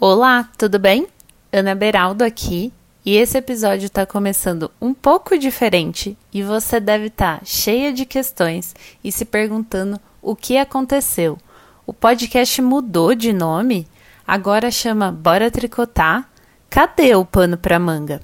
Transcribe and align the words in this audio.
Olá, 0.00 0.48
tudo 0.56 0.78
bem? 0.78 1.08
Ana 1.52 1.74
Beraldo 1.74 2.22
aqui 2.22 2.72
e 3.04 3.16
esse 3.16 3.36
episódio 3.36 3.86
está 3.86 4.06
começando 4.06 4.70
um 4.80 4.94
pouco 4.94 5.36
diferente 5.36 6.16
e 6.32 6.40
você 6.40 6.78
deve 6.78 7.06
estar 7.06 7.40
tá 7.40 7.44
cheia 7.44 7.92
de 7.92 8.06
questões 8.06 8.76
e 9.02 9.10
se 9.10 9.24
perguntando 9.24 9.98
o 10.22 10.36
que 10.36 10.56
aconteceu. 10.56 11.36
O 11.84 11.92
podcast 11.92 12.62
mudou 12.62 13.12
de 13.12 13.32
nome? 13.32 13.88
Agora 14.24 14.70
chama 14.70 15.10
Bora 15.10 15.50
Tricotar? 15.50 16.30
Cadê 16.70 17.16
o 17.16 17.24
pano 17.24 17.58
para 17.58 17.80
manga? 17.80 18.20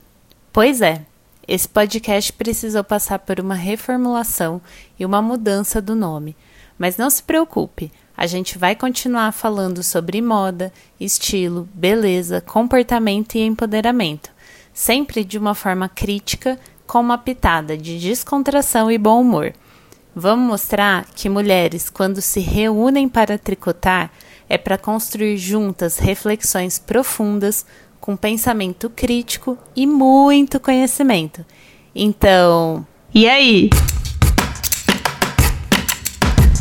Pois 0.53 0.81
é, 0.81 1.05
esse 1.49 1.69
podcast 1.69 2.33
precisou 2.35 2.85
passar 2.85 3.19
por 3.19 3.41
uma 3.41 3.57
reformulação 3.57 4.63
e 4.97 5.05
uma 5.05 5.21
mudança 5.21 5.83
do 5.83 5.97
nome. 5.97 6.37
Mas 6.79 6.97
não 6.97 7.11
se 7.11 7.25
preocupe, 7.25 7.91
a 8.17 8.27
gente 8.27 8.57
vai 8.59 8.77
continuar 8.77 9.33
falando 9.33 9.83
sobre 9.83 10.23
moda, 10.23 10.73
estilo, 11.01 11.69
beleza, 11.75 12.41
comportamento 12.41 13.35
e 13.35 13.43
empoderamento, 13.43 14.31
sempre 14.73 15.25
de 15.25 15.37
uma 15.37 15.55
forma 15.55 15.89
crítica, 15.89 16.59
com 16.87 17.01
uma 17.01 17.19
pitada 17.19 17.77
de 17.77 17.99
descontração 17.99 18.91
e 18.91 18.99
bom 18.99 19.21
humor. 19.21 19.53
Vamos 20.15 20.47
mostrar 20.47 21.07
que 21.15 21.29
mulheres, 21.29 21.91
quando 21.91 22.21
se 22.21 22.39
reúnem 22.39 23.09
para 23.09 23.37
tricotar, 23.37 24.13
é 24.49 24.57
para 24.57 24.79
construir 24.79 25.37
juntas 25.37 25.99
reflexões 25.99 26.79
profundas, 26.79 27.67
com 28.01 28.17
pensamento 28.17 28.91
crítico 28.91 29.59
e 29.75 29.87
muito 29.87 30.61
conhecimento. 30.61 31.45
Então, 31.95 32.87
e 33.15 33.29
aí? 33.29 33.71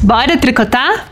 Bora 0.01 0.37
tricotar? 0.37 1.11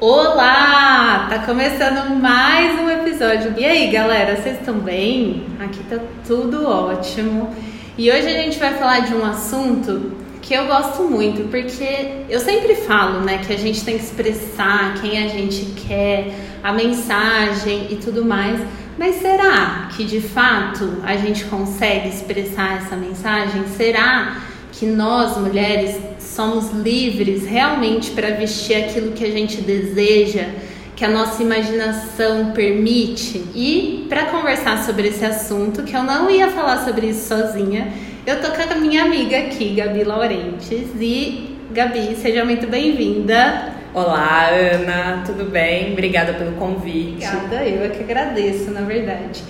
Olá! 0.00 1.26
Tá 1.28 1.40
começando 1.40 2.14
mais 2.22 2.78
um 2.78 2.88
episódio. 2.88 3.52
E 3.58 3.64
aí, 3.64 3.90
galera, 3.90 4.36
vocês 4.36 4.56
estão 4.56 4.78
bem? 4.78 5.44
Aqui 5.58 5.82
tá 5.90 5.98
tudo 6.24 6.68
ótimo. 6.68 7.52
E 7.96 8.08
hoje 8.08 8.28
a 8.28 8.42
gente 8.42 8.60
vai 8.60 8.74
falar 8.74 9.00
de 9.00 9.12
um 9.12 9.24
assunto 9.24 10.12
que 10.40 10.54
eu 10.54 10.66
gosto 10.68 11.02
muito, 11.02 11.50
porque 11.50 12.12
eu 12.30 12.38
sempre 12.38 12.76
falo, 12.76 13.22
né, 13.22 13.38
que 13.44 13.52
a 13.52 13.58
gente 13.58 13.84
tem 13.84 13.98
que 13.98 14.04
expressar 14.04 14.94
quem 15.00 15.20
a 15.20 15.26
gente 15.26 15.64
quer, 15.88 16.32
a 16.62 16.72
mensagem 16.72 17.88
e 17.90 17.96
tudo 17.96 18.24
mais. 18.24 18.60
Mas 18.96 19.16
será 19.16 19.88
que 19.96 20.04
de 20.04 20.20
fato 20.20 21.02
a 21.02 21.16
gente 21.16 21.44
consegue 21.46 22.08
expressar 22.08 22.76
essa 22.76 22.94
mensagem? 22.94 23.66
Será 23.66 24.36
que 24.36 24.57
nós 24.86 25.36
mulheres 25.36 25.98
somos 26.18 26.70
livres 26.70 27.44
realmente 27.46 28.10
para 28.12 28.30
vestir 28.30 28.76
aquilo 28.76 29.12
que 29.12 29.24
a 29.24 29.30
gente 29.30 29.60
deseja, 29.60 30.46
que 30.94 31.04
a 31.04 31.08
nossa 31.08 31.42
imaginação 31.42 32.52
permite. 32.52 33.44
E 33.54 34.06
para 34.08 34.26
conversar 34.26 34.84
sobre 34.84 35.08
esse 35.08 35.24
assunto, 35.24 35.82
que 35.82 35.96
eu 35.96 36.02
não 36.02 36.30
ia 36.30 36.48
falar 36.48 36.84
sobre 36.84 37.08
isso 37.08 37.26
sozinha, 37.28 37.92
eu 38.26 38.40
tô 38.40 38.48
com 38.50 38.72
a 38.72 38.76
minha 38.76 39.04
amiga 39.04 39.36
aqui, 39.38 39.74
Gabi 39.74 40.04
Laurentes. 40.04 40.88
E 41.00 41.56
Gabi, 41.72 42.14
seja 42.14 42.44
muito 42.44 42.66
bem-vinda. 42.66 43.72
Olá, 43.94 44.48
Ana, 44.50 45.22
tudo 45.24 45.50
bem? 45.50 45.92
Obrigada 45.92 46.34
pelo 46.34 46.52
convite. 46.52 47.26
Obrigada, 47.26 47.66
eu 47.66 47.84
é 47.84 47.88
que 47.88 48.02
agradeço, 48.02 48.70
na 48.70 48.82
verdade. 48.82 49.42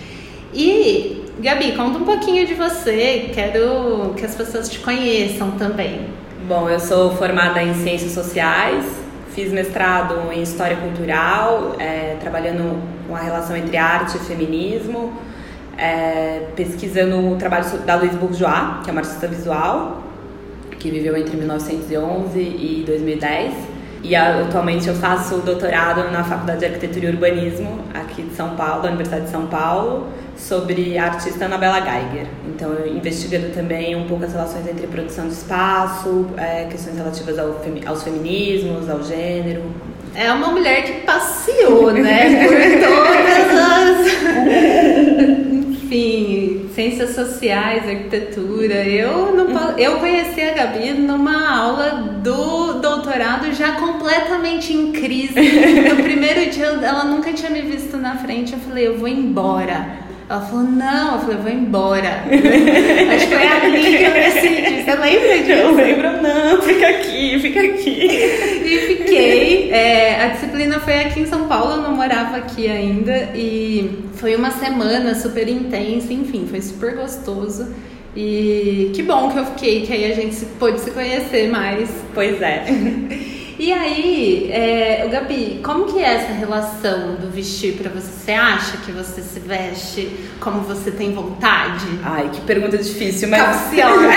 E 0.55 1.25
Gabi, 1.41 1.71
conta 1.77 1.99
um 2.01 2.05
pouquinho 2.05 2.45
de 2.45 2.55
você, 2.55 3.31
quero 3.33 4.13
que 4.17 4.27
as 4.27 4.35
pessoas 4.35 4.69
te 4.69 4.81
conheçam 4.81 5.53
também. 5.53 6.09
Bom, 6.49 6.69
eu 6.69 6.81
sou 6.81 7.15
formada 7.15 7.63
em 7.63 7.75
Ciências 7.75 8.11
Sociais, 8.11 8.85
fiz 9.37 9.53
mestrado 9.53 10.33
em 10.33 10.43
História 10.43 10.77
Cultural, 10.77 11.77
é, 11.79 12.17
trabalhando 12.21 12.83
com 13.07 13.15
a 13.15 13.21
relação 13.21 13.57
entre 13.57 13.77
arte 13.77 14.17
e 14.17 14.21
feminismo, 14.21 15.13
é, 15.77 16.49
pesquisando 16.57 17.31
o 17.31 17.37
trabalho 17.37 17.65
da 17.87 17.95
Louise 17.95 18.17
Bourgeois, 18.17 18.83
que 18.83 18.91
é 18.91 18.93
uma 18.93 19.01
artista 19.01 19.29
visual, 19.29 20.03
que 20.77 20.91
viveu 20.91 21.17
entre 21.17 21.37
1911 21.37 22.37
e 22.37 22.83
2010. 22.85 23.55
E 24.03 24.17
atualmente 24.17 24.89
eu 24.89 24.95
faço 24.95 25.39
doutorado 25.39 26.11
na 26.11 26.25
Faculdade 26.25 26.61
de 26.61 26.67
Arquitetura 26.67 27.07
e 27.07 27.09
Urbanismo, 27.11 27.79
aqui 27.95 28.23
de 28.23 28.35
São 28.35 28.57
Paulo, 28.57 28.83
da 28.83 28.89
Universidade 28.89 29.27
de 29.27 29.31
São 29.31 29.47
Paulo, 29.47 30.09
sobre 30.39 30.97
a 30.97 31.07
artista 31.07 31.45
Anabela 31.45 31.81
Geiger. 31.81 32.27
Então, 32.47 32.71
investigando 32.87 33.51
também 33.51 33.97
um 33.97 34.07
pouco 34.07 34.25
as 34.25 34.33
relações 34.33 34.67
entre 34.69 34.87
produção 34.87 35.27
de 35.27 35.35
espaço, 35.35 36.27
é, 36.37 36.65
questões 36.65 36.97
relativas 36.97 37.39
ao 37.39 37.55
femi 37.61 37.83
aos 37.85 38.03
feminismos, 38.03 38.89
ao 38.89 39.03
gênero. 39.03 39.63
É 40.15 40.33
uma 40.33 40.49
mulher 40.49 40.83
que 40.85 40.93
passeou, 41.05 41.93
né, 41.93 42.47
por 42.47 42.57
todas 42.89 43.61
as. 43.61 44.09
Enfim, 45.89 46.69
ciências 46.75 47.15
sociais, 47.15 47.89
arquitetura. 47.89 48.85
Eu, 48.87 49.35
não, 49.35 49.79
eu 49.79 49.99
conheci 49.99 50.41
a 50.43 50.53
Gabi 50.53 50.93
numa 50.93 51.51
aula 51.51 52.19
do 52.23 52.75
doutorado 52.75 53.53
já 53.55 53.73
completamente 53.73 54.73
em 54.73 54.93
crise. 54.93 55.35
No 55.89 55.97
primeiro 56.03 56.51
dia, 56.51 56.67
ela 56.67 57.05
nunca 57.05 57.33
tinha 57.33 57.51
me 57.51 57.63
visto 57.63 57.97
na 57.97 58.17
frente. 58.17 58.53
Eu 58.53 58.59
falei, 58.59 58.87
eu 58.87 58.99
vou 58.99 59.09
embora. 59.09 60.08
Ela 60.31 60.43
falou, 60.43 60.65
não, 60.65 61.15
eu 61.15 61.21
falei, 61.21 61.37
eu 61.37 61.43
vou 61.43 61.51
embora. 61.51 62.25
Acho 63.15 63.29
que 63.29 63.35
foi 63.35 63.47
ali 63.47 63.97
que 63.97 64.05
eu 64.05 64.13
decidi. 64.13 64.83
Você 64.85 64.95
lembra 64.95 65.39
disso? 65.39 65.53
Eu 65.53 65.75
lembro, 65.75 66.23
não, 66.23 66.61
fica 66.61 66.87
aqui, 66.87 67.39
fica 67.41 67.61
aqui. 67.61 68.07
E 68.63 68.79
fiquei. 68.89 69.71
É, 69.71 70.25
a 70.25 70.29
disciplina 70.29 70.81
foi 70.81 71.01
aqui 71.01 71.21
em 71.21 71.27
São 71.27 71.49
Paulo, 71.49 71.77
eu 71.77 71.83
não 71.83 71.97
morava 71.97 72.37
aqui 72.37 72.69
ainda. 72.69 73.31
E 73.35 74.01
foi 74.17 74.37
uma 74.37 74.51
semana 74.51 75.15
super 75.15 75.49
intensa, 75.49 76.13
enfim, 76.13 76.47
foi 76.47 76.61
super 76.61 76.95
gostoso. 76.95 77.75
E 78.15 78.91
que 78.95 79.03
bom 79.03 79.31
que 79.31 79.39
eu 79.39 79.47
fiquei, 79.47 79.87
que 79.87 79.93
aí 79.95 80.13
a 80.13 80.15
gente 80.15 80.45
pôde 80.59 80.79
se 80.81 80.91
conhecer 80.91 81.49
mais. 81.49 81.89
Pois 82.13 82.43
é. 82.43 82.67
E 83.59 83.73
aí, 83.73 84.49
é, 84.53 85.03
o 85.05 85.11
Gabi, 85.11 85.61
como 85.65 85.87
que 85.87 85.99
é 85.99 86.15
essa 86.15 86.33
relação 86.33 87.17
do 87.17 87.29
vestir 87.29 87.75
para 87.75 87.91
você? 87.91 88.07
Você 88.29 88.31
acha 88.31 88.77
que 88.77 88.93
você 88.93 89.21
se 89.21 89.41
veste 89.41 90.11
como 90.39 90.61
você 90.61 90.93
tem 90.93 91.13
vontade? 91.13 91.87
Ai, 92.05 92.31
que 92.33 92.41
pergunta 92.43 92.79
difícil, 92.79 93.29
mas... 93.29 93.43
Capciona. 93.43 94.09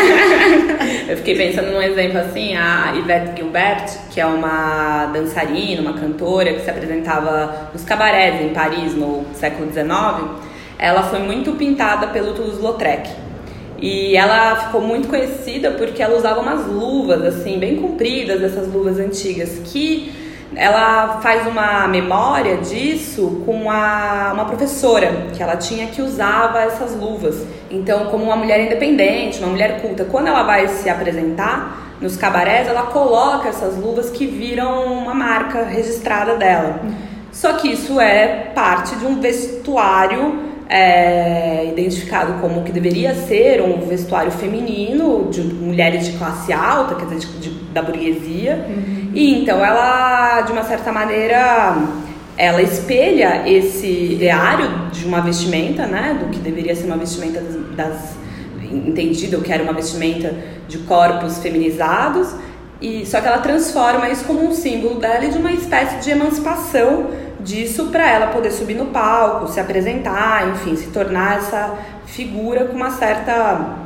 Eu 1.09 1.17
fiquei 1.17 1.35
pensando 1.35 1.71
num 1.71 1.81
exemplo 1.81 2.19
assim, 2.19 2.55
a 2.55 2.93
Yvette 2.95 3.37
Gilbert, 3.37 3.85
que 4.11 4.21
é 4.21 4.25
uma 4.25 5.07
dançarina, 5.07 5.81
uma 5.81 5.93
cantora 5.93 6.53
que 6.53 6.61
se 6.61 6.69
apresentava 6.69 7.71
nos 7.73 7.83
cabarés 7.83 8.41
em 8.41 8.49
Paris 8.49 8.93
no 8.93 9.25
século 9.33 9.71
XIX, 9.71 9.87
ela 10.77 11.03
foi 11.03 11.19
muito 11.19 11.53
pintada 11.53 12.07
pelo 12.07 12.33
Toulouse-Lautrec. 12.33 13.09
E 13.81 14.15
ela 14.15 14.55
ficou 14.57 14.79
muito 14.79 15.07
conhecida 15.07 15.71
porque 15.71 16.03
ela 16.03 16.15
usava 16.15 16.39
umas 16.39 16.67
luvas, 16.67 17.23
assim, 17.23 17.57
bem 17.57 17.77
compridas, 17.77 18.43
essas 18.43 18.71
luvas 18.71 18.99
antigas, 18.99 19.59
que 19.65 20.13
ela 20.55 21.19
faz 21.21 21.47
uma 21.47 21.87
memória 21.87 22.57
disso 22.57 23.41
com 23.45 23.71
a, 23.71 24.31
uma 24.33 24.45
professora 24.45 25.27
que 25.33 25.41
ela 25.41 25.55
tinha 25.55 25.87
que 25.87 26.01
usava 26.01 26.59
essas 26.59 26.95
luvas. 26.95 27.43
Então, 27.71 28.05
como 28.05 28.25
uma 28.25 28.35
mulher 28.35 28.63
independente, 28.65 29.39
uma 29.39 29.47
mulher 29.47 29.81
culta, 29.81 30.05
quando 30.05 30.27
ela 30.27 30.43
vai 30.43 30.67
se 30.67 30.87
apresentar 30.87 31.95
nos 31.99 32.17
cabarés, 32.17 32.67
ela 32.67 32.83
coloca 32.83 33.49
essas 33.49 33.77
luvas 33.77 34.09
que 34.11 34.27
viram 34.27 34.85
uma 34.93 35.13
marca 35.13 35.63
registrada 35.63 36.35
dela. 36.35 36.81
Só 37.31 37.53
que 37.53 37.71
isso 37.71 37.99
é 37.99 38.51
parte 38.53 38.95
de 38.95 39.05
um 39.05 39.19
vestuário 39.19 40.50
é, 40.71 41.67
identificado 41.67 42.39
como 42.39 42.63
que 42.63 42.71
deveria 42.71 43.13
ser 43.13 43.61
um 43.61 43.81
vestuário 43.81 44.31
feminino 44.31 45.27
de 45.29 45.41
mulheres 45.41 46.05
de 46.05 46.17
classe 46.17 46.53
alta, 46.53 46.95
quer 46.95 47.07
dizer, 47.07 47.19
de, 47.19 47.49
de, 47.49 47.49
da 47.73 47.81
burguesia. 47.81 48.65
Uhum. 48.69 49.11
E 49.13 49.41
então 49.41 49.63
ela, 49.63 50.39
de 50.39 50.53
uma 50.53 50.63
certa 50.63 50.89
maneira, 50.93 51.75
ela 52.37 52.61
espelha 52.61 53.43
esse 53.45 54.13
ideário 54.13 54.89
de 54.93 55.05
uma 55.05 55.19
vestimenta, 55.19 55.85
né, 55.85 56.17
do 56.17 56.29
que 56.29 56.39
deveria 56.39 56.73
ser 56.73 56.85
uma 56.85 56.97
vestimenta 56.97 57.41
das, 57.41 57.75
das 57.75 58.21
entendido 58.71 59.41
que 59.41 59.51
era 59.51 59.61
uma 59.61 59.73
vestimenta 59.73 60.33
de 60.69 60.77
corpos 60.77 61.39
feminizados, 61.39 62.29
e 62.79 63.05
só 63.05 63.19
que 63.19 63.27
ela 63.27 63.39
transforma 63.39 64.09
isso 64.09 64.23
como 64.23 64.47
um 64.47 64.53
símbolo 64.53 64.95
dela 64.95 65.25
e 65.25 65.29
de 65.29 65.37
uma 65.37 65.51
espécie 65.51 65.97
de 65.97 66.11
emancipação 66.11 67.07
disso 67.43 67.87
para 67.87 68.09
ela 68.09 68.27
poder 68.27 68.51
subir 68.51 68.75
no 68.75 68.87
palco, 68.87 69.47
se 69.47 69.59
apresentar, 69.59 70.49
enfim, 70.49 70.75
se 70.75 70.87
tornar 70.87 71.37
essa 71.37 71.77
figura 72.05 72.65
com 72.65 72.75
uma 72.75 72.91
certa 72.91 73.77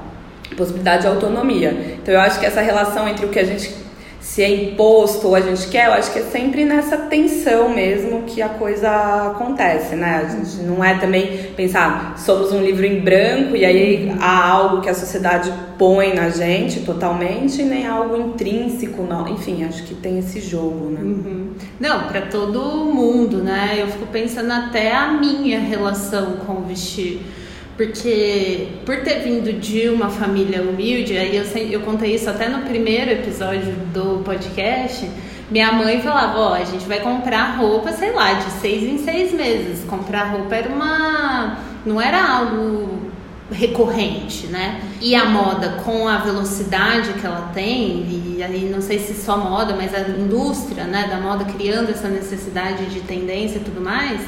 possibilidade 0.56 1.04
de 1.04 1.07
autonomia. 1.07 1.98
Então 2.02 2.13
eu 2.13 2.19
acho 2.19 2.40
que 2.40 2.46
essa 2.46 2.62
relação 2.62 3.07
entre 3.07 3.25
o 3.25 3.30
que 3.30 3.40
a 3.40 3.44
gente 3.44 3.85
se 4.25 4.42
é 4.42 4.50
imposto 4.50 5.27
ou 5.27 5.36
a 5.36 5.39
gente 5.39 5.68
quer, 5.68 5.86
eu 5.86 5.94
acho 5.94 6.12
que 6.12 6.18
é 6.18 6.24
sempre 6.24 6.66
nessa 6.66 6.98
tensão 6.98 7.69
mesmo 7.69 8.24
que 8.24 8.42
a 8.42 8.50
coisa 8.50 8.89
acontece, 9.27 9.95
né? 9.95 10.25
A 10.25 10.27
gente 10.27 10.63
não 10.63 10.83
é 10.83 10.98
também 10.98 11.51
pensar, 11.56 12.16
somos 12.18 12.51
um 12.51 12.60
livro 12.60 12.83
em 12.88 13.01
branco 13.01 13.56
e 13.56 13.63
aí 13.63 14.12
há 14.19 14.50
algo 14.50 14.81
que 14.81 14.89
a 14.89 14.95
sociedade 14.95 15.54
põe 15.77 16.16
na 16.16 16.30
gente 16.30 16.80
totalmente, 16.80 17.62
nem 17.62 17.86
algo 17.86 18.18
intrínseco, 18.18 19.04
não. 19.04 19.27
enfim, 19.27 19.63
acho 19.63 19.83
que 19.83 19.94
tem 19.94 20.18
esse 20.18 20.42
jogo, 20.42 20.89
né? 20.89 21.01
Uhum. 21.01 21.51
Não, 21.80 22.07
para 22.07 22.22
todo 22.22 22.60
mundo, 22.86 23.44
né? 23.44 23.77
Eu 23.77 23.88
fico 23.89 24.07
pensando 24.07 24.51
até 24.51 24.92
a 24.92 25.13
minha 25.13 25.60
relação 25.60 26.38
com 26.38 26.54
o 26.54 26.62
vestir 26.63 27.22
porque 27.77 28.69
por 28.86 28.98
ter 29.01 29.19
vindo 29.19 29.51
de 29.60 29.89
uma 29.89 30.10
família 30.10 30.62
humilde, 30.62 31.18
aí 31.18 31.36
eu, 31.36 31.44
eu 31.69 31.81
contei 31.81 32.16
isso 32.16 32.30
até 32.30 32.48
no 32.48 32.60
primeiro 32.60 33.12
episódio 33.12 33.74
do 33.94 34.24
podcast. 34.24 35.10
Minha 35.51 35.74
mãe 35.74 36.01
falava: 36.01 36.39
Ó, 36.39 36.54
a 36.54 36.63
gente 36.63 36.86
vai 36.88 37.01
comprar 37.01 37.57
roupa, 37.57 37.92
sei 37.92 38.13
lá, 38.13 38.33
de 38.33 38.50
seis 38.51 38.83
em 38.83 38.98
seis 38.98 39.33
meses. 39.33 39.83
Comprar 39.86 40.31
roupa 40.31 40.56
era 40.56 40.69
uma. 40.69 41.60
não 41.86 42.00
era 42.00 42.38
algo 42.38 43.12
recorrente, 43.51 44.48
né? 44.48 44.81
E 45.01 45.13
a 45.13 45.25
moda 45.25 45.81
com 45.83 46.07
a 46.07 46.18
velocidade 46.18 47.13
que 47.13 47.25
ela 47.27 47.51
tem, 47.54 48.06
e 48.38 48.42
aí 48.42 48.69
não 48.74 48.81
sei 48.81 49.00
se 49.00 49.13
só 49.13 49.38
moda, 49.38 49.75
mas 49.75 49.94
a 49.94 50.00
indústria, 50.00 50.86
né, 50.86 51.07
da 51.07 51.18
moda 51.18 51.45
criando 51.45 51.92
essa 51.92 52.07
necessidade 52.07 52.86
de 52.86 53.01
tendência 53.01 53.57
e 53.57 53.62
tudo 53.62 53.81
mais 53.81 54.22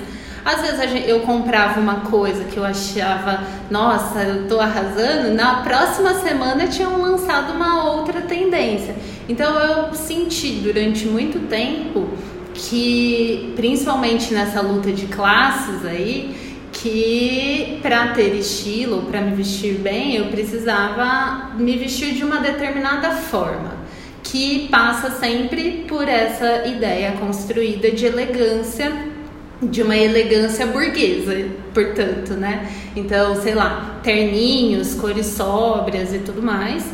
às 0.48 0.62
vezes 0.62 0.90
gente, 0.90 1.10
eu 1.10 1.20
comprava 1.20 1.78
uma 1.78 2.02
coisa 2.02 2.46
que 2.46 2.56
eu 2.56 2.64
achava, 2.64 3.44
nossa, 3.70 4.22
eu 4.24 4.48
tô 4.48 4.62
arrasando, 4.62 5.34
na 5.34 5.62
próxima 5.62 6.14
semana 6.22 6.68
tinham 6.68 7.02
lançado 7.02 7.52
uma 7.52 7.92
outra 7.92 8.22
tendência. 8.22 8.96
Então 9.28 9.60
eu 9.60 9.94
senti 9.94 10.52
durante 10.64 11.06
muito 11.06 11.50
tempo 11.50 12.08
que, 12.54 13.52
principalmente 13.58 14.34
nessa 14.34 14.62
luta 14.62 14.90
de 14.90 15.08
classes 15.08 15.86
aí, 15.86 16.34
que 16.72 17.80
para 17.82 18.14
ter 18.14 18.34
estilo, 18.34 19.02
para 19.02 19.20
me 19.20 19.36
vestir 19.36 19.74
bem, 19.74 20.16
eu 20.16 20.28
precisava 20.28 21.52
me 21.58 21.76
vestir 21.76 22.14
de 22.14 22.24
uma 22.24 22.38
determinada 22.38 23.12
forma, 23.12 23.76
que 24.24 24.70
passa 24.70 25.12
sempre 25.12 25.86
por 25.90 26.08
essa 26.08 26.66
ideia 26.66 27.18
construída 27.20 27.92
de 27.92 28.06
elegância 28.06 29.17
de 29.62 29.82
uma 29.82 29.98
elegância 29.98 30.66
burguesa, 30.68 31.48
portanto, 31.74 32.34
né? 32.34 32.70
Então, 32.96 33.36
sei 33.42 33.56
lá, 33.56 34.00
terninhos, 34.04 34.94
cores 34.94 35.26
sóbrias 35.26 36.14
e 36.14 36.20
tudo 36.20 36.42
mais. 36.42 36.86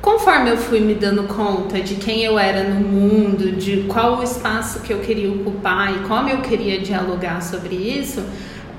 Conforme 0.00 0.50
eu 0.50 0.56
fui 0.56 0.80
me 0.80 0.94
dando 0.94 1.24
conta 1.24 1.78
de 1.78 1.96
quem 1.96 2.22
eu 2.22 2.38
era 2.38 2.64
no 2.64 2.80
mundo, 2.80 3.52
de 3.52 3.82
qual 3.82 4.18
o 4.18 4.22
espaço 4.22 4.80
que 4.80 4.92
eu 4.92 5.00
queria 5.00 5.30
ocupar 5.30 5.94
e 5.94 5.98
como 6.08 6.30
eu 6.30 6.38
queria 6.38 6.80
dialogar 6.80 7.42
sobre 7.42 7.74
isso, 7.74 8.24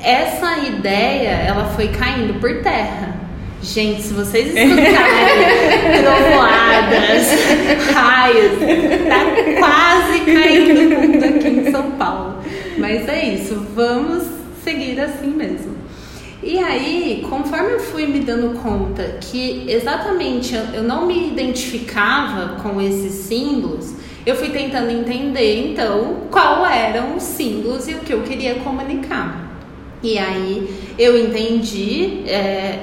essa 0.02 0.58
ideia 0.68 1.30
ela 1.30 1.66
foi 1.76 1.90
caindo 1.90 2.40
por 2.40 2.64
terra. 2.64 3.16
Gente, 3.62 4.02
se 4.02 4.14
vocês 4.14 4.48
escutarem 4.58 6.02
trovoadas, 6.02 7.28
raios, 7.94 8.54
tá 9.08 9.60
quase 9.60 10.20
caindo 10.22 10.80
o 10.80 11.02
mundo 11.02 11.24
aqui 11.24 11.48
em 11.48 11.72
São 11.72 11.92
Paulo. 11.92 12.38
Mas 12.82 13.08
é 13.08 13.36
isso, 13.36 13.56
vamos 13.76 14.24
seguir 14.64 15.00
assim 15.00 15.28
mesmo. 15.28 15.76
E 16.42 16.58
aí, 16.58 17.24
conforme 17.30 17.74
eu 17.74 17.80
fui 17.80 18.08
me 18.08 18.22
dando 18.22 18.60
conta 18.60 19.20
que 19.22 19.66
exatamente 19.68 20.56
eu 20.74 20.82
não 20.82 21.06
me 21.06 21.28
identificava 21.28 22.60
com 22.64 22.82
esses 22.82 23.14
símbolos, 23.14 23.94
eu 24.26 24.36
fui 24.36 24.50
tentando 24.50 24.90
entender 24.90 25.72
então 25.72 26.22
qual 26.32 26.66
eram 26.66 27.16
os 27.18 27.24
símbolos 27.24 27.88
e 27.88 27.94
o 27.94 28.00
que 28.00 28.12
eu 28.12 28.24
queria 28.24 28.56
comunicar. 28.56 29.52
E 30.02 30.18
aí 30.18 30.68
eu 30.98 31.16
entendi 31.24 32.24
é, 32.26 32.80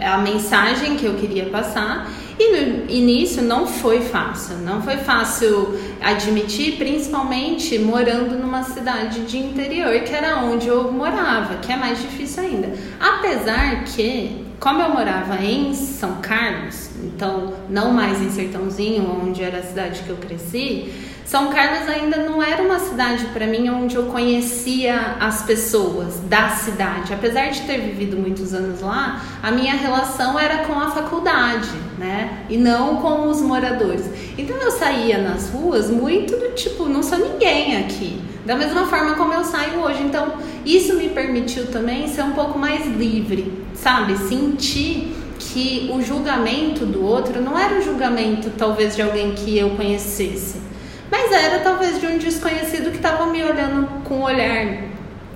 a 0.00 0.16
mensagem 0.16 0.96
que 0.96 1.04
eu 1.04 1.14
queria 1.14 1.44
passar 1.46 2.10
e 2.38 2.52
no 2.52 2.90
início 2.90 3.42
não 3.42 3.66
foi 3.66 4.00
fácil, 4.00 4.56
não 4.58 4.82
foi 4.82 4.96
fácil 4.98 5.78
admitir, 6.00 6.76
principalmente 6.76 7.78
morando 7.78 8.36
numa 8.36 8.62
cidade 8.62 9.20
de 9.20 9.38
interior, 9.38 10.00
que 10.00 10.14
era 10.14 10.38
onde 10.38 10.68
eu 10.68 10.90
morava, 10.92 11.56
que 11.56 11.72
é 11.72 11.76
mais 11.76 12.00
difícil 12.00 12.42
ainda. 12.42 12.72
Apesar 12.98 13.84
que, 13.84 14.46
como 14.58 14.82
eu 14.82 14.90
morava 14.90 15.42
em 15.44 15.74
São 15.74 16.20
Carlos, 16.22 16.90
então 17.04 17.54
não 17.68 17.92
mais 17.92 18.20
em 18.20 18.30
Sertãozinho, 18.30 19.20
onde 19.22 19.42
era 19.42 19.58
a 19.58 19.62
cidade 19.62 20.02
que 20.02 20.10
eu 20.10 20.16
cresci, 20.16 21.11
são 21.32 21.48
Carlos 21.48 21.88
ainda 21.88 22.18
não 22.18 22.42
era 22.42 22.62
uma 22.62 22.78
cidade 22.78 23.24
para 23.32 23.46
mim 23.46 23.66
onde 23.70 23.96
eu 23.96 24.02
conhecia 24.02 25.16
as 25.18 25.40
pessoas 25.40 26.20
da 26.28 26.50
cidade. 26.50 27.14
Apesar 27.14 27.48
de 27.48 27.62
ter 27.62 27.80
vivido 27.80 28.18
muitos 28.18 28.52
anos 28.52 28.82
lá, 28.82 29.18
a 29.42 29.50
minha 29.50 29.72
relação 29.72 30.38
era 30.38 30.58
com 30.66 30.78
a 30.78 30.90
faculdade, 30.90 31.70
né? 31.98 32.44
E 32.50 32.58
não 32.58 32.96
com 32.96 33.30
os 33.30 33.40
moradores. 33.40 34.04
Então 34.36 34.58
eu 34.58 34.70
saía 34.72 35.22
nas 35.22 35.48
ruas 35.48 35.88
muito 35.88 36.36
do 36.36 36.54
tipo, 36.54 36.84
não 36.84 37.02
sou 37.02 37.16
ninguém 37.16 37.78
aqui. 37.78 38.20
Da 38.44 38.54
mesma 38.54 38.84
forma 38.84 39.14
como 39.14 39.32
eu 39.32 39.42
saio 39.42 39.80
hoje. 39.80 40.02
Então, 40.02 40.34
isso 40.66 40.96
me 40.96 41.08
permitiu 41.08 41.68
também 41.68 42.08
ser 42.08 42.24
um 42.24 42.32
pouco 42.32 42.58
mais 42.58 42.86
livre, 42.86 43.50
sabe? 43.72 44.18
Sentir 44.18 45.16
que 45.38 45.90
o 45.94 46.02
julgamento 46.02 46.84
do 46.84 47.02
outro 47.02 47.40
não 47.40 47.58
era 47.58 47.78
o 47.78 47.80
julgamento 47.80 48.50
talvez 48.58 48.94
de 48.94 49.00
alguém 49.00 49.32
que 49.32 49.56
eu 49.56 49.70
conhecesse 49.70 50.71
mas 51.12 51.30
era 51.30 51.58
talvez 51.58 52.00
de 52.00 52.06
um 52.06 52.16
desconhecido 52.16 52.90
que 52.90 52.96
estava 52.96 53.26
me 53.26 53.44
olhando 53.44 53.86
com 54.02 54.20
um 54.20 54.22
olhar 54.22 54.78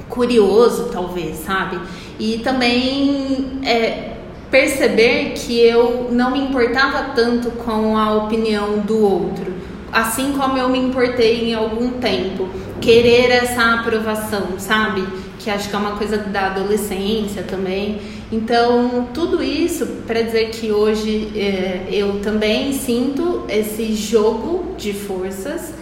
curioso, 0.08 0.88
talvez, 0.90 1.36
sabe? 1.40 1.78
E 2.18 2.38
também 2.38 3.60
é, 3.62 4.14
perceber 4.50 5.34
que 5.36 5.60
eu 5.60 6.08
não 6.10 6.30
me 6.30 6.40
importava 6.40 7.10
tanto 7.14 7.50
com 7.50 7.94
a 7.94 8.14
opinião 8.14 8.78
do 8.78 9.04
outro, 9.04 9.52
assim 9.92 10.32
como 10.32 10.58
eu 10.58 10.68
me 10.68 10.78
importei 10.78 11.50
em 11.50 11.54
algum 11.54 11.92
tempo, 12.00 12.48
querer 12.80 13.30
essa 13.30 13.74
aprovação, 13.74 14.58
sabe? 14.58 15.04
Que 15.38 15.50
acho 15.50 15.68
que 15.68 15.76
é 15.76 15.78
uma 15.78 15.96
coisa 15.96 16.18
da 16.18 16.46
adolescência 16.46 17.42
também. 17.42 18.00
Então, 18.30 19.08
tudo 19.14 19.42
isso 19.42 19.86
para 20.06 20.20
dizer 20.20 20.50
que 20.50 20.72
hoje 20.72 21.30
é, 21.36 21.86
eu 21.90 22.20
também 22.20 22.72
sinto 22.72 23.44
esse 23.48 23.94
jogo 23.94 24.74
de 24.76 24.92
forças. 24.92 25.72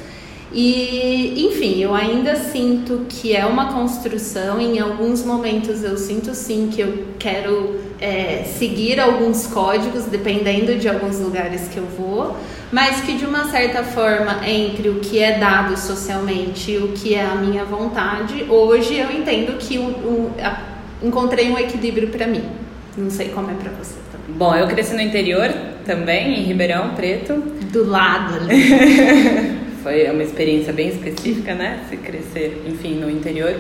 E, 0.53 1.47
enfim, 1.47 1.81
eu 1.83 1.95
ainda 1.95 2.37
sinto 2.37 3.07
que 3.09 3.35
é 3.35 3.45
uma 3.45 3.73
construção. 3.73 4.61
Em 4.61 4.79
alguns 4.79 5.25
momentos 5.25 5.83
eu 5.83 5.97
sinto 5.97 6.35
sim 6.35 6.69
que 6.73 6.81
eu 6.81 7.07
quero 7.19 7.81
é, 8.01 8.45
seguir 8.45 9.01
alguns 9.01 9.47
códigos, 9.47 10.05
dependendo 10.05 10.77
de 10.77 10.89
alguns 10.89 11.19
lugares 11.19 11.69
que 11.69 11.79
eu 11.79 11.87
vou, 11.87 12.37
mas 12.73 13.01
que 13.03 13.15
de 13.15 13.25
uma 13.25 13.51
certa 13.51 13.83
forma, 13.85 14.47
entre 14.47 14.89
o 14.89 14.97
que 15.01 15.19
é 15.23 15.39
dado 15.39 15.79
socialmente 15.79 16.73
e 16.73 16.79
o 16.79 16.89
que 16.89 17.15
é 17.15 17.25
a 17.25 17.35
minha 17.35 17.65
vontade, 17.65 18.45
hoje 18.49 18.97
eu 18.97 19.11
entendo 19.11 19.57
que 19.59 19.79
o, 19.79 19.83
o 19.83 20.35
a, 20.41 20.75
encontrei 21.03 21.51
um 21.51 21.59
equilíbrio 21.59 22.09
para 22.09 22.27
mim. 22.27 22.45
Não 22.97 23.11
sei 23.11 23.29
como 23.29 23.51
é 23.51 23.55
para 23.55 23.71
você 23.73 23.95
também. 24.11 24.37
Bom, 24.37 24.55
eu 24.55 24.67
cresci 24.67 24.95
no 24.95 25.01
interior 25.01 25.53
também, 25.85 26.41
em 26.41 26.43
Ribeirão 26.45 26.95
Preto. 26.95 27.35
Do 27.73 27.89
lado 27.89 28.37
ali. 28.37 29.65
Foi 29.83 30.11
uma 30.11 30.23
experiência 30.23 30.73
bem 30.73 30.89
específica, 30.89 31.55
né? 31.55 31.81
Se 31.91 31.97
crescer, 31.97 32.65
enfim, 32.67 32.95
no 32.95 33.11
interior. 33.11 33.55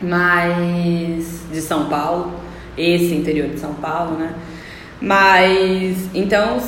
Mas 0.00 1.42
de 1.52 1.60
São 1.60 1.88
Paulo, 1.88 2.32
esse 2.76 3.14
interior 3.14 3.48
de 3.48 3.58
São 3.58 3.74
Paulo, 3.74 4.18
né? 4.18 4.34
Mas 5.00 6.08
então 6.14 6.58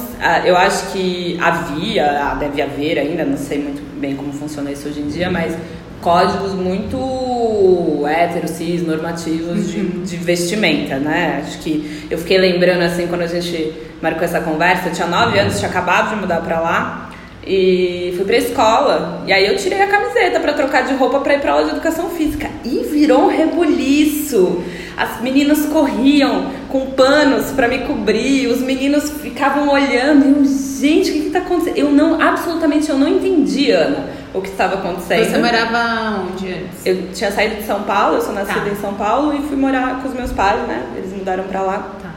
eu 0.44 0.56
acho 0.56 0.92
que 0.92 1.38
havia, 1.40 2.34
deve 2.38 2.60
haver 2.60 2.98
ainda, 2.98 3.24
não 3.24 3.36
sei 3.36 3.58
muito 3.58 3.82
bem 3.98 4.14
como 4.16 4.32
funciona 4.32 4.70
isso 4.70 4.88
hoje 4.88 5.00
em 5.00 5.08
dia, 5.08 5.30
mas 5.30 5.56
códigos 6.00 6.52
muito 6.52 8.06
hétero, 8.06 8.46
cis, 8.46 8.86
normativos 8.86 9.70
de, 9.70 9.80
uhum. 9.80 10.02
de, 10.02 10.16
vestimenta, 10.16 10.96
né? 10.96 11.42
Acho 11.44 11.58
que 11.58 12.06
eu 12.10 12.18
fiquei 12.18 12.38
lembrando 12.38 12.82
assim 12.82 13.06
quando 13.06 13.22
a 13.22 13.26
gente 13.26 13.72
marcou 14.00 14.22
essa 14.22 14.40
conversa, 14.40 14.88
eu 14.88 14.92
tinha 14.92 15.06
nove 15.06 15.38
anos, 15.38 15.58
tinha 15.58 15.70
acabado 15.70 16.10
de 16.10 16.16
mudar 16.16 16.40
pra 16.42 16.60
lá 16.60 17.07
e 17.48 18.12
fui 18.16 18.24
pra 18.24 18.36
escola. 18.36 19.24
E 19.26 19.32
aí 19.32 19.46
eu 19.46 19.56
tirei 19.56 19.80
a 19.80 19.86
camiseta 19.86 20.38
para 20.38 20.52
trocar 20.52 20.84
de 20.86 20.94
roupa 20.94 21.20
para 21.20 21.34
ir 21.34 21.40
pra 21.40 21.52
aula 21.52 21.64
de 21.64 21.70
educação 21.70 22.10
física. 22.10 22.50
E 22.64 22.84
virou 22.84 23.24
um 23.24 23.28
rebuliço. 23.28 24.62
As 24.96 25.20
meninas 25.20 25.66
corriam 25.66 26.50
com 26.68 26.86
panos 26.90 27.50
para 27.52 27.68
me 27.68 27.78
cobrir, 27.78 28.48
os 28.48 28.60
meninos 28.60 29.10
ficavam 29.10 29.68
olhando 29.70 30.26
eu, 30.26 30.44
gente, 30.44 31.10
o 31.10 31.12
que, 31.12 31.20
que 31.20 31.30
tá 31.30 31.38
acontecendo? 31.38 31.78
Eu 31.78 31.90
não, 31.90 32.20
absolutamente 32.20 32.90
eu 32.90 32.98
não 32.98 33.08
entendi, 33.08 33.70
Ana 33.70 34.18
o 34.32 34.42
que 34.42 34.48
estava 34.48 34.74
acontecendo. 34.74 35.30
Você 35.30 35.38
morava 35.38 36.20
onde 36.20 36.52
antes? 36.52 36.84
Eu 36.84 37.08
tinha 37.12 37.30
saído 37.32 37.56
de 37.56 37.62
São 37.62 37.82
Paulo, 37.82 38.16
eu 38.16 38.20
sou 38.20 38.34
nascida 38.34 38.60
tá. 38.60 38.68
em 38.68 38.76
São 38.76 38.94
Paulo 38.94 39.34
e 39.34 39.40
fui 39.48 39.56
morar 39.56 40.00
com 40.02 40.08
os 40.08 40.14
meus 40.14 40.32
pais, 40.32 40.66
né? 40.66 40.82
Eles 40.96 41.12
mudaram 41.12 41.44
para 41.44 41.62
lá 41.62 41.92
tá. 42.02 42.10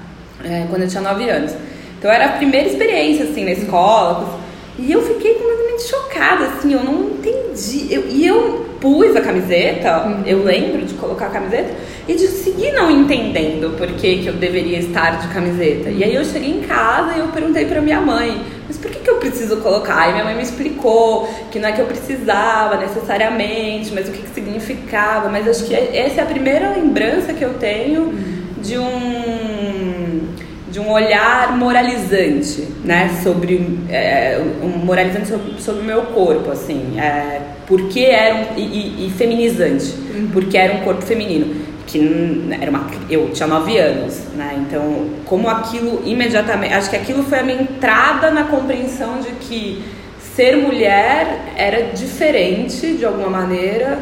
é, 0.44 0.68
quando 0.70 0.84
eu 0.84 0.88
tinha 0.90 1.02
9 1.02 1.30
anos. 1.30 1.54
Então 1.98 2.12
era 2.12 2.26
a 2.26 2.30
primeira 2.30 2.68
experiência, 2.68 3.26
assim, 3.26 3.46
na 3.46 3.52
escola. 3.52 4.40
E 4.80 4.92
eu 4.92 5.02
fiquei 5.02 5.36
completamente 5.36 5.84
chocada, 5.84 6.46
assim, 6.46 6.74
eu 6.74 6.84
não 6.84 7.04
entendi. 7.10 7.94
Eu, 7.94 8.08
e 8.08 8.26
eu 8.26 8.66
pus 8.80 9.16
a 9.16 9.22
camiseta, 9.22 10.08
uhum. 10.08 10.24
eu 10.26 10.44
lembro 10.44 10.84
de 10.86 10.96
colocar 10.96 11.28
a 11.28 11.30
camiseta, 11.30 11.72
e 12.08 12.16
de 12.16 12.28
seguir 12.28 12.72
não 12.72 12.90
entendendo 12.90 13.78
por 13.78 13.88
que, 13.88 14.18
que 14.18 14.28
eu 14.28 14.34
deveria 14.34 14.80
estar 14.80 15.20
de 15.20 15.28
camiseta. 15.28 15.90
E 15.90 16.04
aí 16.04 16.16
eu 16.16 16.26
cheguei 16.26 16.50
em 16.50 16.62
casa 16.62 17.16
e 17.16 17.20
eu 17.20 17.28
perguntei 17.28 17.66
pra 17.66 17.80
minha 17.80 18.02
mãe, 18.02 18.42
mas 18.68 18.78
por 18.78 18.90
que, 18.90 19.00
que 19.00 19.10
eu 19.10 19.18
preciso 19.18 19.58
colocar? 19.58 20.10
E 20.10 20.14
minha 20.14 20.24
mãe 20.24 20.36
me 20.36 20.42
explicou 20.42 21.30
que 21.52 21.60
não 21.60 21.70
é 21.70 21.72
que 21.74 21.82
eu 21.82 21.86
precisava 21.86 22.78
necessariamente, 22.78 23.92
mas 23.94 24.10
o 24.10 24.12
que, 24.12 24.24
que 24.24 24.30
significava. 24.30 25.30
Mas 25.30 25.48
acho 25.48 25.66
que 25.66 25.76
essa 25.76 26.22
é 26.22 26.24
a 26.24 26.26
primeira 26.26 26.72
lembrança 26.72 27.34
que 27.34 27.44
eu 27.44 27.54
tenho 27.54 28.02
uhum. 28.02 28.44
de 28.62 28.78
um 28.80 29.61
de 30.72 30.80
um 30.80 30.90
olhar 30.90 31.58
moralizante, 31.58 32.68
né, 32.84 33.20
sobre 33.22 33.80
é, 33.90 34.42
um 34.64 34.70
moralizante 34.70 35.28
sobre, 35.28 35.62
sobre, 35.62 35.82
o 35.82 35.84
meu 35.84 36.04
corpo, 36.04 36.50
assim, 36.50 36.98
é, 36.98 37.42
porque 37.68 38.00
era 38.00 38.36
um, 38.36 38.58
e, 38.58 39.08
e, 39.08 39.14
feminizante, 39.18 39.94
uhum. 40.16 40.30
porque 40.32 40.58
era 40.58 40.74
um 40.74 40.80
corpo 40.80 41.02
feminino, 41.02 41.54
que 41.86 42.48
era 42.60 42.72
uma, 42.72 42.88
eu 43.10 43.32
tinha 43.34 43.48
nove 43.48 43.78
anos, 43.78 44.20
né, 44.36 44.64
então 44.66 45.10
como 45.26 45.50
aquilo 45.50 46.02
imediatamente, 46.06 46.74
acho 46.74 46.90
que 46.90 46.96
aquilo 46.96 47.24
foi 47.24 47.40
a 47.40 47.44
minha 47.44 47.62
entrada 47.62 48.32
na 48.32 48.46
compreensão 48.46 49.20
de 49.20 49.32
que 49.32 49.84
ser 50.36 50.56
mulher 50.56 51.54
era 51.58 51.92
diferente 51.94 52.94
de 52.94 53.06
alguma 53.06 53.30
maneira 53.30 54.00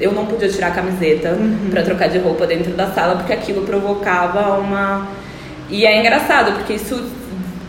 eu 0.00 0.12
não 0.12 0.26
podia 0.26 0.48
tirar 0.48 0.68
a 0.68 0.70
camiseta 0.70 1.30
uhum. 1.30 1.68
para 1.70 1.82
trocar 1.82 2.08
de 2.08 2.18
roupa 2.18 2.46
dentro 2.46 2.72
da 2.74 2.92
sala 2.92 3.16
porque 3.16 3.32
aquilo 3.32 3.62
provocava 3.62 4.58
uma 4.58 5.08
e 5.68 5.86
é 5.86 5.98
engraçado, 5.98 6.52
porque 6.52 6.74
isso 6.74 7.02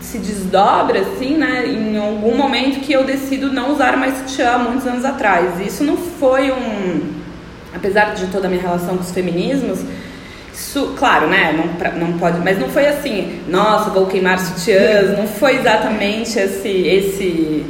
se 0.00 0.18
desdobra, 0.18 1.00
assim, 1.00 1.36
né, 1.36 1.66
em 1.66 1.96
algum 1.96 2.36
momento 2.36 2.80
que 2.80 2.92
eu 2.92 3.04
decido 3.04 3.52
não 3.52 3.72
usar 3.72 3.96
mais 3.96 4.18
sutiã 4.18 4.58
muitos 4.58 4.86
anos 4.86 5.04
atrás. 5.04 5.60
Isso 5.60 5.82
não 5.82 5.96
foi 5.96 6.52
um. 6.52 7.14
Apesar 7.74 8.14
de 8.14 8.26
toda 8.28 8.46
a 8.46 8.50
minha 8.50 8.62
relação 8.62 8.96
com 8.96 9.02
os 9.02 9.10
feminismos, 9.10 9.80
isso, 10.54 10.94
claro, 10.96 11.26
né, 11.26 11.52
não, 11.52 12.08
não 12.08 12.18
pode, 12.18 12.38
mas 12.38 12.58
não 12.58 12.68
foi 12.68 12.86
assim, 12.86 13.40
nossa, 13.48 13.90
vou 13.90 14.06
queimar 14.06 14.38
sutiãs, 14.38 15.16
não 15.18 15.26
foi 15.26 15.56
exatamente 15.56 16.38
esse, 16.38 16.68
esse, 16.68 17.66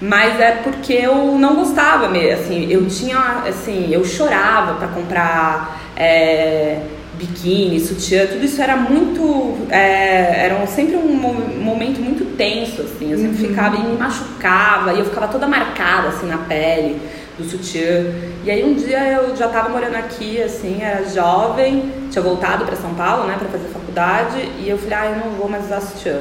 mas 0.00 0.38
é 0.38 0.52
porque 0.62 0.92
eu 0.92 1.36
não 1.36 1.56
gostava 1.56 2.08
mesmo, 2.08 2.44
assim, 2.44 2.70
eu 2.70 2.86
tinha, 2.86 3.18
assim, 3.48 3.88
eu 3.92 4.04
chorava 4.04 4.74
para 4.74 4.86
comprar, 4.86 5.80
é, 5.96 6.80
biquíni, 7.18 7.80
sutiã, 7.80 8.26
tudo 8.26 8.44
isso 8.44 8.62
era 8.62 8.76
muito. 8.76 9.56
É, 9.70 10.46
era 10.46 10.66
sempre 10.66 10.96
um 10.96 11.14
momento 11.60 12.00
muito 12.00 12.36
tenso, 12.36 12.82
assim. 12.82 13.10
Eu 13.10 13.18
sempre 13.18 13.42
uhum. 13.42 13.48
ficava 13.48 13.76
e 13.76 13.80
me 13.80 13.98
machucava, 13.98 14.94
e 14.94 15.00
eu 15.00 15.04
ficava 15.04 15.28
toda 15.28 15.46
marcada, 15.46 16.08
assim, 16.08 16.26
na 16.26 16.38
pele 16.38 17.00
do 17.36 17.44
sutiã. 17.44 18.06
E 18.44 18.50
aí 18.50 18.64
um 18.64 18.74
dia 18.74 18.98
eu 19.12 19.36
já 19.36 19.46
estava 19.46 19.68
morando 19.68 19.96
aqui, 19.96 20.40
assim, 20.40 20.78
era 20.80 21.04
jovem, 21.08 21.92
tinha 22.10 22.22
voltado 22.22 22.64
para 22.64 22.76
São 22.76 22.94
Paulo, 22.94 23.26
né, 23.26 23.36
para 23.38 23.48
fazer 23.48 23.68
faculdade, 23.68 24.48
e 24.60 24.68
eu 24.68 24.78
falei, 24.78 24.94
ah, 24.94 25.06
eu 25.06 25.16
não 25.26 25.36
vou 25.36 25.48
mais 25.48 25.64
usar 25.64 25.80
sutiã. 25.80 26.20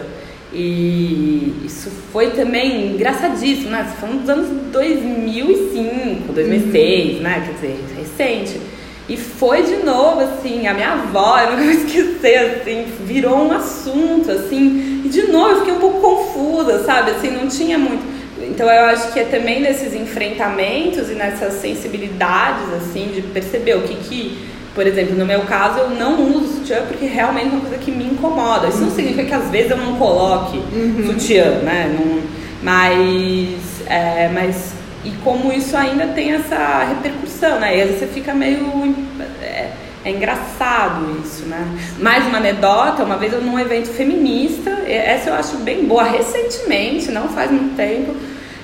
E 0.53 1.63
isso 1.65 1.91
foi 2.11 2.31
também 2.31 2.93
engraçadíssimo, 2.93 3.69
né? 3.69 3.83
Falando 3.99 4.21
dos 4.21 4.29
anos 4.29 4.71
2005, 4.71 6.31
2006, 6.31 7.17
uhum. 7.17 7.21
né? 7.21 7.43
Quer 7.45 7.53
dizer, 7.53 7.85
recente. 7.97 8.76
E 9.09 9.15
foi 9.15 9.63
de 9.63 9.77
novo, 9.77 10.19
assim, 10.19 10.67
a 10.67 10.73
minha 10.73 10.91
avó, 10.91 11.39
eu 11.39 11.51
nunca 11.51 11.63
vou 11.63 11.71
esquecer, 11.85 12.59
assim, 12.59 12.85
virou 13.05 13.37
um 13.37 13.51
assunto, 13.53 14.29
assim, 14.29 15.01
e 15.05 15.09
de 15.09 15.27
novo 15.31 15.51
eu 15.51 15.59
fiquei 15.59 15.73
um 15.73 15.79
pouco 15.79 16.01
confusa, 16.01 16.83
sabe, 16.83 17.11
assim, 17.11 17.31
não 17.31 17.47
tinha 17.47 17.77
muito. 17.77 18.03
Então 18.41 18.69
eu 18.69 18.85
acho 18.85 19.13
que 19.13 19.19
é 19.19 19.23
também 19.23 19.61
nesses 19.61 19.93
enfrentamentos 19.93 21.09
e 21.09 21.13
nessas 21.13 21.53
sensibilidades, 21.53 22.73
assim, 22.73 23.11
de 23.13 23.21
perceber 23.21 23.77
o 23.77 23.81
que 23.83 23.95
que, 23.95 24.37
por 24.75 24.85
exemplo, 24.85 25.15
no 25.15 25.25
meu 25.25 25.41
caso 25.41 25.79
eu 25.79 25.89
não 25.91 26.21
uso 26.35 26.55
sutiã 26.55 26.83
porque 26.87 27.05
realmente 27.05 27.47
é 27.47 27.51
uma 27.51 27.61
coisa 27.61 27.77
que 27.77 27.91
me 27.91 28.03
incomoda. 28.03 28.67
Isso 28.67 28.81
não 28.81 28.91
significa 28.91 29.23
que 29.23 29.33
às 29.33 29.49
vezes 29.49 29.71
eu 29.71 29.77
não 29.77 29.95
coloque 29.95 30.57
uhum. 30.57 31.07
sutiã, 31.07 31.59
né, 31.59 31.95
não, 31.97 32.21
mas, 32.61 33.81
é, 33.87 34.29
mas 34.33 34.76
e 35.07 35.11
como 35.23 35.53
isso 35.53 35.77
ainda 35.77 36.07
tem 36.07 36.33
essa 36.33 36.83
repercussão, 36.83 37.61
né? 37.61 37.77
E 37.77 37.81
às 37.81 37.87
vezes 37.87 37.99
você 37.99 38.07
fica 38.07 38.33
meio. 38.33 38.93
É, 39.41 39.69
é 40.03 40.11
engraçado 40.11 41.21
isso, 41.23 41.45
né? 41.45 41.65
Mais 41.97 42.25
uma 42.27 42.39
anedota, 42.39 43.03
uma 43.03 43.15
vez 43.15 43.31
eu 43.31 43.41
num 43.41 43.57
evento 43.57 43.87
feminista, 43.87 44.69
essa 44.85 45.29
eu 45.29 45.33
acho 45.33 45.57
bem 45.57 45.85
boa, 45.85 46.03
recentemente, 46.03 47.09
não 47.09 47.29
faz 47.29 47.49
muito 47.49 47.75
tempo, 47.75 48.15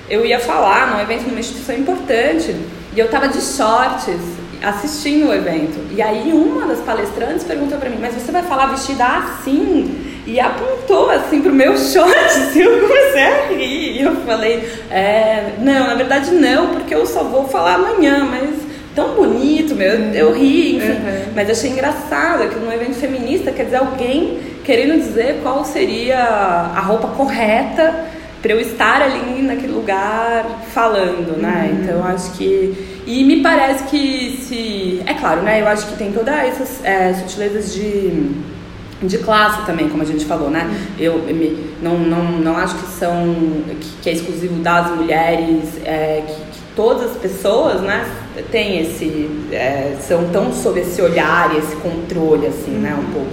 eu 0.08 0.24
ia 0.24 0.38
falar 0.38 0.92
num 0.92 1.00
evento 1.00 1.26
numa 1.28 1.40
instituição 1.40 1.74
importante 1.76 2.54
e 2.94 2.98
eu 2.98 3.08
tava 3.08 3.28
de 3.28 3.40
shorts 3.40 4.22
assistindo 4.64 5.28
o 5.28 5.34
evento. 5.34 5.78
E 5.90 6.00
aí 6.00 6.32
uma 6.32 6.66
das 6.66 6.80
palestrantes 6.80 7.44
perguntou 7.44 7.78
para 7.78 7.90
mim, 7.90 7.98
mas 8.00 8.14
você 8.14 8.32
vai 8.32 8.42
falar 8.42 8.66
vestida 8.66 9.04
assim? 9.04 10.22
E 10.26 10.40
apontou 10.40 11.10
assim 11.10 11.42
pro 11.42 11.52
meu 11.52 11.76
short, 11.78 12.14
assim, 12.14 12.60
eu 12.60 12.80
comecei 12.80 13.22
a 13.22 13.46
rir. 13.48 14.00
E 14.00 14.02
eu 14.02 14.16
falei, 14.16 14.68
é, 14.90 15.52
não, 15.58 15.86
na 15.86 15.94
verdade 15.94 16.30
não, 16.30 16.68
porque 16.68 16.94
eu 16.94 17.06
só 17.06 17.24
vou 17.24 17.46
falar 17.46 17.74
amanhã, 17.74 18.24
mas 18.24 18.64
tão 18.94 19.14
bonito, 19.14 19.74
meu, 19.74 19.90
eu, 20.12 20.32
ri, 20.32 20.76
enfim. 20.76 20.92
Uhum. 20.92 21.32
Mas 21.34 21.50
achei 21.50 21.70
engraçado 21.70 22.48
que 22.48 22.58
num 22.58 22.72
evento 22.72 22.94
feminista, 22.94 23.50
quer 23.50 23.64
dizer, 23.64 23.76
alguém 23.76 24.38
querendo 24.64 24.98
dizer 24.98 25.40
qual 25.42 25.64
seria 25.64 26.18
a 26.18 26.80
roupa 26.80 27.08
correta 27.08 28.13
para 28.44 28.52
eu 28.52 28.60
estar 28.60 29.00
ali 29.00 29.40
naquele 29.40 29.72
lugar 29.72 30.44
falando, 30.70 31.34
né? 31.40 31.70
Uhum. 31.72 31.82
Então 31.82 32.04
acho 32.04 32.32
que 32.32 33.00
e 33.06 33.24
me 33.24 33.42
parece 33.42 33.84
que 33.84 34.38
se 34.42 35.02
é 35.06 35.14
claro, 35.14 35.40
né? 35.40 35.62
Eu 35.62 35.66
acho 35.66 35.86
que 35.86 35.96
tem 35.96 36.12
todas 36.12 36.34
essas 36.34 36.84
é, 36.84 37.14
sutilezas 37.14 37.72
de 37.72 38.32
de 39.02 39.18
classe 39.18 39.64
também, 39.64 39.88
como 39.88 40.02
a 40.02 40.06
gente 40.06 40.26
falou, 40.26 40.50
né? 40.50 40.70
Eu 40.98 41.20
me, 41.20 41.72
não, 41.82 41.98
não, 41.98 42.24
não 42.32 42.56
acho 42.58 42.74
que 42.74 42.86
são 42.86 43.34
que, 43.80 43.88
que 44.02 44.10
é 44.10 44.12
exclusivo 44.12 44.56
das 44.62 44.90
mulheres, 44.90 45.80
é, 45.82 46.22
que, 46.26 46.34
que, 46.34 46.64
todas 46.76 47.12
as 47.12 47.16
pessoas, 47.16 47.80
né, 47.80 48.06
têm 48.50 48.80
esse 48.80 49.30
é, 49.52 49.96
são 50.00 50.28
tão 50.28 50.52
sob 50.52 50.80
esse 50.80 51.00
olhar 51.00 51.54
e 51.54 51.58
esse 51.58 51.76
controle, 51.76 52.46
assim, 52.46 52.74
uhum. 52.74 52.80
né, 52.80 52.94
um 52.94 53.10
pouco. 53.10 53.32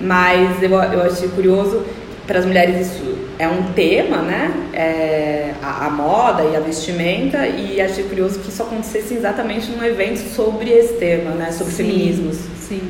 Mas 0.00 0.60
eu, 0.60 0.70
eu 0.70 1.02
achei 1.02 1.28
curioso 1.28 1.84
para 2.26 2.40
as 2.40 2.46
mulheres 2.46 2.88
isso 2.88 3.19
é 3.40 3.48
um 3.48 3.72
tema, 3.72 4.18
né? 4.18 4.52
É, 4.74 5.54
a, 5.62 5.86
a, 5.86 5.90
moda 5.90 6.44
e 6.44 6.54
a 6.54 6.60
vestimenta 6.60 7.46
e 7.46 7.80
achei 7.80 8.04
curioso 8.04 8.38
que 8.38 8.50
isso 8.50 8.62
acontecesse 8.62 9.14
exatamente 9.14 9.70
num 9.70 9.82
evento 9.82 10.18
sobre 10.18 10.68
esse 10.68 10.94
tema, 10.94 11.30
né? 11.30 11.50
Sobre 11.50 11.72
sim, 11.72 11.84
feminismos. 11.84 12.36
Sim. 12.58 12.82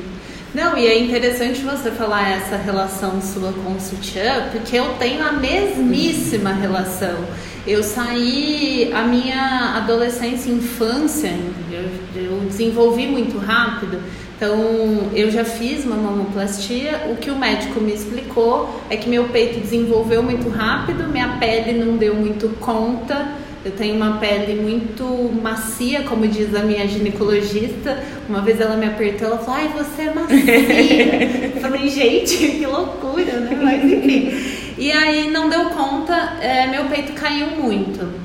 Não, 0.52 0.76
e 0.76 0.88
é 0.88 0.98
interessante 0.98 1.60
você 1.60 1.92
falar 1.92 2.32
essa 2.32 2.56
relação 2.56 3.22
sua 3.22 3.52
com 3.52 3.74
o 3.74 3.80
sutiã, 3.80 4.48
porque 4.50 4.76
eu 4.76 4.94
tenho 4.98 5.24
a 5.24 5.30
mesmíssima 5.30 6.52
relação. 6.52 7.24
Eu 7.64 7.84
saí 7.84 8.90
a 8.92 9.04
minha 9.04 9.76
adolescência 9.76 10.50
e 10.50 10.54
infância, 10.54 11.32
eu, 11.70 12.20
eu 12.20 12.40
desenvolvi 12.40 13.06
muito 13.06 13.38
rápido, 13.38 14.00
então 14.40 15.10
eu 15.12 15.30
já 15.30 15.44
fiz 15.44 15.84
uma 15.84 15.96
mamoplastia. 15.96 17.08
O 17.10 17.16
que 17.16 17.30
o 17.30 17.36
médico 17.36 17.78
me 17.78 17.92
explicou 17.92 18.80
é 18.88 18.96
que 18.96 19.06
meu 19.06 19.24
peito 19.24 19.60
desenvolveu 19.60 20.22
muito 20.22 20.48
rápido, 20.48 21.06
minha 21.08 21.36
pele 21.36 21.78
não 21.78 21.98
deu 21.98 22.14
muito 22.14 22.48
conta 22.58 23.36
eu 23.62 23.72
tenho 23.72 23.94
uma 23.94 24.16
pele 24.16 24.58
muito 24.58 25.04
macia, 25.42 26.02
como 26.04 26.26
diz 26.26 26.54
a 26.54 26.62
minha 26.62 26.88
ginecologista. 26.88 28.02
Uma 28.26 28.40
vez 28.40 28.58
ela 28.58 28.74
me 28.74 28.86
apertou, 28.86 29.28
ela 29.28 29.38
falou: 29.38 29.54
"Ai, 29.54 29.68
você 29.68 30.02
é 30.02 30.14
macia". 30.14 31.52
eu 31.54 31.60
falei: 31.60 31.88
"Gente, 31.88 32.36
que 32.56 32.64
loucura, 32.64 33.38
né?" 33.38 33.58
Mas 33.62 33.84
enfim. 33.84 34.32
E 34.78 34.90
aí 34.90 35.30
não 35.30 35.50
deu 35.50 35.66
conta, 35.66 36.14
é, 36.40 36.68
meu 36.68 36.86
peito 36.86 37.12
caiu 37.12 37.48
muito. 37.48 38.19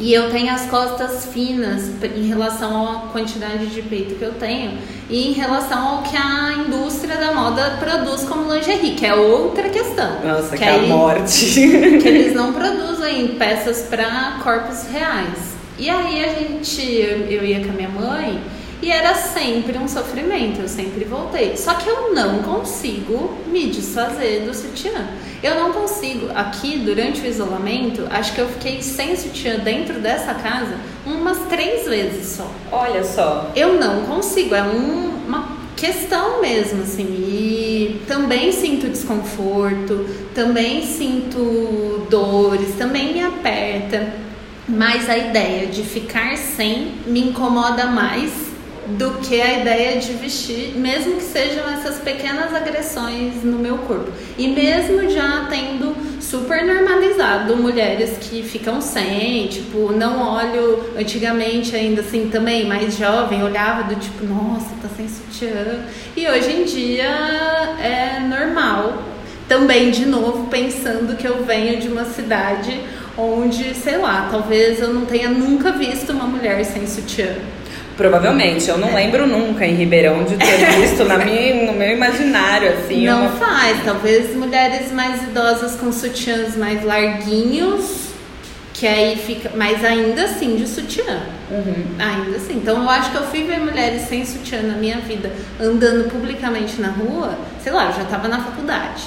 E 0.00 0.14
eu 0.14 0.30
tenho 0.30 0.50
as 0.52 0.62
costas 0.66 1.26
finas 1.26 1.90
em 2.16 2.26
relação 2.26 2.88
à 2.90 2.94
quantidade 3.12 3.66
de 3.66 3.82
peito 3.82 4.14
que 4.14 4.22
eu 4.22 4.32
tenho 4.32 4.78
e 5.10 5.28
em 5.28 5.32
relação 5.32 5.86
ao 5.86 6.02
que 6.02 6.16
a 6.16 6.64
indústria 6.66 7.16
da 7.16 7.34
moda 7.34 7.76
produz 7.78 8.22
como 8.22 8.50
lingerie, 8.52 8.94
que 8.94 9.04
é 9.04 9.14
outra 9.14 9.68
questão. 9.68 10.20
Nossa, 10.24 10.56
que, 10.56 10.56
que 10.56 10.64
é 10.64 10.74
a 10.74 10.78
morte. 10.78 11.54
Que 12.00 12.08
eles 12.08 12.34
não 12.34 12.52
produzem 12.52 13.28
peças 13.28 13.82
para 13.82 14.38
corpos 14.42 14.84
reais. 14.90 15.54
E 15.78 15.90
aí 15.90 16.24
a 16.24 16.28
gente, 16.34 16.80
eu, 16.82 17.18
eu 17.26 17.44
ia 17.44 17.64
com 17.64 17.70
a 17.70 17.74
minha 17.74 17.88
mãe 17.88 18.40
e 18.82 18.90
era 18.90 19.14
sempre 19.14 19.76
um 19.76 19.86
sofrimento, 19.86 20.60
eu 20.60 20.68
sempre 20.68 21.04
voltei. 21.04 21.56
Só 21.56 21.74
que 21.74 21.88
eu 21.88 22.14
não 22.14 22.42
consigo 22.42 23.36
me 23.46 23.66
desfazer 23.66 24.42
do 24.46 24.54
sutiã. 24.54 25.08
Eu 25.42 25.54
não 25.54 25.72
consigo. 25.72 26.28
Aqui, 26.34 26.78
durante 26.78 27.20
o 27.20 27.26
isolamento, 27.26 28.06
acho 28.10 28.34
que 28.34 28.40
eu 28.40 28.48
fiquei 28.48 28.82
sem 28.82 29.16
sutiã 29.16 29.58
dentro 29.58 30.00
dessa 30.00 30.34
casa 30.34 30.78
umas 31.06 31.38
três 31.48 31.86
vezes 31.86 32.36
só. 32.36 32.50
Olha 32.72 33.04
só. 33.04 33.50
Eu 33.54 33.74
não 33.78 34.02
consigo. 34.04 34.54
É 34.54 34.62
um, 34.62 35.10
uma 35.26 35.56
questão 35.76 36.40
mesmo, 36.40 36.82
assim. 36.82 37.04
E 37.04 38.02
também 38.06 38.52
sinto 38.52 38.88
desconforto, 38.88 40.06
também 40.34 40.86
sinto 40.86 42.06
dores, 42.08 42.74
também 42.76 43.12
me 43.12 43.22
aperta. 43.22 44.30
Mas 44.66 45.08
a 45.10 45.18
ideia 45.18 45.66
de 45.66 45.82
ficar 45.82 46.36
sem 46.36 46.92
me 47.06 47.28
incomoda 47.28 47.86
mais 47.86 48.49
do 48.96 49.18
que 49.20 49.40
a 49.40 49.60
ideia 49.60 49.98
de 49.98 50.12
vestir, 50.14 50.72
mesmo 50.76 51.16
que 51.16 51.22
sejam 51.22 51.68
essas 51.70 51.98
pequenas 51.98 52.54
agressões 52.54 53.42
no 53.44 53.58
meu 53.58 53.78
corpo. 53.78 54.10
E 54.36 54.48
mesmo 54.48 55.08
já 55.10 55.46
tendo 55.48 55.94
super 56.20 56.64
normalizado 56.64 57.56
mulheres 57.56 58.16
que 58.20 58.42
ficam 58.42 58.80
sem, 58.80 59.48
tipo, 59.48 59.92
não 59.92 60.34
olho 60.34 60.84
antigamente 60.96 61.74
ainda 61.74 62.00
assim 62.00 62.28
também, 62.28 62.66
mais 62.66 62.96
jovem, 62.96 63.42
olhava 63.42 63.82
do 63.84 63.96
tipo, 63.96 64.24
nossa, 64.24 64.70
tá 64.82 64.88
sem 64.96 65.08
sutiã. 65.08 65.84
E 66.16 66.26
hoje 66.28 66.50
em 66.50 66.64
dia 66.64 67.08
é 67.82 68.20
normal. 68.20 69.02
Também, 69.48 69.90
de 69.90 70.06
novo, 70.06 70.46
pensando 70.46 71.16
que 71.16 71.26
eu 71.26 71.44
venho 71.44 71.80
de 71.80 71.88
uma 71.88 72.04
cidade 72.04 72.80
onde, 73.18 73.74
sei 73.74 73.98
lá, 73.98 74.28
talvez 74.30 74.80
eu 74.80 74.94
não 74.94 75.04
tenha 75.04 75.28
nunca 75.28 75.72
visto 75.72 76.12
uma 76.12 76.24
mulher 76.24 76.64
sem 76.64 76.86
sutiã. 76.86 77.34
Provavelmente, 78.00 78.66
eu 78.66 78.78
não 78.78 78.94
lembro 78.94 79.26
nunca 79.26 79.66
em 79.66 79.74
Ribeirão 79.74 80.24
de 80.24 80.34
ter 80.38 80.56
visto 80.80 81.04
na 81.04 81.18
minha, 81.18 81.66
no 81.70 81.74
meu 81.74 81.90
imaginário, 81.90 82.72
assim. 82.72 83.04
Não 83.04 83.26
uma... 83.26 83.32
faz, 83.32 83.84
talvez 83.84 84.34
mulheres 84.34 84.90
mais 84.90 85.22
idosas 85.22 85.76
com 85.76 85.92
sutiãs 85.92 86.56
mais 86.56 86.82
larguinhos, 86.82 88.06
que 88.72 88.86
aí 88.86 89.16
fica. 89.16 89.50
Mas 89.54 89.84
ainda 89.84 90.24
assim 90.24 90.56
de 90.56 90.66
sutiã. 90.66 91.20
Uhum. 91.50 91.84
Ainda 91.98 92.38
assim. 92.38 92.54
Então 92.54 92.82
eu 92.82 92.88
acho 92.88 93.10
que 93.10 93.18
eu 93.18 93.24
fui 93.24 93.42
ver 93.42 93.58
mulheres 93.58 94.08
sem 94.08 94.24
sutiã 94.24 94.62
na 94.62 94.78
minha 94.78 94.96
vida 95.00 95.30
andando 95.60 96.10
publicamente 96.10 96.80
na 96.80 96.88
rua, 96.88 97.38
sei 97.62 97.70
lá, 97.70 97.90
eu 97.90 97.92
já 97.92 98.04
tava 98.04 98.28
na 98.28 98.42
faculdade. 98.42 99.02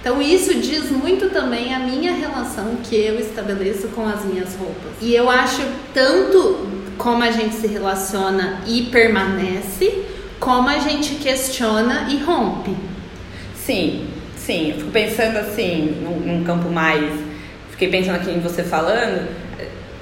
Então 0.00 0.22
isso 0.22 0.54
diz 0.54 0.90
muito 0.90 1.28
também 1.28 1.74
a 1.74 1.78
minha 1.78 2.14
relação 2.14 2.78
que 2.82 2.96
eu 2.96 3.20
estabeleço 3.20 3.88
com 3.88 4.08
as 4.08 4.24
minhas 4.24 4.56
roupas. 4.56 4.92
E 5.02 5.14
eu 5.14 5.28
acho 5.28 5.60
tanto 5.92 6.78
como 6.98 7.22
a 7.22 7.30
gente 7.30 7.54
se 7.54 7.66
relaciona 7.66 8.60
e 8.66 8.82
permanece, 8.82 10.04
como 10.38 10.68
a 10.68 10.78
gente 10.78 11.14
questiona 11.14 12.08
e 12.10 12.18
rompe. 12.18 12.76
Sim, 13.54 14.08
sim. 14.36 14.70
Eu 14.72 14.78
fico 14.78 14.90
pensando 14.90 15.38
assim, 15.38 16.00
num, 16.02 16.18
num 16.18 16.44
campo 16.44 16.68
mais. 16.68 17.10
Fiquei 17.70 17.88
pensando 17.88 18.16
aqui 18.16 18.30
em 18.30 18.40
você 18.40 18.64
falando, 18.64 19.28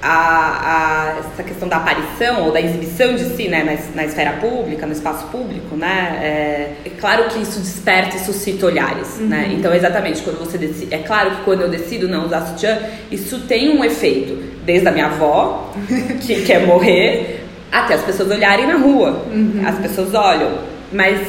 a, 0.01 1.15
a, 1.15 1.19
essa 1.19 1.43
questão 1.43 1.67
da 1.67 1.77
aparição 1.77 2.45
ou 2.45 2.51
da 2.51 2.61
exibição 2.61 3.15
de 3.15 3.23
si 3.35 3.47
né, 3.47 3.63
na, 3.63 3.95
na 3.95 4.05
esfera 4.05 4.33
pública, 4.33 4.85
no 4.85 4.93
espaço 4.93 5.25
público, 5.27 5.75
né? 5.75 6.19
É, 6.21 6.87
é 6.87 6.89
claro 6.99 7.25
que 7.25 7.39
isso 7.39 7.59
desperta 7.59 8.15
e 8.15 8.19
suscita 8.19 8.65
olhares, 8.65 9.17
uhum. 9.19 9.27
né? 9.27 9.49
Então, 9.53 9.73
exatamente, 9.73 10.21
quando 10.21 10.39
você 10.39 10.57
decide, 10.57 10.93
é 10.93 10.99
claro 10.99 11.31
que 11.31 11.41
quando 11.43 11.61
eu 11.61 11.69
decido 11.69 12.07
não 12.07 12.25
usar 12.25 12.41
sutiã, 12.41 12.77
isso 13.11 13.39
tem 13.41 13.69
um 13.69 13.83
efeito, 13.83 14.37
desde 14.63 14.87
a 14.87 14.91
minha 14.91 15.07
avó, 15.07 15.73
que 16.21 16.43
quer 16.43 16.65
morrer, 16.65 17.45
até 17.71 17.95
as 17.95 18.03
pessoas 18.03 18.29
olharem 18.31 18.67
na 18.67 18.75
rua. 18.75 19.25
Uhum. 19.31 19.63
As 19.65 19.79
pessoas 19.79 20.13
olham, 20.13 20.59
mas 20.91 21.19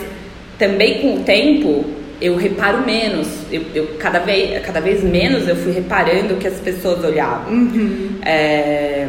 também 0.59 1.01
com 1.01 1.15
o 1.15 1.21
tempo 1.21 1.98
eu 2.21 2.37
reparo 2.37 2.85
menos. 2.85 3.29
Eu, 3.51 3.63
eu, 3.75 3.87
cada, 3.99 4.19
vez, 4.19 4.65
cada 4.65 4.81
vez 4.81 5.03
menos 5.03 5.49
eu 5.49 5.57
fui 5.57 5.73
reparando 5.73 6.37
que 6.37 6.47
as 6.47 6.59
pessoas 6.61 7.05
olhavam. 7.05 7.53
Uhum. 7.53 8.19
É, 8.23 9.07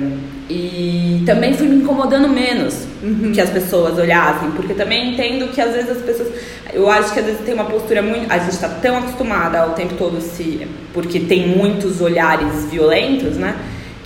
e 0.50 1.22
também 1.26 1.54
fui 1.54 1.68
me 1.68 1.78
incomodando 1.78 2.28
menos 2.28 2.88
uhum. 3.04 3.32
que 3.32 3.40
as 3.40 3.50
pessoas 3.50 4.00
olhassem, 4.00 4.50
porque 4.52 4.74
também 4.74 5.14
entendo 5.14 5.52
que 5.52 5.62
às 5.62 5.74
vezes 5.74 5.92
as 5.92 6.02
pessoas. 6.02 6.30
Eu 6.74 6.90
acho 6.90 7.14
que 7.14 7.20
às 7.20 7.26
vezes 7.26 7.42
tem 7.42 7.54
uma 7.54 7.66
postura 7.66 8.02
muito. 8.02 8.32
A 8.32 8.38
gente 8.38 8.54
está 8.54 8.70
tão 8.70 8.98
acostumada 8.98 9.60
ao 9.60 9.74
tempo 9.74 9.96
todo 9.96 10.20
se. 10.22 10.68
Porque 10.94 11.20
tem 11.20 11.48
muitos 11.48 12.02
olhares 12.02 12.66
violentos, 12.72 13.38
né? 13.38 13.56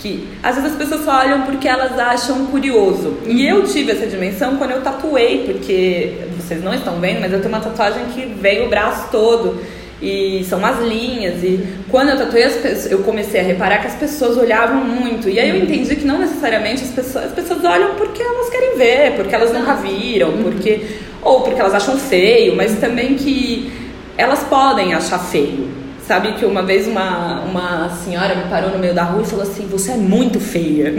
Que 0.04 0.28
às 0.42 0.56
vezes 0.56 0.72
as 0.72 0.76
pessoas 0.76 1.02
só 1.02 1.20
olham 1.20 1.42
porque 1.42 1.66
elas 1.66 1.98
acham 1.98 2.44
curioso. 2.46 3.16
E 3.26 3.46
eu 3.46 3.64
tive 3.64 3.92
essa 3.92 4.06
dimensão 4.06 4.58
quando 4.58 4.72
eu 4.72 4.82
tatuei, 4.82 5.44
porque 5.46 6.12
vocês 6.38 6.62
não 6.62 6.74
estão 6.74 7.00
vendo, 7.00 7.22
mas 7.22 7.32
eu 7.32 7.38
tenho 7.38 7.48
uma 7.48 7.60
tatuagem 7.60 8.04
que 8.14 8.26
veio 8.26 8.66
o 8.66 8.68
braço 8.68 9.08
todo. 9.10 9.58
E 10.02 10.44
são 10.44 10.58
umas 10.58 10.78
linhas. 10.86 11.42
E 11.42 11.66
quando 11.90 12.10
eu 12.10 12.18
tatuei, 12.18 12.42
pessoas, 12.42 12.92
eu 12.92 12.98
comecei 12.98 13.40
a 13.40 13.42
reparar 13.42 13.78
que 13.78 13.86
as 13.86 13.94
pessoas 13.94 14.36
olhavam 14.36 14.84
muito. 14.84 15.30
E 15.30 15.40
aí 15.40 15.48
eu 15.48 15.56
entendi 15.56 15.96
que 15.96 16.04
não 16.04 16.18
necessariamente 16.18 16.82
as 16.82 16.90
pessoas, 16.90 17.24
as 17.24 17.32
pessoas 17.32 17.64
olham 17.64 17.94
porque 17.94 18.22
elas 18.22 18.50
querem 18.50 18.76
ver, 18.76 19.16
porque 19.16 19.34
elas 19.34 19.54
nunca 19.54 19.72
viram, 19.76 20.32
porque 20.42 20.82
ou 21.22 21.40
porque 21.40 21.58
elas 21.58 21.72
acham 21.72 21.96
feio, 21.96 22.54
mas 22.54 22.78
também 22.78 23.14
que 23.14 23.72
elas 24.18 24.40
podem 24.40 24.92
achar 24.92 25.18
feio. 25.18 25.83
Sabe 26.06 26.32
que 26.34 26.44
uma 26.44 26.62
vez 26.62 26.86
uma, 26.86 27.40
uma 27.44 27.88
senhora 27.88 28.34
me 28.34 28.44
parou 28.50 28.70
no 28.70 28.78
meio 28.78 28.94
da 28.94 29.04
rua 29.04 29.22
e 29.22 29.26
falou 29.26 29.42
assim: 29.42 29.66
Você 29.68 29.92
é 29.92 29.96
muito 29.96 30.38
feia. 30.38 30.92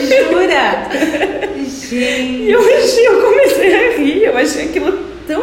Jura? 0.00 0.88
Gente. 1.64 1.94
E 1.96 2.50
eu 2.50 2.60
eu 2.60 3.22
comecei 3.22 3.74
a 3.74 3.96
rir, 3.96 4.22
eu 4.24 4.36
achei 4.36 4.66
aquilo 4.66 4.92
tão. 5.26 5.42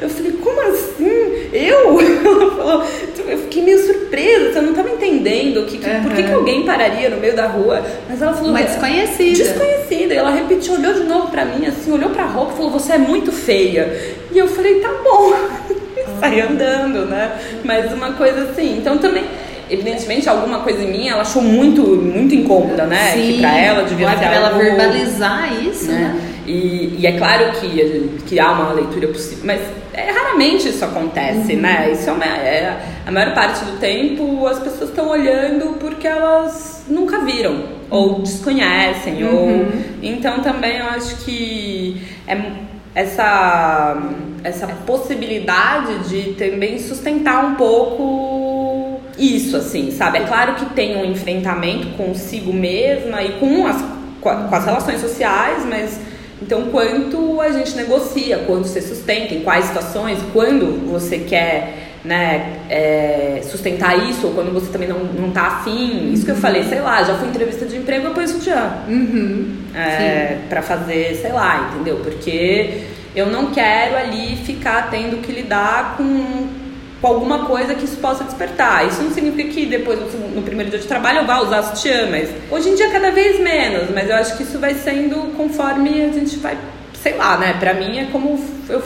Eu 0.00 0.08
falei: 0.08 0.32
Como 0.32 0.60
assim? 0.60 1.48
Eu? 1.52 1.98
Ela 2.24 2.50
falou: 2.54 2.84
Eu 3.26 3.38
fiquei 3.38 3.62
meio 3.64 3.84
surpresa, 3.84 4.52
você 4.52 4.60
não 4.60 4.70
estava 4.70 4.88
entendendo 4.90 5.66
que, 5.66 5.78
que 5.78 5.90
uhum. 5.90 6.02
por 6.04 6.12
que, 6.12 6.22
que 6.22 6.32
alguém 6.32 6.64
pararia 6.64 7.10
no 7.10 7.16
meio 7.16 7.34
da 7.34 7.46
rua. 7.46 7.84
Mas 8.08 8.22
ela 8.22 8.34
falou: 8.34 8.50
Uma 8.50 8.62
desconhecida. 8.62 9.36
Desconhecida. 9.36 10.14
E 10.14 10.16
ela 10.16 10.30
repetiu, 10.30 10.74
olhou 10.74 10.94
de 10.94 11.02
novo 11.04 11.28
pra 11.28 11.44
mim, 11.44 11.66
assim, 11.66 11.90
olhou 11.90 12.10
pra 12.10 12.24
roupa 12.24 12.52
e 12.52 12.56
falou: 12.56 12.70
Você 12.70 12.92
é 12.92 12.98
muito 12.98 13.32
feia. 13.32 14.16
E 14.30 14.38
eu 14.38 14.46
falei: 14.46 14.80
Tá 14.80 14.92
bom 15.02 15.32
sair 16.22 16.40
andando, 16.42 17.06
né? 17.06 17.32
Mas 17.64 17.92
uma 17.92 18.12
coisa 18.12 18.44
assim. 18.44 18.78
Então 18.78 18.98
também 18.98 19.24
evidentemente 19.70 20.28
alguma 20.28 20.60
coisa 20.60 20.82
em 20.82 20.90
mim 20.90 21.08
ela 21.08 21.22
achou 21.22 21.40
muito 21.40 21.82
muito 21.82 22.34
incômoda 22.34 22.84
né 22.84 23.12
Sim, 23.12 23.22
que 23.22 23.40
para 23.40 23.58
ela 23.58 23.84
devia 23.84 24.10
ser 24.10 24.16
pra 24.16 24.26
algo, 24.26 24.36
ela 24.36 24.58
verbalizar 24.58 25.62
isso 25.62 25.90
né, 25.90 25.98
né? 25.98 26.28
E, 26.46 26.96
e, 26.98 27.06
é 27.06 27.12
claro 27.12 27.52
que, 27.52 28.18
que 28.26 28.38
há 28.38 28.52
uma 28.52 28.72
leitura 28.72 29.08
possível 29.08 29.44
mas 29.44 29.60
é, 29.94 30.10
raramente 30.10 30.68
isso 30.68 30.84
acontece 30.84 31.54
uhum. 31.54 31.60
né 31.60 31.90
isso 31.90 32.10
é, 32.10 32.12
uma, 32.12 32.24
é, 32.24 32.76
a 33.06 33.10
maior 33.10 33.32
parte 33.32 33.64
do 33.64 33.78
tempo 33.78 34.46
as 34.46 34.58
pessoas 34.58 34.90
estão 34.90 35.08
olhando 35.08 35.78
porque 35.78 36.06
elas 36.06 36.84
nunca 36.88 37.20
viram 37.20 37.64
ou 37.88 38.20
desconhecem 38.20 39.24
uhum. 39.24 39.34
ou 39.34 39.66
então 40.02 40.40
também 40.40 40.78
eu 40.78 40.86
acho 40.86 41.16
que 41.24 42.02
é 42.26 42.36
essa, 42.94 43.96
essa 44.44 44.66
possibilidade 44.86 46.08
de 46.08 46.34
também 46.34 46.78
sustentar 46.78 47.44
um 47.44 47.54
pouco 47.54 49.00
isso, 49.18 49.56
assim, 49.56 49.90
sabe? 49.90 50.18
É 50.18 50.26
claro 50.26 50.54
que 50.54 50.66
tem 50.74 50.96
um 50.96 51.04
enfrentamento 51.04 51.88
consigo 51.96 52.52
mesma 52.52 53.22
e 53.22 53.32
com 53.32 53.66
as, 53.66 53.82
com 54.20 54.54
as 54.54 54.64
relações 54.64 55.00
sociais, 55.00 55.64
mas 55.64 56.00
então 56.40 56.70
quanto 56.70 57.40
a 57.40 57.50
gente 57.50 57.74
negocia, 57.76 58.38
quando 58.46 58.64
você 58.64 58.80
sustenta, 58.80 59.34
em 59.34 59.40
quais 59.40 59.66
situações, 59.66 60.18
quando 60.32 60.90
você 60.90 61.18
quer 61.18 61.91
né, 62.04 62.58
é, 62.68 63.40
sustentar 63.44 63.96
isso, 64.08 64.26
ou 64.26 64.34
quando 64.34 64.52
você 64.52 64.72
também 64.72 64.88
não, 64.88 64.98
não 65.04 65.30
tá 65.30 65.42
afim. 65.42 66.12
Isso 66.12 66.24
que 66.24 66.32
eu 66.32 66.36
falei, 66.36 66.64
sei 66.64 66.80
lá, 66.80 67.02
já 67.02 67.14
fui 67.14 67.28
entrevista 67.28 67.64
de 67.64 67.76
emprego, 67.76 68.06
eu 68.06 68.14
ponho 68.14 68.28
sutiã. 68.28 68.72
Uhum. 68.88 69.56
É, 69.74 70.38
pra 70.48 70.62
fazer, 70.62 71.18
sei 71.20 71.32
lá, 71.32 71.70
entendeu? 71.72 72.00
Porque 72.02 72.82
eu 73.14 73.26
não 73.26 73.52
quero 73.52 73.96
ali 73.96 74.36
ficar 74.36 74.90
tendo 74.90 75.22
que 75.22 75.30
lidar 75.30 75.96
com, 75.96 76.48
com 77.00 77.06
alguma 77.06 77.46
coisa 77.46 77.74
que 77.74 77.84
isso 77.84 77.98
possa 77.98 78.24
despertar. 78.24 78.86
Isso 78.88 79.00
não 79.00 79.12
significa 79.12 79.50
que 79.50 79.66
depois, 79.66 80.00
no 80.34 80.42
primeiro 80.42 80.70
dia 80.70 80.80
de 80.80 80.86
trabalho, 80.86 81.20
eu 81.20 81.26
vá 81.26 81.40
usar 81.40 81.62
sutiã, 81.62 82.08
mas 82.10 82.28
hoje 82.50 82.70
em 82.70 82.74
dia 82.74 82.90
cada 82.90 83.12
vez 83.12 83.38
menos. 83.38 83.90
Mas 83.94 84.10
eu 84.10 84.16
acho 84.16 84.36
que 84.36 84.42
isso 84.42 84.58
vai 84.58 84.74
sendo 84.74 85.36
conforme 85.36 86.02
a 86.02 86.08
gente 86.08 86.36
vai, 86.38 86.58
sei 87.00 87.16
lá, 87.16 87.38
né? 87.38 87.54
Pra 87.60 87.74
mim 87.74 87.98
é 87.98 88.06
como 88.06 88.44
eu 88.68 88.82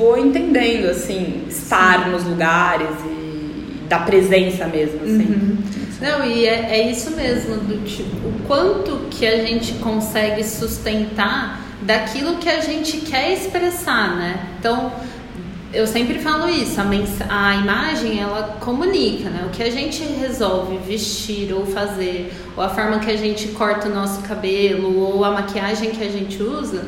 vou 0.00 0.18
entendendo, 0.18 0.86
assim, 0.86 1.44
estar 1.46 2.08
nos 2.08 2.24
lugares 2.24 2.88
e 3.04 3.84
da 3.86 3.98
presença 3.98 4.66
mesmo, 4.66 5.02
assim. 5.02 5.26
Uhum. 5.26 5.58
Não, 6.00 6.24
e 6.24 6.46
é, 6.46 6.78
é 6.78 6.90
isso 6.90 7.10
mesmo, 7.10 7.56
do 7.56 7.84
tipo, 7.84 8.16
o 8.26 8.32
quanto 8.46 9.08
que 9.10 9.26
a 9.26 9.44
gente 9.44 9.74
consegue 9.74 10.42
sustentar 10.42 11.60
daquilo 11.82 12.36
que 12.36 12.48
a 12.48 12.60
gente 12.60 12.98
quer 12.98 13.34
expressar, 13.34 14.16
né? 14.16 14.46
Então, 14.58 14.90
eu 15.74 15.86
sempre 15.86 16.18
falo 16.18 16.48
isso, 16.48 16.80
a, 16.80 17.48
a 17.48 17.56
imagem 17.56 18.18
ela 18.18 18.56
comunica, 18.60 19.28
né? 19.28 19.44
O 19.46 19.50
que 19.50 19.62
a 19.62 19.70
gente 19.70 20.02
resolve 20.02 20.78
vestir 20.78 21.52
ou 21.52 21.66
fazer, 21.66 22.32
ou 22.56 22.64
a 22.64 22.70
forma 22.70 23.00
que 23.00 23.10
a 23.10 23.16
gente 23.16 23.48
corta 23.48 23.88
o 23.88 23.94
nosso 23.94 24.22
cabelo, 24.22 24.98
ou 24.98 25.22
a 25.22 25.30
maquiagem 25.30 25.90
que 25.90 26.02
a 26.02 26.08
gente 26.08 26.42
usa, 26.42 26.86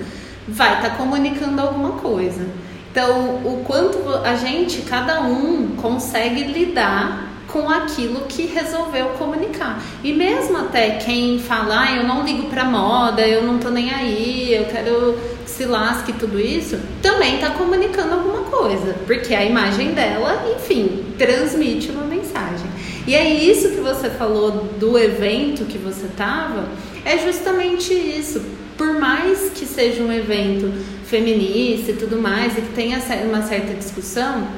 vai 0.49 0.77
estar 0.77 0.91
tá 0.91 0.97
comunicando 0.97 1.61
alguma 1.61 1.93
coisa. 1.93 2.47
Então, 2.93 3.37
o 3.37 3.65
quanto 3.67 4.07
a 4.23 4.37
gente, 4.37 4.83
cada 4.83 5.23
um, 5.23 5.69
consegue 5.81 6.45
lidar 6.45 7.33
com 7.49 7.69
aquilo 7.69 8.21
que 8.29 8.43
resolveu 8.43 9.07
comunicar. 9.19 9.83
E 10.05 10.13
mesmo 10.13 10.59
até 10.59 10.91
quem 10.97 11.39
fala, 11.39 11.85
ah, 11.85 11.97
eu 11.97 12.05
não 12.05 12.23
ligo 12.23 12.49
pra 12.49 12.67
moda, 12.67 13.27
eu 13.27 13.43
não 13.45 13.59
tô 13.59 13.71
nem 13.71 13.91
aí, 13.91 14.55
eu 14.55 14.67
quero 14.67 15.19
se 15.47 15.65
lasque 15.65 16.13
tudo 16.13 16.39
isso, 16.39 16.79
também 17.01 17.37
está 17.37 17.51
comunicando 17.51 18.13
alguma 18.15 18.43
coisa, 18.45 18.95
porque 19.07 19.35
a 19.35 19.45
imagem 19.45 19.93
dela, 19.93 20.47
enfim, 20.55 21.05
transmite 21.17 21.91
uma 21.91 22.05
mensagem. 22.05 22.67
E 23.07 23.15
é 23.15 23.35
isso 23.35 23.71
que 23.71 23.81
você 23.81 24.11
falou 24.11 24.69
do 24.79 24.99
evento 24.99 25.65
que 25.65 25.79
você 25.79 26.07
estava, 26.07 26.69
é 27.05 27.17
justamente 27.19 27.93
isso. 27.93 28.43
Por 28.77 28.99
mais 28.99 29.51
que 29.55 29.67
seja 29.67 30.03
um 30.03 30.13
evento 30.13 30.73
feminista 31.13 31.91
e 31.91 31.95
tudo 31.95 32.19
mais, 32.19 32.57
e 32.57 32.63
que 32.63 32.73
tenha 32.73 32.99
uma 33.27 33.43
certa 33.43 33.75
discussão, 33.75 34.49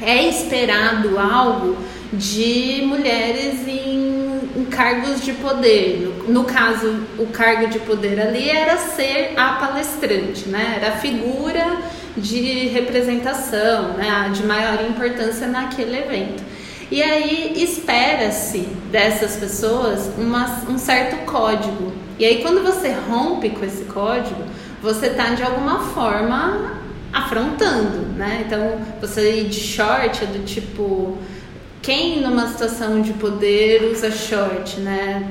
é 0.00 0.26
esperado 0.26 1.18
algo 1.18 1.76
de 2.10 2.82
mulheres 2.86 3.68
em, 3.68 4.40
em 4.56 4.64
cargos 4.64 5.22
de 5.22 5.34
poder. 5.34 6.10
No, 6.26 6.32
no, 6.32 6.44
caso, 6.44 7.00
o 7.18 7.26
cargo 7.26 7.68
de 7.68 7.78
poder 7.80 8.18
ali 8.18 8.48
era 8.48 8.78
ser 8.78 9.34
a 9.36 9.52
palestrante, 9.52 10.48
né? 10.48 10.78
Era 10.80 10.94
a 10.94 10.96
figura 10.96 11.78
de 12.16 12.68
representação, 12.68 13.92
né? 13.92 14.30
de 14.32 14.42
maior 14.42 14.82
importância 14.82 15.46
naquele 15.46 15.98
evento. 15.98 16.42
E 16.90 17.02
aí 17.02 17.52
espera-se 17.62 18.60
dessas 18.90 19.36
pessoas 19.36 20.10
uma, 20.16 20.64
um 20.68 20.78
certo 20.78 21.24
código. 21.26 21.92
E 22.18 22.24
aí 22.24 22.42
quando 22.42 22.64
você 22.64 22.90
rompe 23.08 23.50
com 23.50 23.64
esse 23.64 23.84
código, 23.84 24.42
você 24.82 25.06
está 25.08 25.34
de 25.34 25.42
alguma 25.42 25.80
forma 25.80 26.78
afrontando, 27.12 28.06
né? 28.16 28.44
Então 28.46 28.80
você 29.00 29.40
ir 29.40 29.48
de 29.48 29.60
short 29.60 30.24
é 30.24 30.26
do 30.26 30.44
tipo 30.44 31.18
quem 31.82 32.20
numa 32.20 32.48
situação 32.48 33.00
de 33.00 33.12
poder 33.14 33.90
usa 33.92 34.10
short, 34.10 34.80
né? 34.80 35.26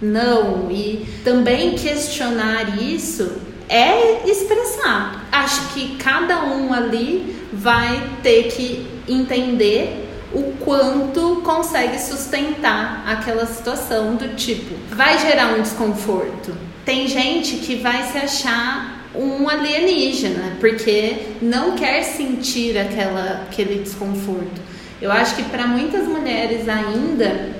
Não. 0.00 0.70
E 0.70 1.06
também 1.24 1.74
questionar 1.74 2.82
isso 2.82 3.40
é 3.68 4.28
expressar. 4.28 5.26
Acho 5.30 5.74
que 5.74 5.96
cada 5.96 6.44
um 6.44 6.72
ali 6.72 7.36
vai 7.52 8.10
ter 8.22 8.44
que 8.44 8.86
entender 9.08 10.04
o 10.32 10.52
quanto 10.64 11.36
consegue 11.42 11.98
sustentar 11.98 13.04
aquela 13.06 13.46
situação 13.46 14.16
do 14.16 14.34
tipo, 14.34 14.74
vai 14.94 15.18
gerar 15.18 15.54
um 15.54 15.62
desconforto. 15.62 16.52
Tem 16.86 17.08
gente 17.08 17.56
que 17.56 17.74
vai 17.74 18.04
se 18.04 18.16
achar 18.16 19.08
um 19.12 19.48
alienígena 19.48 20.56
porque 20.60 21.16
não 21.42 21.74
quer 21.74 22.04
sentir 22.04 22.78
aquela, 22.78 23.42
aquele 23.50 23.82
desconforto. 23.82 24.60
Eu 25.02 25.10
acho 25.10 25.34
que 25.34 25.42
para 25.42 25.66
muitas 25.66 26.06
mulheres 26.06 26.68
ainda 26.68 27.50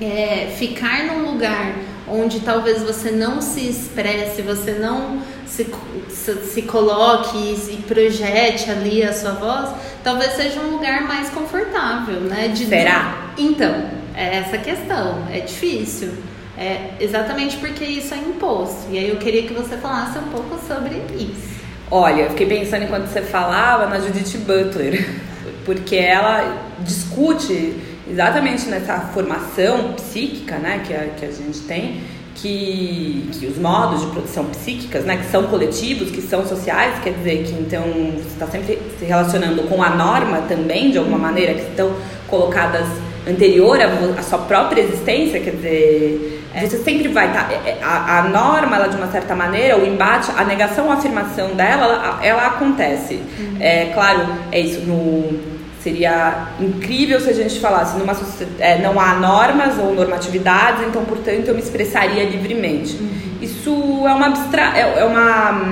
é, 0.00 0.54
ficar 0.56 1.06
num 1.06 1.32
lugar 1.32 1.74
onde 2.06 2.38
talvez 2.40 2.80
você 2.80 3.10
não 3.10 3.42
se 3.42 3.68
expresse, 3.68 4.42
você 4.42 4.72
não 4.72 5.22
se, 5.44 5.66
se, 6.08 6.34
se 6.36 6.62
coloque 6.62 7.36
e, 7.36 7.82
projete 7.82 8.70
ali 8.70 9.02
a 9.02 9.12
sua 9.12 9.32
voz, 9.32 9.70
talvez 10.04 10.34
seja 10.34 10.60
um 10.60 10.70
lugar 10.70 11.02
mais 11.02 11.28
confortável, 11.30 12.20
né? 12.20 12.46
De, 12.48 12.64
Será? 12.64 13.32
Então, 13.36 13.90
é 14.14 14.36
essa 14.36 14.56
questão, 14.56 15.26
é 15.32 15.40
difícil. 15.40 16.12
É 16.58 16.90
exatamente 16.98 17.56
porque 17.58 17.84
isso 17.84 18.12
é 18.12 18.16
imposto. 18.16 18.90
E 18.90 18.98
aí 18.98 19.08
eu 19.08 19.16
queria 19.16 19.44
que 19.44 19.54
você 19.54 19.76
falasse 19.76 20.18
um 20.18 20.28
pouco 20.28 20.58
sobre 20.66 20.96
isso. 21.16 21.56
Olha, 21.88 22.22
eu 22.22 22.30
fiquei 22.30 22.46
pensando 22.46 22.82
enquanto 22.82 23.06
você 23.06 23.22
falava 23.22 23.86
na 23.86 24.00
Judith 24.00 24.38
Butler, 24.38 25.08
porque 25.64 25.94
ela 25.94 26.60
discute 26.80 27.74
exatamente 28.10 28.68
nessa 28.68 28.98
formação 29.14 29.92
psíquica 29.92 30.58
né, 30.58 30.82
que, 30.84 30.92
a, 30.92 31.06
que 31.16 31.26
a 31.26 31.30
gente 31.30 31.60
tem 31.60 32.00
que, 32.34 33.30
que, 33.32 33.46
os 33.46 33.56
modos 33.58 34.00
de 34.00 34.06
produção 34.08 34.44
psíquicas, 34.46 35.04
né, 35.04 35.16
que 35.16 35.26
são 35.26 35.44
coletivos, 35.44 36.10
que 36.10 36.22
são 36.22 36.46
sociais, 36.46 36.98
quer 37.02 37.12
dizer 37.14 37.44
que 37.44 37.52
então 37.52 37.82
você 37.82 38.28
está 38.28 38.46
sempre 38.46 38.80
se 38.98 39.04
relacionando 39.04 39.62
com 39.64 39.82
a 39.82 39.90
norma 39.90 40.42
também, 40.42 40.90
de 40.90 40.98
alguma 40.98 41.18
maneira, 41.18 41.54
que 41.54 41.70
estão 41.70 41.92
colocadas 42.26 42.86
anterior 43.28 43.80
à, 43.80 43.86
à 44.18 44.22
sua 44.22 44.38
própria 44.38 44.82
existência, 44.82 45.40
quer 45.40 45.50
dizer. 45.50 46.37
Você 46.66 46.78
sempre 46.78 47.08
vai 47.08 47.28
estar. 47.28 47.44
Tá, 47.44 47.52
é, 47.52 47.70
é, 47.70 47.78
a, 47.82 48.18
a, 48.18 48.22
norma, 48.24 48.76
ela 48.76 48.88
de 48.88 48.96
uma 48.96 49.08
certa 49.08 49.34
maneira, 49.34 49.78
o 49.78 49.86
embate, 49.86 50.30
a 50.36 50.44
negação 50.44 50.86
ou 50.86 50.92
afirmação 50.92 51.54
dela, 51.54 51.84
ela, 51.84 52.18
ela 52.24 52.46
acontece. 52.46 53.14
Uhum. 53.14 53.56
É 53.60 53.86
claro, 53.94 54.26
é 54.50 54.60
isso 54.60 54.80
no 54.80 55.58
Seria 55.82 56.48
incrível 56.58 57.20
se 57.20 57.30
a 57.30 57.32
gente 57.32 57.60
falasse 57.60 57.96
numa 57.96 58.12
é, 58.58 58.78
não 58.78 58.98
há 58.98 59.14
normas 59.14 59.78
ou 59.78 59.94
normatividades, 59.94 60.84
então 60.86 61.04
portanto 61.04 61.46
eu 61.46 61.54
me 61.54 61.60
expressaria 61.60 62.24
livremente. 62.24 62.96
Uhum. 62.96 63.38
Isso 63.40 63.70
é 64.04 64.12
uma 64.12 64.26
abstra 64.26 64.76
é, 64.76 64.98
é 64.98 65.04
uma 65.04 65.62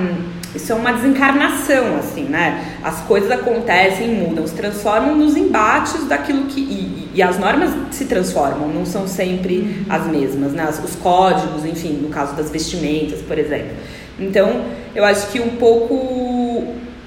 isso 0.55 0.73
é 0.73 0.75
uma 0.77 0.93
desencarnação 0.93 1.97
assim, 1.99 2.23
né? 2.23 2.79
As 2.85 3.01
coisas 3.01 3.31
acontecem, 3.33 4.09
mudam, 4.09 4.47
se 4.47 4.55
transformam 4.55 5.17
nos 5.17 5.37
embates 5.37 6.07
daquilo 6.07 6.45
que 6.45 6.61
e, 6.61 7.06
e 7.17 7.23
as 7.23 7.39
normas 7.39 7.71
se 7.93 8.05
transformam, 8.05 8.69
não 8.69 8.85
são 8.85 9.09
sempre 9.09 9.87
as 9.89 10.07
mesmas, 10.07 10.53
né? 10.53 10.69
Os 10.69 10.95
códigos, 10.97 11.65
enfim, 11.65 11.95
no 11.95 12.11
caso 12.11 12.37
das 12.37 12.51
vestimentas, 12.51 13.23
por 13.23 13.39
exemplo. 13.39 13.75
Então, 14.21 14.67
eu 14.95 15.03
acho 15.03 15.33
que 15.33 15.41
um 15.41 15.57
pouco 15.57 15.95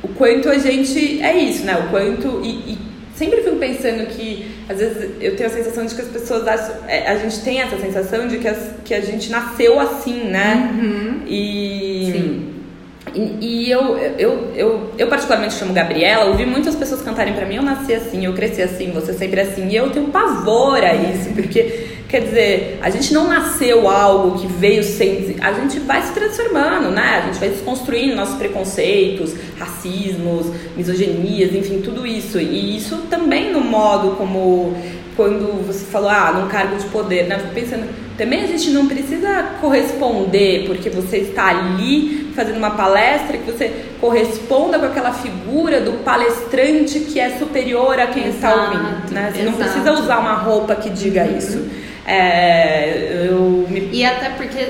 o 0.01 0.07
quanto 0.17 0.49
a 0.49 0.57
gente 0.57 1.21
é 1.21 1.37
isso, 1.37 1.63
né? 1.63 1.77
O 1.77 1.91
quanto 1.91 2.41
e, 2.43 2.73
e 2.73 2.77
sempre 3.13 3.43
fico 3.43 3.57
pensando 3.57 4.07
que, 4.07 4.47
às 4.67 4.79
vezes, 4.79 5.11
eu 5.21 5.35
tenho 5.35 5.47
a 5.47 5.53
sensação 5.53 5.85
de 5.85 5.93
que 5.93 6.01
as 6.01 6.07
pessoas 6.07 6.47
acham, 6.47 6.75
é, 6.87 7.07
a 7.07 7.15
gente 7.17 7.41
tem 7.41 7.61
essa 7.61 7.77
sensação 7.77 8.27
de 8.27 8.39
que, 8.39 8.47
as, 8.47 8.71
que 8.83 8.95
a 8.95 9.01
gente 9.01 9.29
nasceu 9.29 9.79
assim, 9.79 10.23
né? 10.23 10.73
Uhum. 10.73 11.21
E. 11.27 12.11
Sim. 12.11 12.58
E, 13.13 13.37
e, 13.41 13.71
eu, 13.71 13.97
eu, 13.97 14.51
eu, 14.55 14.91
eu 14.97 15.07
particularmente 15.07 15.55
chamo 15.55 15.73
Gabriela, 15.73 16.25
ouvi 16.25 16.45
muitas 16.45 16.75
pessoas 16.75 17.01
cantarem 17.01 17.33
para 17.33 17.45
mim, 17.45 17.55
eu 17.55 17.63
nasci 17.63 17.93
assim, 17.93 18.25
eu 18.25 18.33
cresci 18.33 18.61
assim, 18.61 18.91
você 18.91 19.13
sempre 19.13 19.41
assim, 19.41 19.67
e 19.67 19.75
eu 19.75 19.89
tenho 19.89 20.07
pavor 20.07 20.83
a 20.83 20.93
isso, 20.93 21.29
porque 21.33 21.87
Quer 22.09 22.21
dizer, 22.21 22.79
a 22.81 22.89
gente 22.89 23.13
não 23.13 23.27
nasceu 23.27 23.87
algo 23.87 24.39
que 24.39 24.47
veio 24.47 24.83
sem. 24.83 25.35
A 25.39 25.53
gente 25.53 25.79
vai 25.79 26.01
se 26.01 26.11
transformando, 26.11 26.89
né? 26.89 27.21
A 27.21 27.27
gente 27.27 27.39
vai 27.39 27.49
desconstruindo 27.49 28.15
nossos 28.15 28.35
preconceitos, 28.35 29.35
racismos, 29.59 30.47
misoginias, 30.75 31.53
enfim, 31.53 31.81
tudo 31.81 32.07
isso. 32.07 32.39
E 32.39 32.75
isso 32.75 32.97
também 33.11 33.53
no 33.53 33.61
modo 33.61 34.15
como 34.15 34.75
quando 35.15 35.67
você 35.67 35.85
falou, 35.85 36.09
ah, 36.09 36.31
num 36.31 36.47
cargo 36.47 36.77
de 36.77 36.85
poder, 36.85 37.27
né? 37.27 37.37
Pensando, 37.53 37.87
também 38.17 38.41
a 38.41 38.47
gente 38.47 38.71
não 38.71 38.87
precisa 38.87 39.43
corresponder 39.61 40.65
porque 40.65 40.89
você 40.89 41.17
está 41.17 41.49
ali 41.49 42.28
fazendo 42.39 42.57
uma 42.57 42.71
palestra 42.71 43.37
que 43.37 43.51
você 43.51 43.69
corresponda 43.99 44.79
com 44.79 44.85
aquela 44.85 45.11
figura 45.11 45.81
do 45.81 46.03
palestrante 46.05 47.01
que 47.01 47.19
é 47.19 47.37
superior 47.37 47.99
a 47.99 48.07
quem 48.07 48.27
exato, 48.27 48.35
está 48.35 48.77
ouvindo, 48.77 49.11
né? 49.11 49.31
Você 49.33 49.41
exato. 49.41 49.45
não 49.45 49.53
precisa 49.53 49.91
usar 49.91 50.19
uma 50.19 50.35
roupa 50.35 50.73
que 50.73 50.89
diga 50.89 51.25
uhum. 51.25 51.37
isso. 51.37 51.69
É, 52.07 53.27
eu 53.29 53.67
me... 53.69 53.89
E 53.91 54.05
até 54.05 54.29
porque, 54.29 54.65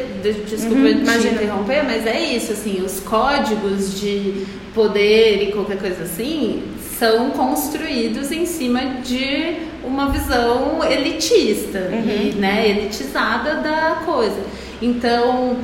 desculpa 0.49 0.81
uhum, 0.81 1.03
te 1.21 1.27
interromper, 1.27 1.83
mas 1.83 2.07
é 2.07 2.19
isso, 2.19 2.53
assim, 2.53 2.81
os 2.81 2.99
códigos 3.01 3.99
de 3.99 4.47
poder 4.73 5.43
e 5.43 5.51
qualquer 5.51 5.77
coisa 5.77 6.03
assim 6.03 6.63
são 6.97 7.29
construídos 7.29 8.31
em 8.31 8.47
cima 8.47 8.81
de 9.03 9.57
uma 9.85 10.09
visão 10.09 10.83
elitista 10.83 11.87
uhum. 11.91 12.29
e 12.29 12.35
né, 12.35 12.67
elitizada 12.67 13.55
da 13.57 14.01
coisa. 14.05 14.39
Então, 14.81 15.57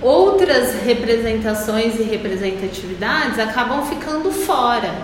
outras 0.00 0.82
representações 0.82 1.98
e 1.98 2.02
representatividades 2.02 3.38
acabam 3.38 3.84
ficando 3.86 4.30
fora 4.30 4.94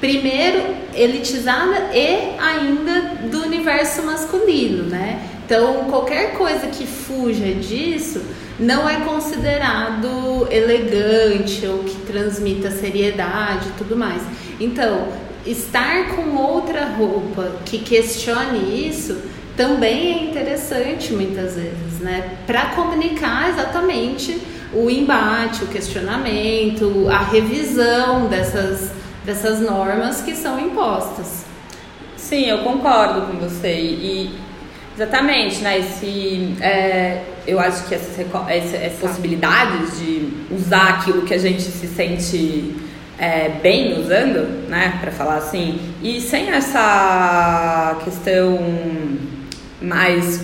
primeiro 0.00 0.74
elitizada 0.94 1.94
e 1.94 2.36
ainda 2.40 3.28
do 3.30 3.44
universo 3.44 4.02
masculino, 4.02 4.84
né? 4.84 5.28
Então, 5.44 5.84
qualquer 5.84 6.36
coisa 6.36 6.66
que 6.66 6.84
fuja 6.84 7.54
disso 7.54 8.20
não 8.58 8.88
é 8.88 8.96
considerado 9.00 10.48
elegante 10.50 11.66
ou 11.66 11.84
que 11.84 11.96
transmita 12.06 12.70
seriedade 12.70 13.68
e 13.68 13.72
tudo 13.78 13.96
mais. 13.96 14.22
Então, 14.58 15.08
estar 15.46 16.16
com 16.16 16.36
outra 16.36 16.84
roupa 16.86 17.52
que 17.64 17.78
questione 17.78 18.88
isso 18.88 19.18
também 19.56 20.12
é 20.12 20.30
interessante 20.30 21.12
muitas 21.12 21.56
vezes, 21.56 22.00
né? 22.00 22.38
Para 22.46 22.66
comunicar 22.70 23.50
exatamente 23.50 24.40
o 24.72 24.88
embate, 24.88 25.64
o 25.64 25.66
questionamento, 25.66 27.06
a 27.10 27.18
revisão 27.18 28.26
dessas 28.28 28.90
dessas 29.24 29.60
normas 29.60 30.20
que 30.20 30.34
são 30.34 30.58
impostas. 30.58 31.44
Sim, 32.16 32.46
eu 32.46 32.58
concordo 32.58 33.22
com 33.22 33.38
você. 33.38 33.72
E 33.72 34.34
exatamente, 34.94 35.60
né? 35.60 35.78
Esse, 35.78 36.56
é, 36.60 37.22
eu 37.46 37.58
acho 37.58 37.86
que 37.86 37.94
essas, 37.94 38.18
essas 38.48 38.98
possibilidades 38.98 39.98
de 39.98 40.28
usar 40.50 41.00
aquilo 41.00 41.22
que 41.22 41.34
a 41.34 41.38
gente 41.38 41.62
se 41.62 41.86
sente 41.86 42.74
é, 43.18 43.48
bem 43.62 43.98
usando, 44.00 44.68
né? 44.68 44.98
Para 45.00 45.12
falar 45.12 45.36
assim, 45.36 45.78
e 46.02 46.20
sem 46.20 46.50
essa 46.50 48.00
questão 48.04 48.58
mais 49.82 50.40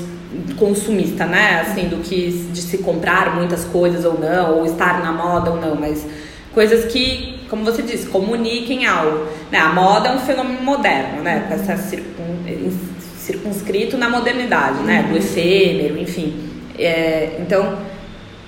consumista, 0.58 1.24
né? 1.24 1.60
Assim, 1.60 1.88
do 1.88 1.98
que 1.98 2.30
de 2.52 2.60
se 2.60 2.78
comprar 2.78 3.34
muitas 3.36 3.64
coisas 3.64 4.04
ou 4.04 4.18
não, 4.18 4.58
ou 4.58 4.66
estar 4.66 5.02
na 5.02 5.12
moda 5.12 5.50
ou 5.50 5.60
não, 5.60 5.74
mas 5.74 6.06
coisas 6.52 6.92
que, 6.92 7.40
como 7.48 7.64
você 7.64 7.82
disse, 7.82 8.06
comuniquem 8.06 8.86
algo. 8.86 9.26
Né? 9.50 9.58
A 9.58 9.70
moda 9.70 10.08
é 10.08 10.12
um 10.14 10.18
fenômeno 10.18 10.60
moderno, 10.62 11.22
né? 11.22 11.46
Circun, 11.88 12.72
circunscrito 13.16 13.96
na 13.96 14.08
modernidade, 14.08 14.82
né? 14.82 15.04
Do 15.08 15.16
efêmero, 15.16 15.98
enfim. 15.98 16.34
É, 16.78 17.38
então, 17.40 17.78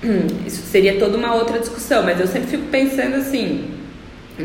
isso 0.45 0.63
seria 0.63 0.99
toda 0.99 1.17
uma 1.17 1.35
outra 1.35 1.59
discussão, 1.59 2.03
mas 2.03 2.19
eu 2.19 2.27
sempre 2.27 2.49
fico 2.49 2.65
pensando 2.67 3.15
assim, 3.15 3.80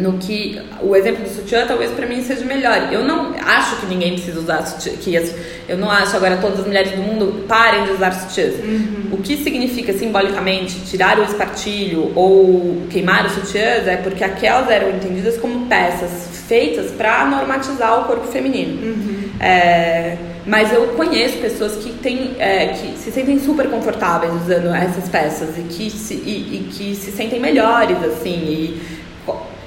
no 0.01 0.19
que 0.19 0.61
o 0.81 0.95
exemplo 0.95 1.25
do 1.25 1.29
sutiã 1.29 1.67
talvez 1.67 1.91
para 1.91 2.07
mim 2.07 2.23
seja 2.23 2.45
melhor. 2.45 2.93
Eu 2.93 3.05
não 3.05 3.35
acho 3.45 3.77
que 3.77 3.87
ninguém 3.87 4.13
precisa 4.15 4.39
usar 4.41 4.65
sutiã, 4.67 4.93
que 4.97 5.17
as, 5.17 5.35
eu 5.69 5.77
não 5.77 5.91
acho 5.91 6.17
agora 6.17 6.37
todas 6.37 6.61
as 6.61 6.67
mulheres 6.67 6.93
do 6.93 6.99
mundo 7.03 7.45
parem 7.47 7.85
de 7.85 7.93
usar 7.93 8.13
sutiãs. 8.13 8.55
Uhum. 8.55 9.09
O 9.13 9.17
que 9.19 9.37
significa 9.37 9.93
simbolicamente 9.93 10.81
tirar 10.81 11.19
o 11.19 11.25
espartilho 11.25 12.13
ou 12.15 12.83
queimar 12.91 13.27
os 13.27 13.33
sutiãs 13.33 13.87
é 13.87 13.97
porque 13.97 14.23
aquelas 14.23 14.71
eram 14.71 14.91
entendidas 14.91 15.37
como 15.39 15.67
peças 15.67 16.37
feitas 16.47 16.91
para 16.93 17.25
normatizar 17.27 18.01
o 18.01 18.05
corpo 18.05 18.27
feminino. 18.29 18.81
Uhum. 18.81 19.31
É, 19.41 20.17
mas 20.47 20.73
eu 20.73 20.89
conheço 20.89 21.39
pessoas 21.39 21.77
que, 21.77 21.93
têm, 21.95 22.37
é, 22.39 22.69
que 22.69 22.97
se 22.97 23.11
sentem 23.11 23.39
super 23.39 23.69
confortáveis 23.69 24.33
usando 24.33 24.73
essas 24.73 25.09
peças 25.09 25.59
e 25.59 25.63
que 25.63 25.91
se, 25.91 26.15
e, 26.15 26.57
e 26.57 26.69
que 26.73 26.95
se 26.95 27.11
sentem 27.11 27.41
melhores 27.41 27.97
assim 28.05 28.31
e 28.31 28.97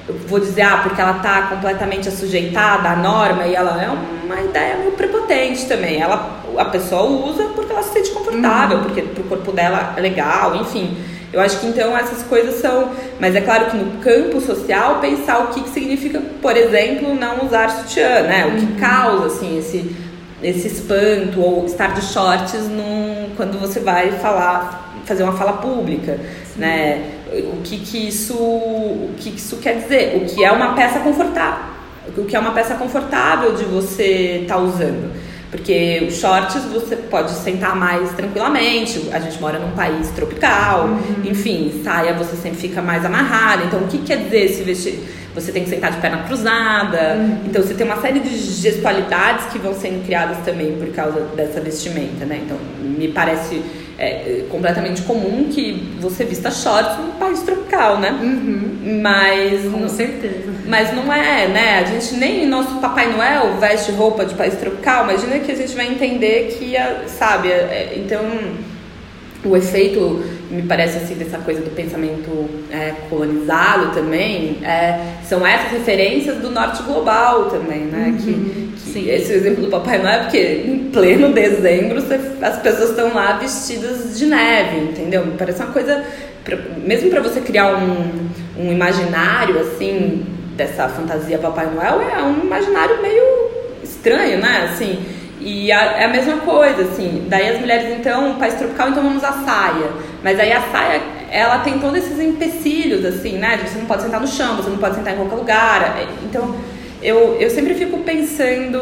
eu 0.09 0.15
vou 0.27 0.39
dizer, 0.39 0.63
ah, 0.63 0.79
porque 0.81 0.99
ela 0.99 1.17
está 1.17 1.43
completamente 1.43 2.09
assujeitada 2.09 2.89
à 2.89 2.95
norma 2.95 3.45
e 3.45 3.53
ela 3.53 3.79
é 3.79 3.89
uma 4.25 4.41
ideia 4.41 4.77
meio 4.77 4.93
prepotente 4.93 5.67
também. 5.67 6.01
Ela, 6.01 6.41
a 6.57 6.65
pessoa 6.65 7.03
usa 7.03 7.43
porque 7.55 7.71
ela 7.71 7.83
se 7.83 7.93
sente 7.93 8.09
confortável, 8.09 8.79
uhum. 8.79 8.83
porque 8.85 9.03
pro 9.03 9.23
corpo 9.25 9.51
dela 9.51 9.93
é 9.95 10.01
legal, 10.01 10.55
enfim. 10.55 10.97
Eu 11.31 11.39
acho 11.39 11.59
que 11.59 11.67
então 11.67 11.95
essas 11.95 12.23
coisas 12.23 12.55
são. 12.55 12.89
Mas 13.19 13.35
é 13.35 13.41
claro 13.41 13.67
que 13.67 13.77
no 13.77 14.01
campo 14.01 14.41
social, 14.41 14.99
pensar 14.99 15.43
o 15.43 15.47
que, 15.49 15.61
que 15.61 15.69
significa, 15.69 16.19
por 16.41 16.57
exemplo, 16.57 17.13
não 17.13 17.45
usar 17.45 17.69
sutiã, 17.69 18.23
né? 18.23 18.47
O 18.47 18.57
que 18.57 18.65
uhum. 18.65 18.79
causa, 18.79 19.27
assim, 19.27 19.59
esse, 19.59 19.95
esse 20.41 20.67
espanto, 20.69 21.39
ou 21.39 21.67
estar 21.67 21.93
de 21.93 22.01
shorts 22.01 22.67
num, 22.67 23.29
quando 23.37 23.59
você 23.59 23.79
vai 23.79 24.11
falar, 24.13 24.91
fazer 25.05 25.21
uma 25.21 25.33
fala 25.33 25.53
pública, 25.53 26.19
Sim. 26.51 26.61
né? 26.61 27.18
O 27.31 27.61
que, 27.63 27.77
que 27.79 28.07
isso 28.07 28.35
o 28.35 29.13
que, 29.17 29.31
que 29.31 29.37
isso 29.37 29.57
quer 29.57 29.81
dizer? 29.81 30.17
O 30.17 30.25
que 30.25 30.43
é 30.43 30.51
uma 30.51 30.73
peça 30.73 30.99
confortável 30.99 31.79
o 32.17 32.25
que 32.25 32.35
é 32.35 32.39
uma 32.39 32.51
peça 32.51 32.75
confortável 32.75 33.53
de 33.53 33.63
você 33.65 34.39
estar 34.41 34.55
tá 34.55 34.61
usando. 34.61 35.11
Porque 35.51 36.05
os 36.07 36.17
shorts 36.19 36.63
você 36.65 36.95
pode 36.95 37.31
sentar 37.31 37.75
mais 37.75 38.11
tranquilamente 38.11 39.09
a 39.11 39.19
gente 39.19 39.41
mora 39.41 39.57
num 39.57 39.71
país 39.71 40.07
tropical 40.11 40.83
uhum. 40.83 41.23
enfim 41.25 41.81
saia 41.83 42.13
você 42.13 42.35
sempre 42.35 42.59
fica 42.59 42.81
mais 42.83 43.03
amarrada. 43.03 43.63
Então 43.63 43.79
o 43.79 43.87
que 43.87 43.97
quer 43.99 44.17
dizer 44.17 44.45
esse 44.45 44.61
vestir 44.61 44.99
você 45.33 45.51
tem 45.51 45.63
que 45.63 45.69
sentar 45.69 45.91
de 45.91 45.97
perna 45.97 46.23
cruzada? 46.23 47.15
Uhum. 47.15 47.39
então 47.47 47.63
você 47.63 47.73
tem 47.73 47.85
uma 47.85 47.99
série 47.99 48.19
de 48.19 48.37
gestualidades 48.37 49.45
que 49.45 49.57
vão 49.57 49.73
sendo 49.73 50.05
criadas 50.05 50.37
também 50.45 50.73
por 50.73 50.89
causa 50.89 51.21
dessa 51.35 51.59
vestimenta 51.59 52.25
né? 52.25 52.41
Então 52.45 52.57
me 52.81 53.07
parece 53.07 53.63
é 53.99 54.45
completamente 54.49 55.01
comum 55.01 55.49
que 55.51 55.97
você 55.99 56.23
vista 56.23 56.49
shorts 56.49 56.97
num 56.97 57.11
país 57.11 57.41
tropical, 57.41 57.99
né? 57.99 58.11
Uhum. 58.11 59.01
Mas. 59.01 59.63
Com 59.63 59.79
não, 59.81 59.89
certeza. 59.89 60.53
Mas 60.65 60.95
não 60.95 61.11
é, 61.11 61.47
né? 61.47 61.79
A 61.79 61.83
gente 61.83 62.15
nem 62.15 62.47
nosso 62.47 62.75
Papai 62.75 63.11
Noel 63.11 63.57
veste 63.59 63.91
roupa 63.91 64.25
de 64.25 64.35
país 64.35 64.55
tropical. 64.55 65.03
Imagina 65.03 65.39
que 65.39 65.51
a 65.51 65.55
gente 65.55 65.75
vai 65.75 65.87
entender 65.87 66.55
que, 66.57 66.75
sabe? 67.09 67.49
É, 67.49 67.93
então 67.97 68.21
o 69.43 69.55
efeito, 69.55 70.23
me 70.49 70.63
parece 70.63 70.97
assim, 70.97 71.13
dessa 71.13 71.37
coisa 71.37 71.61
do 71.61 71.69
pensamento 71.69 72.49
é, 72.71 72.93
colonizado 73.09 73.93
também, 73.93 74.57
é, 74.63 75.15
são 75.23 75.45
essas 75.45 75.71
referências 75.71 76.37
do 76.37 76.49
norte 76.49 76.81
global 76.83 77.45
também, 77.45 77.81
né? 77.81 78.07
Uhum, 78.07 78.71
que, 78.75 78.91
que 78.91 79.09
esse 79.09 79.31
exemplo 79.31 79.65
do 79.65 79.69
Papai 79.69 79.99
Noel 79.99 80.21
é 80.21 80.23
porque 80.23 80.63
em 80.65 80.89
pleno 80.91 81.31
dezembro 81.31 82.01
você, 82.01 82.19
as 82.41 82.59
pessoas 82.61 82.89
estão 82.91 83.13
lá 83.13 83.33
vestidas 83.33 84.17
de 84.17 84.25
neve, 84.25 84.77
entendeu? 84.77 85.25
Me 85.25 85.37
parece 85.37 85.61
uma 85.61 85.71
coisa, 85.71 86.03
pra, 86.43 86.57
mesmo 86.83 87.11
para 87.11 87.21
você 87.21 87.41
criar 87.41 87.75
um, 87.75 88.29
um 88.57 88.71
imaginário 88.71 89.59
assim 89.59 90.25
dessa 90.57 90.89
fantasia 90.89 91.37
Papai 91.37 91.69
Noel, 91.73 92.01
é 92.01 92.23
um 92.23 92.41
imaginário 92.41 93.01
meio 93.01 93.23
estranho, 93.83 94.39
né? 94.39 94.69
Assim, 94.71 94.99
e 95.39 95.71
a, 95.71 96.01
é 96.01 96.05
a 96.05 96.07
mesma 96.09 96.37
coisa, 96.37 96.83
assim. 96.83 97.25
Daí 97.29 97.49
as 97.49 97.59
mulheres, 97.59 97.97
então, 97.97 98.35
país 98.35 98.55
tropical, 98.55 98.89
então 98.89 99.03
vamos 99.03 99.19
usar 99.19 99.43
saia. 99.45 99.89
Mas 100.23 100.39
aí 100.39 100.51
a 100.51 100.61
saia, 100.69 101.01
ela 101.31 101.59
tem 101.59 101.79
todos 101.79 101.97
esses 101.97 102.19
empecilhos, 102.19 103.05
assim, 103.05 103.37
né? 103.37 103.57
Você 103.65 103.79
não 103.79 103.85
pode 103.85 104.03
sentar 104.03 104.19
no 104.19 104.27
chão, 104.27 104.57
você 104.57 104.69
não 104.69 104.77
pode 104.77 104.95
sentar 104.95 105.13
em 105.13 105.17
qualquer 105.17 105.35
lugar. 105.35 105.97
É, 105.97 106.07
então, 106.23 106.55
eu, 107.01 107.37
eu 107.39 107.49
sempre 107.49 107.73
fico 107.75 107.99
pensando 107.99 108.81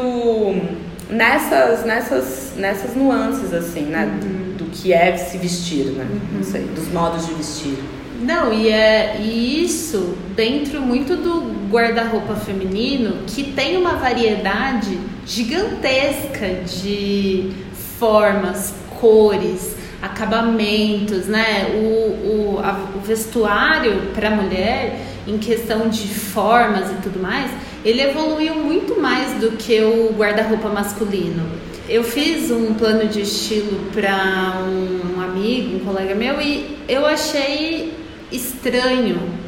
nessas, 1.09 1.85
nessas, 1.85 2.53
nessas 2.57 2.95
nuances, 2.95 3.53
assim, 3.53 3.83
né? 3.83 4.05
Uhum. 4.05 4.19
Do, 4.19 4.65
do, 4.65 4.65
que 4.71 4.91
é 4.91 5.15
se 5.15 5.37
vestir, 5.37 5.85
né? 5.91 6.07
Uhum. 6.09 6.37
Não 6.37 6.43
sei, 6.43 6.63
dos 6.63 6.87
modos 6.91 7.27
de 7.27 7.33
vestir. 7.33 7.77
Não, 8.21 8.51
e 8.51 8.69
é 8.69 9.17
e 9.19 9.63
isso 9.63 10.15
dentro 10.35 10.81
muito 10.81 11.15
do 11.15 11.56
guarda-roupa 11.69 12.35
feminino 12.35 13.23
que 13.27 13.43
tem 13.43 13.77
uma 13.77 13.93
variedade 13.93 14.99
gigantesca 15.25 16.47
de 16.65 17.51
formas, 17.99 18.73
cores, 18.99 19.75
acabamentos, 20.01 21.25
né? 21.25 21.65
O, 21.73 22.55
o, 22.55 22.59
a, 22.63 22.79
o 22.95 22.99
vestuário 22.99 24.11
para 24.13 24.29
mulher, 24.29 25.01
em 25.27 25.37
questão 25.37 25.89
de 25.89 26.07
formas 26.07 26.91
e 26.91 26.95
tudo 27.01 27.19
mais, 27.19 27.51
ele 27.83 28.01
evoluiu 28.01 28.55
muito 28.55 28.99
mais 28.99 29.39
do 29.39 29.51
que 29.51 29.81
o 29.81 30.13
guarda-roupa 30.17 30.69
masculino. 30.69 31.43
Eu 31.89 32.03
fiz 32.03 32.51
um 32.51 32.73
plano 32.73 33.07
de 33.07 33.21
estilo 33.21 33.91
para 33.93 34.61
um 34.61 35.21
amigo, 35.21 35.77
um 35.77 35.79
colega 35.79 36.13
meu, 36.13 36.41
e 36.41 36.77
eu 36.87 37.05
achei 37.05 37.93
estranho. 38.31 39.46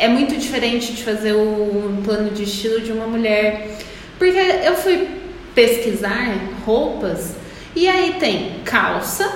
É 0.00 0.08
muito 0.08 0.34
diferente 0.38 0.94
de 0.94 1.04
fazer 1.04 1.34
o 1.34 2.00
plano 2.02 2.30
de 2.30 2.44
estilo 2.44 2.80
de 2.80 2.90
uma 2.90 3.06
mulher. 3.06 3.76
Porque 4.18 4.38
eu 4.64 4.74
fui 4.74 5.06
pesquisar 5.54 6.38
roupas 6.64 7.34
e 7.76 7.86
aí 7.86 8.14
tem 8.18 8.62
calça, 8.64 9.30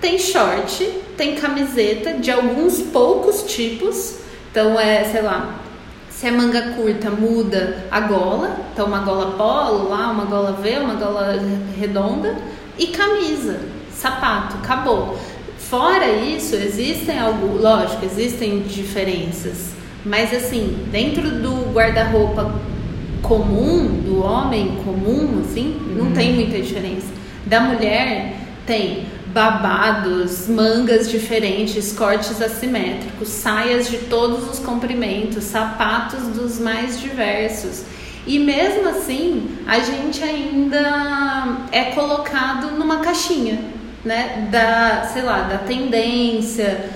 tem 0.00 0.18
short, 0.18 0.84
tem 1.16 1.36
camiseta 1.36 2.14
de 2.14 2.32
alguns 2.32 2.80
poucos 2.80 3.44
tipos. 3.44 4.18
Então 4.50 4.78
é, 4.78 5.04
sei 5.04 5.22
lá, 5.22 5.60
se 6.10 6.26
é 6.26 6.32
manga 6.32 6.72
curta, 6.72 7.08
muda 7.08 7.84
a 7.88 8.00
gola. 8.00 8.56
Então 8.72 8.86
uma 8.86 9.02
gola 9.04 9.36
polo 9.36 9.88
lá, 9.88 10.10
uma 10.10 10.24
gola 10.24 10.50
V, 10.60 10.78
uma 10.78 10.94
gola 10.94 11.40
redonda 11.78 12.36
e 12.76 12.88
camisa, 12.88 13.60
sapato, 13.92 14.56
acabou. 14.56 15.16
Fora 15.56 16.08
isso, 16.08 16.56
existem 16.56 17.20
algo, 17.20 17.56
lógico, 17.56 18.04
existem 18.04 18.62
diferenças, 18.62 19.80
mas 20.04 20.34
assim, 20.34 20.86
dentro 20.90 21.30
do 21.30 21.72
guarda-roupa 21.72 22.60
comum, 23.22 24.00
do 24.04 24.24
homem 24.24 24.78
comum, 24.84 25.42
assim, 25.44 25.76
uhum. 25.80 26.04
não 26.04 26.12
tem 26.12 26.34
muita 26.34 26.60
diferença. 26.60 27.06
Da 27.46 27.60
mulher 27.60 28.36
tem 28.66 29.06
babados, 29.26 30.48
mangas 30.48 31.10
diferentes, 31.10 31.92
cortes 31.92 32.42
assimétricos, 32.42 33.28
saias 33.28 33.88
de 33.88 33.98
todos 33.98 34.50
os 34.50 34.58
comprimentos, 34.58 35.44
sapatos 35.44 36.24
dos 36.28 36.58
mais 36.58 37.00
diversos. 37.00 37.84
E 38.26 38.38
mesmo 38.38 38.88
assim, 38.88 39.48
a 39.66 39.80
gente 39.80 40.22
ainda 40.22 41.66
é 41.72 41.84
colocado 41.92 42.76
numa 42.78 42.98
caixinha 42.98 43.58
né, 44.04 44.48
da, 44.50 45.08
sei 45.12 45.22
lá, 45.22 45.42
da 45.42 45.58
tendência, 45.58 46.90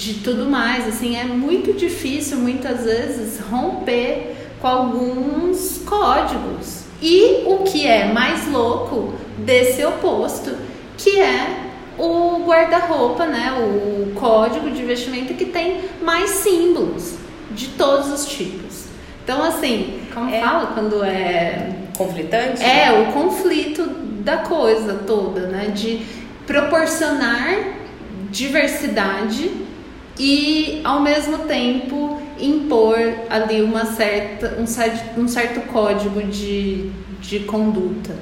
de 0.00 0.14
tudo 0.14 0.46
mais, 0.46 0.88
assim, 0.88 1.16
é 1.16 1.24
muito 1.24 1.74
difícil 1.74 2.38
muitas 2.38 2.84
vezes 2.84 3.38
romper 3.40 4.34
com 4.60 4.66
alguns 4.66 5.82
códigos. 5.84 6.84
E 7.02 7.42
o 7.46 7.58
que 7.64 7.86
é 7.86 8.10
mais 8.12 8.50
louco 8.50 9.14
desse 9.38 9.84
oposto, 9.84 10.54
que 10.96 11.20
é 11.20 11.66
o 11.98 12.42
guarda-roupa, 12.46 13.26
né, 13.26 13.52
o 13.52 14.14
código 14.14 14.70
de 14.70 14.82
vestimenta 14.82 15.34
que 15.34 15.44
tem 15.44 15.82
mais 16.02 16.30
símbolos 16.30 17.14
de 17.50 17.68
todos 17.68 18.10
os 18.10 18.26
tipos. 18.26 18.86
Então, 19.22 19.42
assim, 19.42 20.00
como 20.14 20.30
é, 20.30 20.40
fala 20.40 20.68
quando 20.68 21.04
é 21.04 21.74
conflitante? 21.96 22.62
É, 22.64 22.90
o 23.00 23.12
conflito 23.12 23.84
da 24.22 24.38
coisa 24.38 24.94
toda, 25.06 25.42
né, 25.42 25.68
de 25.74 26.00
proporcionar 26.46 27.80
diversidade 28.30 29.68
e 30.20 30.82
ao 30.84 31.00
mesmo 31.00 31.38
tempo 31.38 32.20
impor 32.38 32.98
ali 33.30 33.62
uma 33.62 33.86
certa, 33.86 34.60
um, 34.60 34.66
certo, 34.66 35.18
um 35.18 35.26
certo 35.26 35.60
código 35.72 36.22
de, 36.24 36.90
de 37.22 37.40
conduta. 37.40 38.14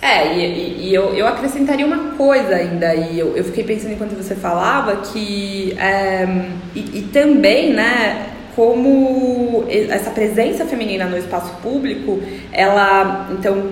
É, 0.00 0.34
e, 0.34 0.88
e 0.88 0.94
eu, 0.94 1.14
eu 1.14 1.26
acrescentaria 1.26 1.84
uma 1.84 2.14
coisa 2.14 2.54
ainda, 2.54 2.94
e 2.94 3.18
eu, 3.18 3.36
eu 3.36 3.44
fiquei 3.44 3.64
pensando 3.64 3.92
enquanto 3.92 4.14
você 4.14 4.34
falava, 4.34 4.96
que. 4.96 5.76
É, 5.78 6.26
e, 6.74 6.98
e 6.98 7.02
também, 7.12 7.74
né, 7.74 8.26
como 8.56 9.66
essa 9.68 10.10
presença 10.10 10.64
feminina 10.64 11.04
no 11.04 11.18
espaço 11.18 11.54
público, 11.62 12.22
ela. 12.50 13.28
Então, 13.32 13.62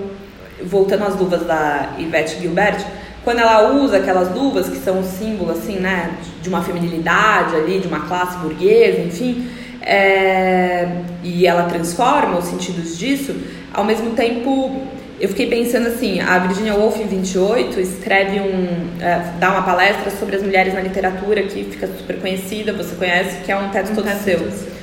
voltando 0.63 1.03
às 1.03 1.15
luvas 1.15 1.45
da 1.45 1.93
Ivete 1.97 2.39
Gilbert, 2.39 2.83
quando 3.23 3.39
ela 3.39 3.73
usa 3.73 3.97
aquelas 3.97 4.33
luvas 4.35 4.67
que 4.69 4.77
são 4.77 4.99
um 4.99 5.03
símbolo, 5.03 5.51
assim, 5.51 5.77
né, 5.79 6.17
de 6.41 6.49
uma 6.49 6.61
feminilidade 6.61 7.55
ali, 7.55 7.79
de 7.79 7.87
uma 7.87 8.01
classe 8.01 8.37
burguesa, 8.37 9.01
enfim, 9.01 9.47
é, 9.81 10.87
e 11.23 11.45
ela 11.47 11.63
transforma 11.63 12.37
os 12.37 12.45
sentidos 12.45 12.97
disso, 12.97 13.35
ao 13.73 13.83
mesmo 13.83 14.11
tempo 14.11 14.87
eu 15.19 15.29
fiquei 15.29 15.47
pensando 15.47 15.87
assim, 15.87 16.19
a 16.19 16.37
Virginia 16.39 16.75
Woolf 16.75 16.99
em 16.99 17.07
28 17.07 17.79
escreve 17.79 18.41
um, 18.41 19.01
é, 19.01 19.31
dá 19.39 19.51
uma 19.51 19.61
palestra 19.61 20.11
sobre 20.11 20.35
as 20.35 20.43
mulheres 20.43 20.73
na 20.73 20.81
literatura 20.81 21.43
que 21.43 21.63
fica 21.63 21.87
super 21.87 22.19
conhecida, 22.19 22.73
você 22.73 22.93
conhece, 22.95 23.37
que 23.41 23.51
é 23.51 23.55
um 23.55 23.69
teto 23.69 23.91
um 23.91 23.95
todo 23.95 24.05
teto 24.05 24.17
seu. 24.17 24.73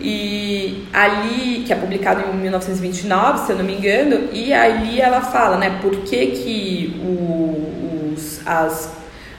E 0.00 0.84
ali, 0.92 1.64
que 1.66 1.72
é 1.72 1.76
publicado 1.76 2.22
em 2.30 2.36
1929, 2.36 3.46
se 3.46 3.50
eu 3.50 3.58
não 3.58 3.64
me 3.64 3.74
engano, 3.74 4.28
e 4.32 4.52
ali 4.52 5.00
ela 5.00 5.20
fala, 5.20 5.56
né, 5.56 5.78
por 5.82 5.96
que 6.02 6.26
que 6.26 7.00
o, 7.02 7.87
os, 8.18 8.46
as, 8.46 8.92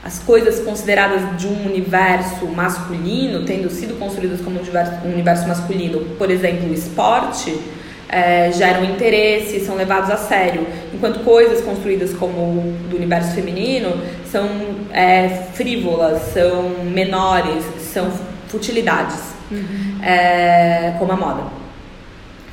as 0.03 0.19
coisas 0.19 0.59
consideradas 0.61 1.37
de 1.37 1.47
um 1.47 1.65
universo 1.65 2.45
masculino, 2.47 3.45
tendo 3.45 3.69
sido 3.69 3.99
construídas 3.99 4.39
como 4.41 4.57
um 4.57 5.11
universo, 5.11 5.47
masculino, 5.47 5.99
por 6.17 6.31
exemplo, 6.31 6.69
o 6.69 6.73
esporte, 6.73 7.59
é, 8.07 8.51
geram 8.51 8.83
interesse, 8.85 9.59
são 9.59 9.75
levados 9.75 10.09
a 10.09 10.17
sério, 10.17 10.65
enquanto 10.91 11.19
coisas 11.19 11.61
construídas 11.63 12.11
como 12.13 12.73
do 12.89 12.95
universo 12.95 13.35
feminino 13.35 14.01
são 14.25 14.49
é, 14.91 15.29
frívolas, 15.53 16.33
são 16.33 16.69
menores, 16.85 17.63
são 17.93 18.09
futilidades, 18.47 19.19
uhum. 19.51 20.03
é, 20.03 20.95
como 20.97 21.11
a 21.11 21.15
moda, 21.15 21.43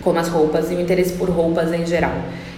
como 0.03 0.19
as 0.19 0.29
roupas 0.29 0.71
e 0.71 0.75
o 0.75 0.81
interesse 0.81 1.15
por 1.15 1.31
roupas 1.31 1.73
em 1.73 1.87
geral. 1.87 2.13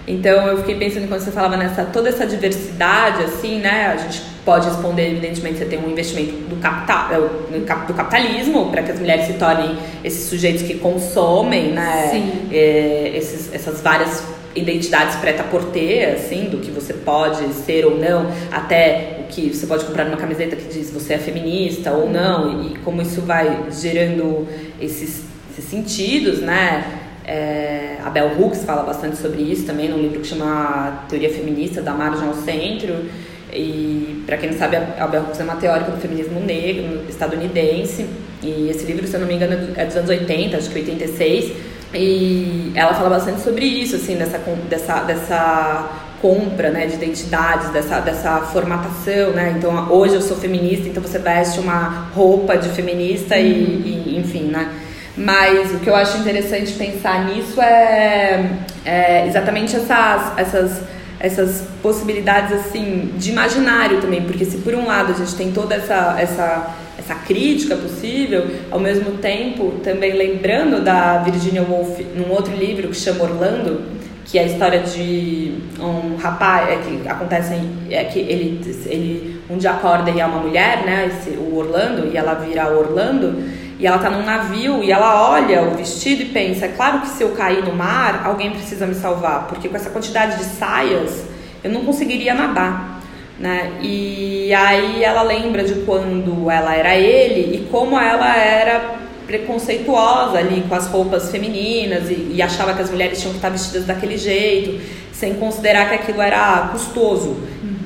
Então 0.09 0.47
eu 0.49 0.57
fiquei 0.59 0.75
pensando 0.77 1.07
quando 1.07 1.21
você 1.21 1.31
falava 1.31 1.57
nessa 1.57 1.85
toda 1.85 2.09
essa 2.09 2.27
diversidade 2.27 3.23
assim, 3.25 3.61
né? 3.61 3.89
A 3.89 3.97
gente 3.99 4.23
pode 4.43 4.67
responder 4.67 5.11
evidentemente 5.11 5.59
você 5.59 5.67
tem 5.67 5.79
um 5.79 5.91
investimento 5.91 6.33
do 6.49 6.57
capital, 6.57 7.13
é, 7.13 7.19
do 7.19 7.95
capitalismo 7.95 8.71
para 8.71 8.83
que 8.83 8.91
as 8.91 8.99
mulheres 8.99 9.27
se 9.27 9.35
tornem 9.35 9.77
esses 10.03 10.27
sujeitos 10.31 10.63
que 10.63 10.79
consomem, 10.79 11.73
né? 11.73 12.11
É, 12.51 13.13
esses, 13.15 13.53
essas 13.53 13.83
várias 13.83 14.25
identidades 14.57 15.17
preta 15.17 15.45
por 15.45 15.67
ter, 15.67 16.15
assim, 16.15 16.45
do 16.45 16.57
que 16.57 16.71
você 16.71 16.95
pode 16.95 17.53
ser 17.53 17.85
ou 17.85 17.99
não, 17.99 18.27
até 18.51 19.21
o 19.21 19.25
que 19.29 19.55
você 19.55 19.67
pode 19.67 19.85
comprar 19.85 20.05
numa 20.07 20.17
camiseta 20.17 20.57
que 20.57 20.73
diz 20.73 20.91
você 20.91 21.15
é 21.15 21.19
feminista 21.19 21.93
ou 21.93 22.09
não, 22.09 22.63
e, 22.63 22.73
e 22.73 22.79
como 22.79 23.03
isso 23.03 23.21
vai 23.21 23.67
gerando 23.71 24.49
esses, 24.81 25.25
esses 25.53 25.71
sentidos, 25.71 26.41
né? 26.41 27.08
É, 27.29 27.99
a 28.03 28.09
Bell 28.09 28.41
Hooks 28.41 28.65
fala 28.65 28.83
bastante 28.83 29.19
sobre 29.19 29.43
isso 29.43 29.67
também 29.67 29.91
num 29.91 29.99
livro 29.99 30.21
que 30.21 30.27
chama 30.27 31.05
Teoria 31.11 31.29
Feminista, 31.29 31.83
da 31.83 31.93
margem 31.93 32.27
ao 32.27 32.33
centro. 32.33 33.05
E, 33.53 34.23
para 34.25 34.39
quem 34.39 34.51
não 34.51 34.59
sabe, 34.59 34.77
a 34.77 35.07
Bell 35.07 35.25
Hooks 35.25 35.39
é 35.39 35.45
uma 35.45 35.57
teórica 35.57 35.91
do 35.91 36.01
feminismo 36.01 36.41
negro 36.41 37.05
estadunidense. 37.07 38.07
E 38.43 38.71
esse 38.71 38.87
livro, 38.87 39.07
se 39.07 39.13
eu 39.13 39.21
não 39.21 39.27
me 39.27 39.35
engano, 39.35 39.75
é 39.77 39.85
dos 39.85 39.97
anos 39.97 40.09
80, 40.09 40.57
acho 40.57 40.71
que 40.71 40.79
86. 40.79 41.53
E 41.93 42.73
ela 42.75 42.95
fala 42.95 43.11
bastante 43.11 43.43
sobre 43.43 43.67
isso, 43.67 43.97
assim, 43.97 44.17
dessa, 44.17 44.39
dessa, 44.39 45.01
dessa 45.01 45.91
compra 46.23 46.71
né, 46.71 46.87
de 46.87 46.95
identidades, 46.95 47.69
dessa, 47.71 48.01
dessa 48.01 48.41
formatação, 48.41 49.33
né? 49.33 49.55
Então, 49.57 49.91
hoje 49.93 50.15
eu 50.15 50.23
sou 50.23 50.37
feminista, 50.39 50.89
então 50.89 51.03
você 51.03 51.19
veste 51.19 51.61
uma 51.61 52.09
roupa 52.15 52.57
de 52.57 52.71
feminista 52.71 53.37
e, 53.37 53.53
e 53.53 54.19
enfim, 54.19 54.45
né? 54.45 54.88
Mas 55.19 55.75
o 55.75 55.81
que 55.81 55.91
eu 55.91 55.97
acho 55.97 56.17
interessante 56.19 56.73
pensar 56.75 57.27
nisso 57.27 57.61
é, 57.61 58.51
é 58.85 59.27
exatamente 59.27 59.75
essas, 59.75 60.39
essas, 60.39 60.81
essas 61.19 61.65
possibilidades 61.83 62.53
assim 62.53 63.11
de 63.17 63.31
imaginário 63.31 64.01
também, 64.01 64.23
porque 64.23 64.45
se 64.45 64.59
por 64.59 64.75
um 64.77 64.87
lado 64.87 65.13
a 65.13 65.17
gente 65.17 65.35
tem 65.35 65.51
toda 65.51 65.75
essa, 65.75 66.17
essa, 66.21 66.77
essa 66.97 67.15
crítica 67.17 67.75
possível, 67.75 68.47
ao 68.71 68.79
mesmo 68.79 69.19
tempo 69.19 69.81
também 69.83 70.13
lembrando 70.13 70.85
da 70.85 71.19
Virginia 71.19 71.63
Woolf 71.63 71.99
num 72.15 72.31
outro 72.31 72.55
livro 72.55 72.87
que 72.87 72.97
chama 72.97 73.25
Orlando, 73.25 73.99
que 74.25 74.39
é 74.39 74.43
a 74.43 74.47
história 74.47 74.81
de 74.81 75.55
um 75.81 76.17
rapaz 76.17 76.69
é, 76.69 76.77
que 76.77 77.09
acontece 77.09 77.55
é, 77.91 78.05
que 78.05 78.21
ele, 78.21 78.61
ele 78.87 79.41
um 79.51 79.57
dia 79.57 79.71
acorda 79.71 80.11
e 80.11 80.21
é 80.21 80.27
uma 80.27 80.39
mulher, 80.39 80.85
né, 80.85 81.11
esse, 81.11 81.31
o 81.31 81.57
Orlando, 81.57 82.07
e 82.13 82.17
ela 82.17 82.35
vira 82.35 82.69
Orlando 82.69 83.43
e 83.79 83.87
ela 83.87 83.99
tá 83.99 84.11
num 84.11 84.25
navio 84.25 84.83
e 84.83 84.91
ela 84.91 85.31
olha 85.31 85.63
o 85.63 85.77
vestido 85.77 86.23
e 86.23 86.27
pensa: 86.27 86.67
é 86.67 86.69
claro 86.69 87.01
que 87.01 87.09
se 87.09 87.23
eu 87.23 87.31
cair 87.31 87.65
no 87.65 87.73
mar, 87.73 88.23
alguém 88.25 88.51
precisa 88.51 88.87
me 88.87 88.95
salvar, 88.95 89.47
porque 89.47 89.69
com 89.69 89.77
essa 89.77 89.91
quantidade 89.91 90.39
de 90.39 90.45
saias 90.45 91.25
eu 91.63 91.71
não 91.71 91.85
conseguiria 91.85 92.35
nadar. 92.35 93.01
Né? 93.39 93.79
E 93.81 94.53
aí 94.53 95.05
ela 95.05 95.23
lembra 95.23 95.63
de 95.63 95.83
quando 95.83 96.51
ela 96.51 96.75
era 96.75 96.97
ele 96.97 97.57
e 97.57 97.69
como 97.71 97.97
ela 97.97 98.37
era 98.37 98.97
preconceituosa 99.29 100.39
ali 100.39 100.65
com 100.69 100.75
as 100.75 100.89
roupas 100.89 101.31
femininas 101.31 102.11
e, 102.11 102.33
e 102.35 102.43
achava 102.43 102.75
que 102.75 102.83
as 102.83 102.91
mulheres 102.91 103.21
tinham 103.21 103.33
que 103.33 103.39
estar 103.39 103.51
vestidas 103.51 103.85
daquele 103.85 104.17
jeito, 104.17 104.81
sem 105.13 105.35
considerar 105.35 105.89
que 105.89 105.95
aquilo 105.95 106.21
era 106.21 106.71
custoso, 106.73 107.37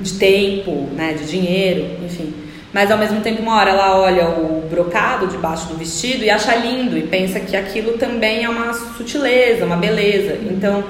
de 0.00 0.14
tempo, 0.14 0.88
né, 0.94 1.14
de 1.14 1.24
dinheiro, 1.26 2.02
enfim. 2.04 2.32
Mas 2.72 2.90
ao 2.90 2.96
mesmo 2.96 3.20
tempo, 3.20 3.42
uma 3.42 3.56
hora 3.56 3.70
ela 3.70 4.00
olha 4.00 4.28
o 4.28 4.66
brocado 4.70 5.26
debaixo 5.26 5.68
do 5.68 5.76
vestido 5.76 6.24
e 6.24 6.30
acha 6.30 6.54
lindo 6.54 6.96
e 6.96 7.02
pensa 7.02 7.38
que 7.38 7.54
aquilo 7.56 7.98
também 7.98 8.44
é 8.44 8.48
uma 8.48 8.72
sutileza, 8.72 9.66
uma 9.66 9.76
beleza. 9.76 10.38
Então, 10.50 10.82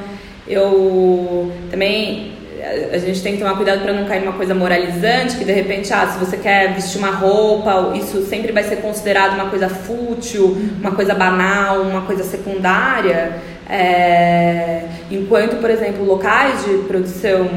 eu 0.47 1.53
também 1.71 2.33
a 2.93 2.99
gente 2.99 3.21
tem 3.23 3.33
que 3.33 3.39
tomar 3.41 3.57
cuidado 3.57 3.83
para 3.83 3.93
não 3.93 4.05
cair 4.05 4.21
numa 4.21 4.35
coisa 4.35 4.55
moralizante, 4.55 5.37
que 5.37 5.45
de 5.45 5.53
repente, 5.53 5.93
ah, 5.93 6.07
se 6.07 6.19
você 6.19 6.37
quer 6.37 6.73
vestir 6.73 6.99
uma 6.99 7.11
roupa, 7.11 7.93
isso 7.97 8.23
sempre 8.23 8.53
vai 8.53 8.63
ser 8.63 8.77
considerado 8.77 9.35
uma 9.35 9.51
coisa 9.51 9.69
fútil, 9.69 10.57
uma 10.81 10.93
coisa 10.93 11.15
banal, 11.15 11.83
uma 11.83 12.03
coisa 12.03 12.23
secundária. 12.23 13.33
É... 13.69 14.85
Enquanto, 15.11 15.57
por 15.61 15.71
exemplo, 15.71 16.05
locais 16.05 16.65
de 16.65 16.79
produção 16.85 17.49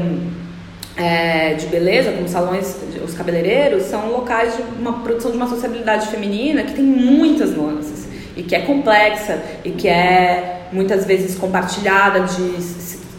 é, 0.96 1.54
de 1.54 1.66
beleza, 1.66 2.10
como 2.12 2.26
salões, 2.26 2.74
os 3.04 3.14
cabeleireiros, 3.14 3.84
são 3.84 4.10
locais 4.10 4.56
de 4.56 4.62
uma 4.80 5.00
produção 5.00 5.30
de 5.30 5.36
uma 5.36 5.48
sociabilidade 5.48 6.08
feminina 6.08 6.62
que 6.62 6.74
tem 6.74 6.84
muitas 6.84 7.50
nuances 7.50 8.08
e 8.34 8.42
que 8.42 8.54
é 8.54 8.60
complexa 8.60 9.40
e 9.64 9.70
que 9.70 9.88
é 9.88 10.68
muitas 10.72 11.04
vezes 11.04 11.38
compartilhada 11.38 12.20
de, 12.20 12.56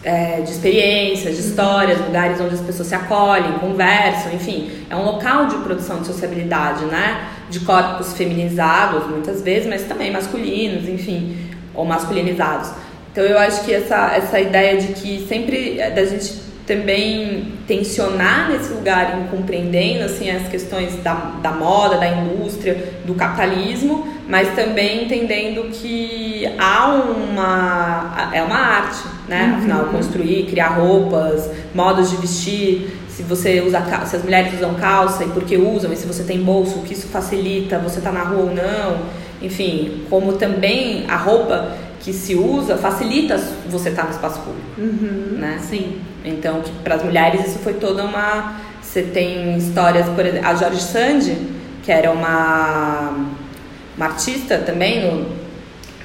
é, 0.02 0.40
de 0.40 0.50
experiências, 0.50 1.36
de 1.36 1.40
histórias, 1.40 2.00
lugares 2.00 2.40
onde 2.40 2.54
as 2.54 2.60
pessoas 2.60 2.88
se 2.88 2.94
acolhem, 2.94 3.52
conversam, 3.58 4.32
enfim, 4.32 4.70
é 4.90 4.96
um 4.96 5.04
local 5.04 5.46
de 5.46 5.56
produção 5.58 6.00
de 6.00 6.06
sociabilidade, 6.08 6.84
né? 6.84 7.28
De 7.48 7.60
corpos 7.60 8.12
feminizados 8.12 9.06
muitas 9.06 9.40
vezes, 9.40 9.68
mas 9.68 9.84
também 9.84 10.12
masculinos, 10.12 10.88
enfim, 10.88 11.36
ou 11.74 11.84
masculinizados. 11.84 12.70
Então 13.10 13.24
eu 13.24 13.38
acho 13.38 13.64
que 13.64 13.72
essa, 13.72 14.14
essa 14.14 14.38
ideia 14.38 14.80
de 14.80 14.92
que 14.92 15.26
sempre 15.28 15.76
da 15.94 16.04
gente 16.04 16.47
também 16.68 17.54
tensionar 17.66 18.50
nesse 18.50 18.74
lugar 18.74 19.18
em 19.18 19.26
compreendendo 19.28 20.04
assim 20.04 20.30
as 20.30 20.46
questões 20.48 20.94
da, 21.02 21.14
da 21.42 21.50
moda, 21.50 21.96
da 21.96 22.06
indústria, 22.06 22.92
do 23.06 23.14
capitalismo, 23.14 24.06
mas 24.28 24.54
também 24.54 25.04
entendendo 25.04 25.70
que 25.72 26.46
há 26.58 26.88
uma 26.88 28.30
é 28.34 28.42
uma 28.42 28.58
arte, 28.58 29.02
né? 29.26 29.44
Uhum. 29.44 29.56
Afinal, 29.56 29.84
construir, 29.86 30.44
criar 30.44 30.68
roupas, 30.68 31.50
modos 31.74 32.10
de 32.10 32.16
vestir, 32.18 32.90
se 33.08 33.22
você 33.22 33.62
usa 33.62 33.82
se 34.04 34.16
as 34.16 34.22
mulheres 34.22 34.52
usam 34.52 34.74
calça 34.74 35.24
e 35.24 35.28
por 35.28 35.44
que 35.44 35.56
usam, 35.56 35.90
e 35.90 35.96
se 35.96 36.06
você 36.06 36.22
tem 36.22 36.38
bolso, 36.38 36.80
o 36.80 36.82
que 36.82 36.92
isso 36.92 37.08
facilita, 37.08 37.78
você 37.78 38.02
tá 38.02 38.12
na 38.12 38.24
rua 38.24 38.42
ou 38.42 38.54
não, 38.54 38.98
enfim, 39.40 40.04
como 40.10 40.34
também 40.34 41.06
a 41.08 41.16
roupa 41.16 41.72
que 42.00 42.12
se 42.12 42.34
usa 42.34 42.76
facilita 42.76 43.36
você 43.68 43.88
estar 43.88 44.04
no 44.04 44.10
espaço 44.10 44.40
público, 44.40 44.66
uhum, 44.78 45.38
né? 45.38 45.58
Sim. 45.62 45.98
Então, 46.24 46.62
para 46.82 46.96
as 46.96 47.02
mulheres 47.02 47.46
isso 47.46 47.58
foi 47.60 47.74
toda 47.74 48.04
uma 48.04 48.56
você 48.80 49.02
tem 49.02 49.56
histórias, 49.58 50.08
por 50.08 50.24
exemplo, 50.24 50.48
a 50.48 50.54
George 50.54 50.80
Sand, 50.80 51.36
que 51.82 51.92
era 51.92 52.10
uma, 52.10 53.12
uma 53.96 54.06
artista 54.06 54.58
também 54.58 55.04
no, 55.04 55.26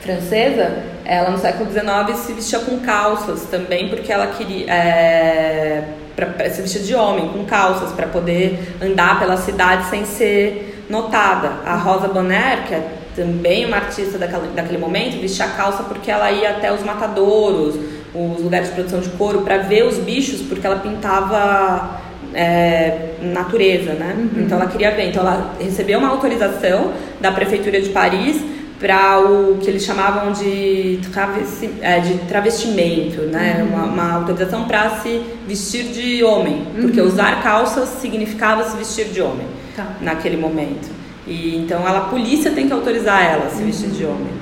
francesa, 0.04 0.84
ela 1.06 1.30
no 1.30 1.38
século 1.38 1.71
XIX 1.71 2.17
se 2.19 2.34
vestia 2.34 2.60
com 2.60 2.80
calças 2.82 3.45
também 3.45 3.88
porque 3.89 4.12
ela 4.12 4.28
queria 4.28 4.65
é, 4.69 5.84
pra, 6.13 6.26
pra, 6.26 6.49
se 6.49 6.62
vestia 6.62 6.82
de 6.82 6.93
homem 6.93 7.30
com 7.30 7.45
calças 7.45 7.93
para 7.93 8.08
poder 8.08 8.76
andar 8.82 9.18
pela 9.18 9.38
cidade 9.38 9.89
sem 9.89 10.03
ser 10.03 10.86
notada. 10.89 11.53
A 11.66 11.76
Rosa 11.76 12.09
Bonheur, 12.09 12.64
que 12.68 12.74
é 12.74 12.86
também 13.16 13.66
uma 13.66 13.78
artista 13.78 14.18
daquele, 14.18 14.47
daquele 14.53 14.78
momento, 14.78 15.22
vestia 15.22 15.47
calça 15.47 15.84
porque 15.84 16.11
ela 16.11 16.30
ia 16.32 16.49
até 16.49 16.72
os 16.74 16.84
matadouros, 16.84 17.76
os 18.14 18.41
lugares 18.41 18.70
de 18.70 18.76
produção 18.76 18.99
de 18.99 19.09
couro 19.09 19.41
para 19.41 19.57
ver 19.57 19.86
os 19.86 19.97
bichos, 19.97 20.41
porque 20.41 20.66
ela 20.66 20.80
pintava 20.80 22.01
é, 22.34 23.16
natureza, 23.22 23.93
né? 23.93 24.16
Uhum. 24.18 24.43
Então 24.43 24.57
ela 24.59 24.70
queria 24.70 24.91
ver. 24.91 25.09
Então 25.09 25.22
ela 25.22 25.55
recebeu 25.59 25.99
uma 25.99 26.09
autorização 26.09 26.93
da 27.20 27.32
prefeitura 27.32 27.82
de 27.82 27.89
Paris 27.89 28.41
para 28.80 29.20
o 29.20 29.59
que 29.59 29.70
eles 29.70 29.84
chamavam 29.86 30.34
de, 30.34 30.99
travesti, 31.11 31.70
é, 31.82 31.99
de 31.99 32.18
travestimento, 32.28 33.22
né? 33.22 33.59
Uhum. 33.61 33.76
Uma, 33.76 33.84
uma, 33.86 34.14
autorização 34.16 34.66
para 34.66 34.89
se 35.01 35.22
vestir 35.47 35.86
de 35.86 36.24
homem, 36.24 36.68
uhum. 36.76 36.82
porque 36.82 37.01
usar 37.01 37.41
calças 37.41 37.88
significava 38.01 38.70
se 38.70 38.76
vestir 38.76 39.05
de 39.05 39.22
homem 39.22 39.47
tá. 39.76 39.88
naquele 40.01 40.36
momento. 40.38 40.89
E 41.26 41.55
então 41.55 41.88
ela, 41.88 41.99
a 41.99 42.05
polícia 42.09 42.51
tem 42.51 42.68
que 42.68 42.74
autorizar 42.74 43.24
ela 43.24 43.45
a 43.45 43.49
se 43.49 43.64
vestir 43.64 43.89
de 43.89 44.03
uhum. 44.03 44.11
homem. 44.11 44.34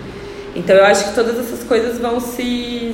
Então 0.55 0.75
eu 0.75 0.85
acho 0.85 1.09
que 1.09 1.15
todas 1.15 1.37
essas 1.37 1.63
coisas 1.63 1.99
vão 1.99 2.19
se, 2.19 2.93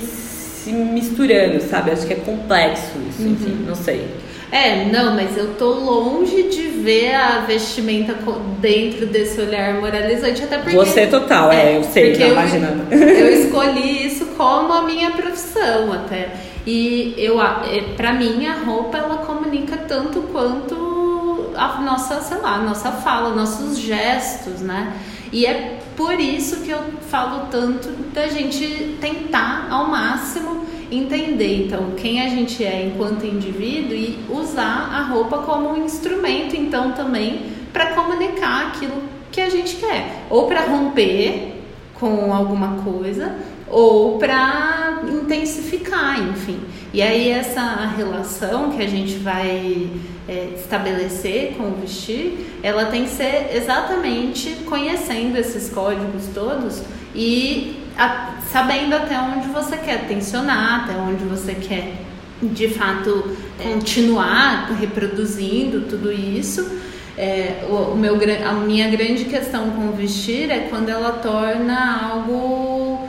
se 0.68 0.74
misturando, 0.74 1.62
sabe? 1.62 1.92
Acho 1.92 2.06
que 2.06 2.14
é 2.14 2.18
complexo 2.18 2.92
isso, 3.10 3.22
enfim, 3.22 3.52
uhum. 3.52 3.66
não 3.68 3.76
sei. 3.76 4.08
É, 4.52 4.86
não, 4.86 5.14
mas 5.14 5.38
eu 5.38 5.56
tô 5.56 5.72
longe 5.72 6.44
de 6.44 6.68
ver 6.68 7.14
a 7.16 7.40
vestimenta 7.40 8.16
dentro 8.60 9.06
desse 9.06 9.42
olhar 9.42 9.74
moralizante, 9.76 10.44
até 10.44 10.58
porque. 10.58 10.76
Você 10.76 11.08
total, 11.08 11.52
é, 11.52 11.74
é 11.74 11.78
eu 11.78 11.84
sei, 11.84 12.14
tô 12.16 12.26
imaginando. 12.26 12.84
Eu 12.92 13.34
escolhi 13.44 14.08
isso 14.08 14.26
como 14.38 14.72
a 14.72 14.84
minha 14.84 15.12
profissão 15.12 15.92
até. 15.92 16.30
E 16.66 17.14
eu, 17.18 17.42
é, 17.42 17.82
para 17.96 18.14
mim, 18.14 18.46
a 18.46 18.54
roupa 18.54 18.98
ela 18.98 19.18
comunica 19.18 19.78
tanto 19.78 20.22
quanto 20.34 21.52
a 21.56 21.82
nossa, 21.82 22.22
sei 22.22 22.38
lá, 22.38 22.56
a 22.56 22.62
nossa 22.62 22.92
fala, 22.92 23.36
nossos 23.36 23.78
gestos, 23.78 24.62
né? 24.62 24.94
E 25.32 25.46
é 25.46 25.80
por 25.98 26.18
isso 26.20 26.62
que 26.62 26.70
eu 26.70 26.82
falo 27.10 27.48
tanto 27.52 27.90
da 28.14 28.28
gente 28.30 28.98
tentar 29.02 29.68
ao 29.70 29.88
máximo 29.88 30.66
entender 30.90 31.66
então 31.66 31.92
quem 31.98 32.22
a 32.22 32.30
gente 32.30 32.64
é 32.64 32.86
enquanto 32.86 33.26
indivíduo 33.26 33.94
e 33.94 34.18
usar 34.30 34.90
a 34.94 35.02
roupa 35.02 35.40
como 35.40 35.72
um 35.72 35.84
instrumento 35.84 36.56
então 36.56 36.94
também 36.94 37.58
para 37.74 37.94
comunicar 37.94 38.68
aquilo 38.68 39.04
que 39.32 39.42
a 39.42 39.50
gente 39.50 39.76
quer. 39.76 40.26
Ou 40.30 40.48
para 40.48 40.62
romper 40.62 41.62
com 41.94 42.34
alguma 42.34 42.84
coisa 42.84 43.36
ou 43.70 44.18
para 44.18 45.02
intensificar, 45.08 46.22
enfim. 46.30 46.60
E 46.94 47.02
aí 47.02 47.30
essa 47.30 47.94
relação 47.98 48.72
que 48.72 48.82
a 48.82 48.88
gente 48.88 49.16
vai 49.16 49.90
é, 50.28 50.50
estabelecer 50.56 51.56
com 51.58 51.70
o 51.70 51.76
vestir, 51.76 52.60
ela 52.64 52.86
tem 52.86 53.04
que 53.04 53.12
ser 53.12 53.52
exatamente 53.54 54.58
conhecendo 54.66 55.38
esses 55.38 55.70
códigos 55.70 56.28
todos 56.34 56.82
e 57.14 57.78
a, 57.98 58.36
sabendo 58.52 58.96
até 58.96 59.20
onde 59.20 59.48
você 59.50 59.78
quer 59.78 60.08
tensionar, 60.08 60.84
até 60.84 60.98
onde 60.98 61.24
você 61.24 61.56
quer 61.56 61.94
de 62.42 62.70
fato 62.70 63.36
continuar 63.62 64.72
reproduzindo 64.80 65.82
tudo 65.82 66.12
isso. 66.12 66.70
É, 67.18 67.66
o, 67.68 67.94
o, 67.94 67.98
meu, 67.98 68.16
a 68.48 68.54
minha 68.54 68.88
grande 68.90 69.26
questão 69.26 69.72
com 69.72 69.88
o 69.88 69.92
vestir 69.94 70.52
é 70.52 70.68
quando 70.70 70.90
ela 70.90 71.14
torna 71.14 72.12
algo, 72.12 73.08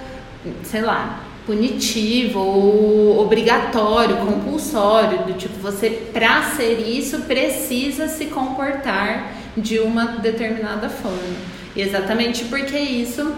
sei 0.63 0.83
lá, 0.83 1.25
punitivo 1.47 2.41
ou 2.41 3.21
obrigatório, 3.21 4.17
compulsório, 4.19 5.25
do 5.25 5.33
tipo 5.33 5.59
você 5.61 5.89
para 6.13 6.43
ser 6.43 6.79
isso 6.87 7.21
precisa 7.21 8.07
se 8.07 8.27
comportar 8.27 9.33
de 9.57 9.79
uma 9.79 10.05
determinada 10.19 10.91
forma. 10.91 11.37
E 11.75 11.81
exatamente 11.81 12.45
porque 12.45 12.79
isso 12.79 13.33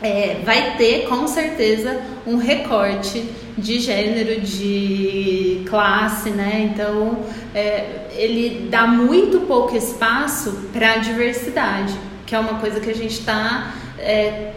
é, 0.00 0.40
vai 0.44 0.76
ter 0.76 1.06
com 1.06 1.26
certeza 1.26 2.00
um 2.26 2.36
recorte 2.36 3.24
de 3.56 3.78
gênero, 3.78 4.40
de 4.40 5.62
classe, 5.68 6.30
né? 6.30 6.70
Então 6.72 7.24
é, 7.54 8.06
ele 8.12 8.68
dá 8.70 8.86
muito 8.86 9.40
pouco 9.40 9.76
espaço 9.76 10.70
para 10.72 10.94
a 10.94 10.96
diversidade, 10.96 11.94
que 12.26 12.34
é 12.34 12.38
uma 12.38 12.58
coisa 12.58 12.80
que 12.80 12.90
a 12.90 12.94
gente 12.94 13.18
está 13.20 13.74
é, 13.98 14.52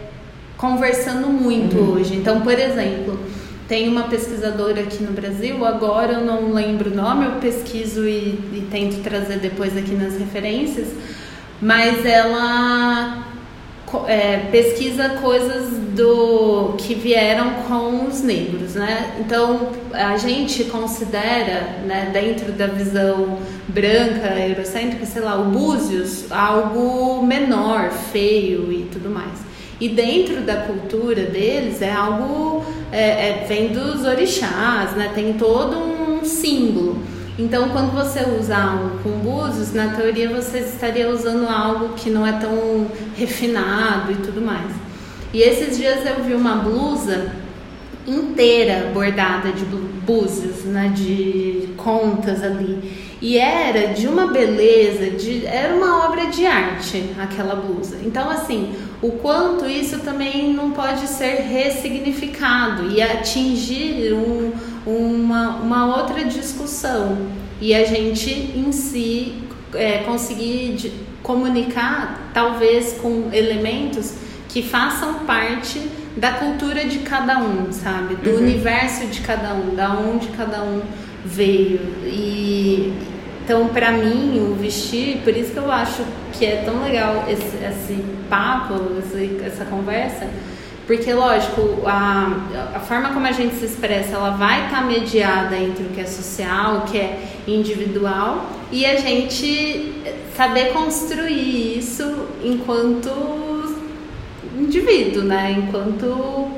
conversando 0.58 1.28
muito 1.28 1.78
uhum. 1.78 1.94
hoje. 1.94 2.14
Então, 2.14 2.42
por 2.42 2.58
exemplo, 2.58 3.18
tem 3.68 3.88
uma 3.88 4.02
pesquisadora 4.04 4.80
aqui 4.80 5.02
no 5.02 5.12
Brasil, 5.12 5.64
agora 5.64 6.14
eu 6.14 6.24
não 6.24 6.52
lembro 6.52 6.90
o 6.90 6.94
nome, 6.94 7.26
eu 7.26 7.32
pesquiso 7.32 8.06
e, 8.06 8.38
e 8.52 8.68
tento 8.70 9.02
trazer 9.02 9.38
depois 9.38 9.76
aqui 9.76 9.94
nas 9.94 10.18
referências, 10.18 10.88
mas 11.60 12.04
ela 12.04 13.24
é, 14.06 14.48
pesquisa 14.50 15.10
coisas 15.20 15.70
do 15.94 16.74
que 16.78 16.94
vieram 16.94 17.50
com 17.66 18.06
os 18.06 18.22
negros, 18.22 18.74
né? 18.74 19.16
Então 19.20 19.70
a 19.92 20.16
gente 20.16 20.64
considera, 20.64 21.80
né, 21.86 22.10
dentro 22.12 22.52
da 22.52 22.66
visão 22.66 23.38
branca, 23.68 24.38
eurocêntrica, 24.38 25.06
sei 25.06 25.22
lá, 25.22 25.40
o 25.40 25.44
Búzios 25.44 26.30
algo 26.30 27.24
menor, 27.24 27.90
feio 27.90 28.72
e 28.72 28.88
tudo 28.92 29.10
mais. 29.10 29.47
E 29.80 29.88
dentro 29.88 30.40
da 30.40 30.56
cultura 30.56 31.22
deles 31.22 31.80
é 31.80 31.92
algo 31.92 32.64
é, 32.90 33.28
é, 33.28 33.46
vem 33.48 33.68
dos 33.68 34.04
orixás, 34.04 34.92
né? 34.96 35.12
Tem 35.14 35.34
todo 35.34 35.76
um 35.76 36.24
símbolo. 36.24 37.00
Então, 37.38 37.68
quando 37.68 37.92
você 37.92 38.24
usa 38.28 38.56
algo 38.56 38.98
com 39.02 39.10
búzios, 39.10 39.72
na 39.72 39.94
teoria 39.94 40.28
você 40.28 40.58
estaria 40.58 41.08
usando 41.08 41.48
algo 41.48 41.90
que 41.94 42.10
não 42.10 42.26
é 42.26 42.32
tão 42.32 42.88
refinado 43.16 44.10
e 44.10 44.16
tudo 44.16 44.40
mais. 44.40 44.72
E 45.32 45.40
esses 45.42 45.76
dias 45.76 46.04
eu 46.04 46.24
vi 46.24 46.34
uma 46.34 46.56
blusa 46.56 47.30
inteira 48.04 48.90
bordada 48.92 49.52
de 49.52 49.64
búzios, 49.64 50.64
né, 50.64 50.90
de 50.94 51.68
contas 51.76 52.42
ali. 52.42 53.08
E 53.20 53.36
era 53.36 53.92
de 53.92 54.08
uma 54.08 54.28
beleza, 54.28 55.10
de, 55.10 55.44
era 55.46 55.74
uma 55.74 56.06
obra 56.06 56.26
de 56.26 56.46
arte 56.46 57.10
aquela 57.18 57.54
blusa. 57.54 57.98
Então, 58.04 58.30
assim, 58.30 58.74
o 59.00 59.12
quanto 59.12 59.66
isso 59.66 60.00
também 60.00 60.52
não 60.52 60.72
pode 60.72 61.06
ser 61.06 61.42
ressignificado 61.42 62.90
e 62.90 63.00
atingir 63.00 64.12
um, 64.12 64.52
uma, 64.86 65.56
uma 65.56 65.96
outra 65.96 66.24
discussão. 66.24 67.16
E 67.60 67.74
a 67.74 67.84
gente 67.84 68.30
em 68.30 68.72
si 68.72 69.34
é, 69.74 69.98
conseguir 69.98 70.74
de, 70.74 70.92
comunicar, 71.22 72.30
talvez 72.34 72.94
com 72.94 73.28
elementos 73.32 74.14
que 74.48 74.62
façam 74.62 75.20
parte 75.26 75.80
da 76.16 76.32
cultura 76.32 76.84
de 76.84 77.00
cada 77.00 77.38
um, 77.38 77.70
sabe? 77.70 78.16
Do 78.16 78.30
uhum. 78.30 78.38
universo 78.38 79.06
de 79.06 79.20
cada 79.20 79.54
um, 79.54 79.74
da 79.74 79.92
onde 79.92 80.28
cada 80.28 80.62
um 80.62 80.82
veio. 81.24 81.80
E 82.04 82.92
então, 83.48 83.66
para 83.68 83.92
mim, 83.92 84.40
o 84.40 84.54
vestir, 84.56 85.22
por 85.24 85.34
isso 85.34 85.52
que 85.52 85.56
eu 85.56 85.72
acho 85.72 86.04
que 86.34 86.44
é 86.44 86.56
tão 86.66 86.82
legal 86.82 87.24
esse, 87.26 87.56
esse 87.64 88.04
papo, 88.28 88.74
esse, 88.98 89.40
essa 89.42 89.64
conversa, 89.64 90.28
porque, 90.86 91.14
lógico, 91.14 91.80
a, 91.86 92.30
a 92.74 92.80
forma 92.80 93.08
como 93.14 93.26
a 93.26 93.32
gente 93.32 93.54
se 93.54 93.64
expressa, 93.64 94.16
ela 94.16 94.32
vai 94.32 94.66
estar 94.66 94.82
tá 94.82 94.86
mediada 94.86 95.56
entre 95.56 95.82
o 95.84 95.88
que 95.88 96.00
é 96.02 96.04
social, 96.04 96.76
o 96.76 96.80
que 96.82 96.98
é 96.98 97.26
individual, 97.46 98.50
e 98.70 98.84
a 98.84 98.96
gente 98.96 99.94
saber 100.36 100.74
construir 100.74 101.78
isso 101.78 102.26
enquanto 102.44 103.08
indivíduo, 104.58 105.22
né? 105.22 105.56
Enquanto 105.58 106.50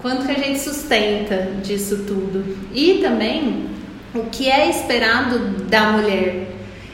quanto 0.00 0.24
que 0.24 0.32
a 0.32 0.38
gente 0.38 0.58
sustenta 0.58 1.50
disso 1.62 2.04
tudo. 2.06 2.56
E 2.72 2.94
também 3.02 3.69
o 4.14 4.24
que 4.24 4.50
é 4.50 4.68
esperado 4.68 5.38
da 5.68 5.92
mulher. 5.92 6.48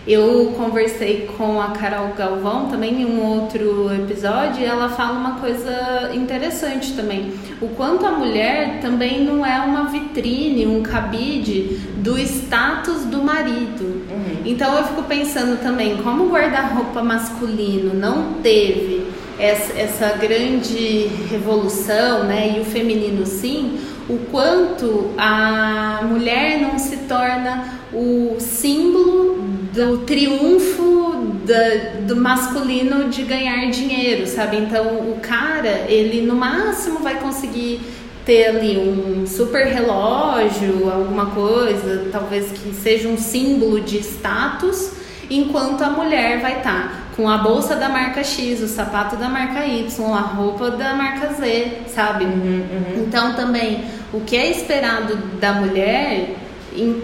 Eu 0.06 0.54
conversei 0.56 1.28
com 1.36 1.60
a 1.60 1.70
Carol 1.70 2.14
Galvão 2.16 2.68
também 2.68 3.02
em 3.02 3.04
um 3.04 3.24
outro 3.24 3.92
episódio 3.92 4.62
e 4.62 4.64
ela 4.64 4.88
fala 4.88 5.18
uma 5.18 5.40
coisa 5.40 6.12
interessante 6.14 6.92
também. 6.92 7.32
O 7.60 7.70
quanto 7.70 8.06
a 8.06 8.12
mulher 8.12 8.78
também 8.80 9.24
não 9.24 9.44
é 9.44 9.58
uma 9.58 9.86
vitrine, 9.86 10.64
um 10.64 10.80
cabide 10.80 11.80
do 11.96 12.16
status 12.20 13.04
do 13.04 13.20
marido. 13.20 13.82
Uhum. 13.82 14.42
Então 14.44 14.78
eu 14.78 14.84
fico 14.84 15.02
pensando 15.02 15.60
também 15.60 15.96
como 15.96 16.26
o 16.26 16.30
guarda-roupa 16.30 17.02
masculino 17.02 17.92
não 17.92 18.34
teve 18.34 19.08
essa, 19.40 19.72
essa 19.76 20.08
grande 20.16 21.10
revolução, 21.28 22.22
né? 22.24 22.54
E 22.56 22.60
o 22.60 22.64
feminino 22.64 23.26
sim, 23.26 23.78
o 24.08 24.18
quanto 24.30 25.10
a 25.18 26.00
mulher 26.04 26.60
não 26.60 26.78
se 26.78 26.96
torna 26.98 27.80
o 27.92 28.36
símbolo 28.38 29.38
do 29.72 29.98
triunfo 29.98 31.36
da, 31.44 32.04
do 32.06 32.16
masculino 32.16 33.08
de 33.08 33.22
ganhar 33.22 33.70
dinheiro, 33.70 34.26
sabe? 34.26 34.56
Então 34.58 35.10
o 35.10 35.18
cara, 35.20 35.86
ele 35.88 36.26
no 36.26 36.34
máximo 36.34 37.00
vai 37.00 37.18
conseguir 37.18 37.80
ter 38.24 38.46
ali 38.46 38.76
um 38.76 39.26
super 39.26 39.66
relógio, 39.66 40.90
alguma 40.90 41.26
coisa, 41.26 42.08
talvez 42.10 42.50
que 42.50 42.74
seja 42.74 43.08
um 43.08 43.16
símbolo 43.16 43.80
de 43.80 43.98
status, 43.98 44.92
enquanto 45.30 45.82
a 45.82 45.90
mulher 45.90 46.40
vai 46.40 46.58
estar 46.58 46.72
tá 46.72 47.05
com 47.16 47.28
a 47.28 47.38
bolsa 47.38 47.74
da 47.74 47.88
marca 47.88 48.22
X, 48.22 48.60
o 48.60 48.68
sapato 48.68 49.16
da 49.16 49.28
marca 49.28 49.64
Y, 49.64 50.14
a 50.14 50.20
roupa 50.20 50.70
da 50.70 50.92
marca 50.92 51.32
Z, 51.32 51.84
sabe? 51.88 52.24
Uhum, 52.24 52.66
uhum. 52.70 53.04
Então 53.06 53.34
também 53.34 53.84
o 54.12 54.20
que 54.20 54.36
é 54.36 54.50
esperado 54.50 55.16
da 55.40 55.54
mulher 55.54 56.36
em, 56.74 57.02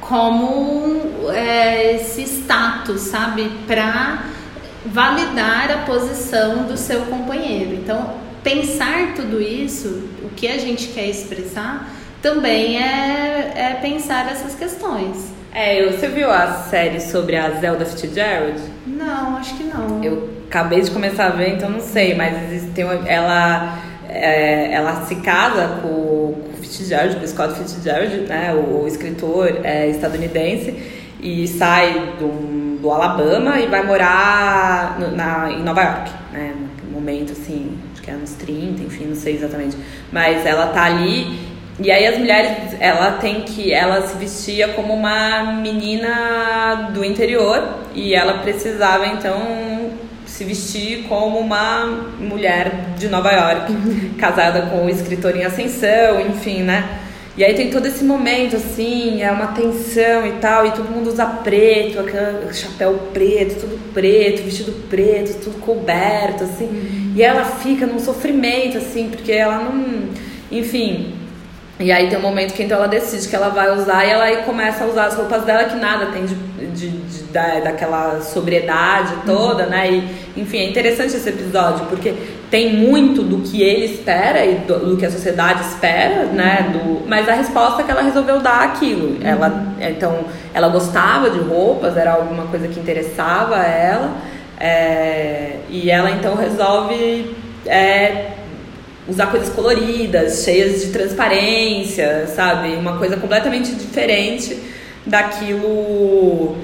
como 0.00 1.30
é, 1.32 1.94
esse 1.94 2.22
status, 2.22 3.02
sabe? 3.02 3.50
Para 3.66 4.24
validar 4.84 5.70
a 5.70 5.78
posição 5.78 6.64
do 6.64 6.76
seu 6.76 7.02
companheiro. 7.06 7.74
Então, 7.74 8.14
pensar 8.42 9.14
tudo 9.14 9.40
isso, 9.40 10.08
o 10.22 10.28
que 10.30 10.46
a 10.46 10.58
gente 10.58 10.88
quer 10.88 11.08
expressar, 11.08 11.88
também 12.26 12.82
é, 12.82 13.52
é 13.54 13.74
pensar 13.80 14.28
essas 14.28 14.56
questões. 14.56 15.32
É, 15.54 15.86
você 15.86 16.08
viu 16.08 16.28
a 16.28 16.54
série 16.68 17.00
sobre 17.00 17.36
a 17.36 17.50
Zelda 17.52 17.86
Fitzgerald? 17.86 18.60
Não, 18.84 19.36
acho 19.36 19.56
que 19.56 19.62
não. 19.62 20.02
Eu 20.02 20.28
acabei 20.48 20.80
de 20.80 20.90
começar 20.90 21.26
a 21.26 21.30
ver, 21.30 21.54
então 21.54 21.70
não 21.70 21.80
sei, 21.80 22.16
mas 22.16 22.52
existe 22.52 22.82
uma, 22.82 23.08
ela, 23.08 23.78
é, 24.08 24.72
ela 24.72 25.06
se 25.06 25.14
casa 25.16 25.78
com, 25.80 25.88
o 25.88 26.44
Fitzgerald, 26.60 27.14
com 27.14 27.24
o 27.24 27.28
Scott 27.28 27.54
Fitzgerald, 27.54 28.16
né, 28.22 28.52
o, 28.52 28.82
o 28.82 28.88
escritor 28.88 29.60
é, 29.62 29.88
estadunidense, 29.88 30.74
e 31.20 31.46
sai 31.46 32.16
do, 32.18 32.80
do 32.82 32.90
Alabama 32.90 33.60
e 33.60 33.68
vai 33.68 33.84
morar 33.86 34.98
no, 34.98 35.12
na, 35.12 35.52
em 35.52 35.62
Nova 35.62 35.80
York, 35.80 36.10
né, 36.32 36.54
no 36.84 36.90
momento 36.90 37.32
assim, 37.32 37.78
acho 37.92 38.02
que 38.02 38.10
é 38.10 38.14
anos 38.14 38.32
30, 38.32 38.82
enfim, 38.82 39.04
não 39.04 39.16
sei 39.16 39.36
exatamente. 39.36 39.76
Mas 40.12 40.44
ela 40.44 40.66
tá 40.66 40.84
ali 40.84 41.45
e 41.78 41.90
aí 41.90 42.06
as 42.06 42.18
mulheres, 42.18 42.74
ela 42.80 43.12
tem 43.12 43.42
que, 43.42 43.72
ela 43.72 44.06
se 44.06 44.16
vestia 44.16 44.68
como 44.68 44.94
uma 44.94 45.42
menina 45.60 46.90
do 46.94 47.04
interior 47.04 47.80
e 47.94 48.14
ela 48.14 48.38
precisava 48.38 49.06
então 49.06 49.90
se 50.24 50.42
vestir 50.44 51.04
como 51.04 51.38
uma 51.38 51.86
mulher 52.18 52.94
de 52.98 53.08
Nova 53.08 53.30
York, 53.30 53.72
casada 54.18 54.62
com 54.62 54.86
o 54.86 54.90
escritor 54.90 55.36
em 55.36 55.44
ascensão, 55.44 56.20
enfim, 56.20 56.62
né? 56.62 57.00
E 57.36 57.44
aí 57.44 57.52
tem 57.52 57.68
todo 57.68 57.84
esse 57.84 58.02
momento, 58.02 58.56
assim, 58.56 59.22
é 59.22 59.30
uma 59.30 59.48
tensão 59.48 60.26
e 60.26 60.32
tal, 60.40 60.66
e 60.66 60.70
todo 60.70 60.90
mundo 60.90 61.08
usa 61.08 61.26
preto, 61.26 62.00
aquele 62.00 62.54
chapéu 62.54 62.94
preto, 63.12 63.60
tudo 63.60 63.78
preto, 63.92 64.42
vestido 64.42 64.72
preto, 64.88 65.38
tudo 65.44 65.60
coberto, 65.60 66.44
assim. 66.44 66.64
Uhum. 66.64 67.12
E 67.14 67.22
ela 67.22 67.44
fica 67.44 67.84
num 67.86 67.98
sofrimento, 67.98 68.78
assim, 68.78 69.10
porque 69.10 69.32
ela 69.32 69.58
não. 69.58 70.08
Enfim, 70.50 71.12
e 71.78 71.92
aí 71.92 72.08
tem 72.08 72.18
um 72.18 72.22
momento 72.22 72.54
que 72.54 72.62
então 72.62 72.78
ela 72.78 72.88
decide 72.88 73.28
que 73.28 73.36
ela 73.36 73.50
vai 73.50 73.70
usar 73.76 74.04
e 74.06 74.10
ela 74.10 74.24
aí 74.24 74.38
começa 74.38 74.84
a 74.84 74.86
usar 74.86 75.06
as 75.06 75.14
roupas 75.14 75.44
dela 75.44 75.64
que 75.64 75.76
nada 75.76 76.06
tem 76.06 76.24
de, 76.24 76.34
de, 76.34 76.88
de 76.88 77.22
da, 77.24 77.60
daquela 77.60 78.22
sobriedade 78.22 79.12
toda, 79.26 79.64
uhum. 79.64 79.70
né? 79.70 79.90
E, 79.90 80.40
enfim, 80.40 80.58
é 80.58 80.70
interessante 80.70 81.14
esse 81.14 81.28
episódio 81.28 81.84
porque 81.86 82.14
tem 82.50 82.74
muito 82.74 83.22
do 83.22 83.38
que 83.42 83.62
ele 83.62 83.84
espera 83.84 84.44
e 84.46 84.54
do, 84.60 84.78
do 84.78 84.96
que 84.96 85.04
a 85.04 85.10
sociedade 85.10 85.60
espera, 85.62 86.24
né? 86.24 86.26
uhum. 86.26 86.34
né? 86.34 86.70
Do, 86.72 87.08
mas 87.08 87.28
a 87.28 87.34
resposta 87.34 87.82
é 87.82 87.84
que 87.84 87.90
ela 87.90 88.02
resolveu 88.02 88.40
dar 88.40 88.62
aquilo. 88.64 89.08
Uhum. 89.08 89.20
Ela, 89.22 89.66
então, 89.78 90.24
ela 90.54 90.68
gostava 90.68 91.28
de 91.28 91.40
roupas, 91.40 91.94
era 91.96 92.12
alguma 92.12 92.44
coisa 92.46 92.68
que 92.68 92.80
interessava 92.80 93.56
a 93.56 93.66
ela. 93.66 94.12
É, 94.58 95.56
e 95.68 95.90
ela 95.90 96.10
então 96.10 96.34
resolve 96.34 97.36
é, 97.66 98.30
usar 99.08 99.26
coisas 99.26 99.48
coloridas, 99.50 100.42
cheias 100.44 100.82
de 100.82 100.88
transparência, 100.88 102.26
sabe? 102.34 102.74
Uma 102.74 102.98
coisa 102.98 103.16
completamente 103.16 103.72
diferente 103.72 104.58
daquilo 105.06 106.56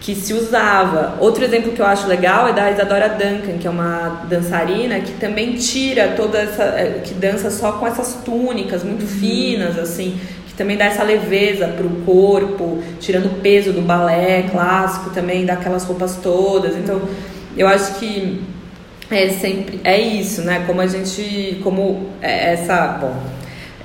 que 0.00 0.14
se 0.14 0.32
usava. 0.32 1.18
Outro 1.20 1.44
exemplo 1.44 1.72
que 1.72 1.80
eu 1.80 1.86
acho 1.86 2.06
legal 2.06 2.48
é 2.48 2.52
da 2.52 2.70
Isadora 2.70 3.08
Duncan, 3.08 3.58
que 3.58 3.66
é 3.66 3.70
uma 3.70 4.24
dançarina 4.28 4.98
que 5.00 5.12
também 5.12 5.54
tira 5.54 6.14
toda 6.16 6.38
essa. 6.38 6.62
É, 6.62 7.02
que 7.04 7.12
dança 7.12 7.50
só 7.50 7.72
com 7.72 7.86
essas 7.86 8.14
túnicas 8.24 8.82
muito 8.82 9.02
uhum. 9.02 9.08
finas, 9.08 9.78
assim, 9.78 10.18
que 10.48 10.54
também 10.54 10.78
dá 10.78 10.86
essa 10.86 11.02
leveza 11.02 11.68
para 11.68 11.86
o 11.86 12.02
corpo, 12.06 12.82
tirando 12.98 13.26
o 13.26 13.40
peso 13.40 13.72
do 13.72 13.82
balé 13.82 14.44
clássico 14.50 15.10
também, 15.10 15.44
daquelas 15.44 15.84
roupas 15.84 16.16
todas. 16.16 16.74
Então, 16.76 17.02
eu 17.56 17.68
acho 17.68 17.98
que 17.98 18.42
é 19.10 19.28
sempre 19.30 19.80
é 19.82 20.00
isso, 20.00 20.42
né? 20.42 20.62
Como 20.66 20.80
a 20.80 20.86
gente, 20.86 21.58
como 21.62 22.10
é 22.22 22.52
essa, 22.52 22.98
bom, 23.00 23.16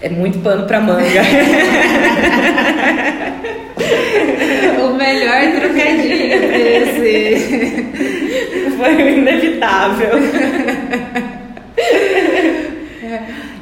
é 0.02 0.10
muito 0.10 0.38
pano 0.40 0.68
para 0.68 0.80
manga. 0.80 1.04
o 4.84 4.94
melhor 4.94 5.60
trocadilho 5.60 6.52
desse 6.52 7.86
foi 8.78 8.96
o 8.96 9.10
inevitável. 9.10 10.12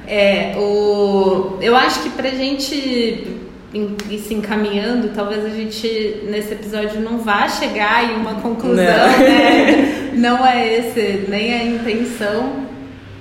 É, 0.07 0.53
o, 0.57 1.57
eu 1.61 1.75
acho 1.75 2.03
que 2.03 2.09
pra 2.09 2.29
gente 2.29 3.42
e 3.73 4.19
se 4.19 4.33
encaminhando, 4.33 5.09
talvez 5.15 5.43
a 5.45 5.49
gente 5.49 6.21
nesse 6.25 6.53
episódio 6.53 7.01
não 7.01 7.17
vá 7.17 7.47
chegar 7.47 8.11
em 8.11 8.15
uma 8.15 8.35
conclusão, 8.35 8.75
não. 8.77 9.19
né? 9.19 9.99
Não 10.13 10.45
é 10.45 10.77
esse 10.77 11.25
nem 11.27 11.51
a 11.51 11.63
intenção, 11.63 12.67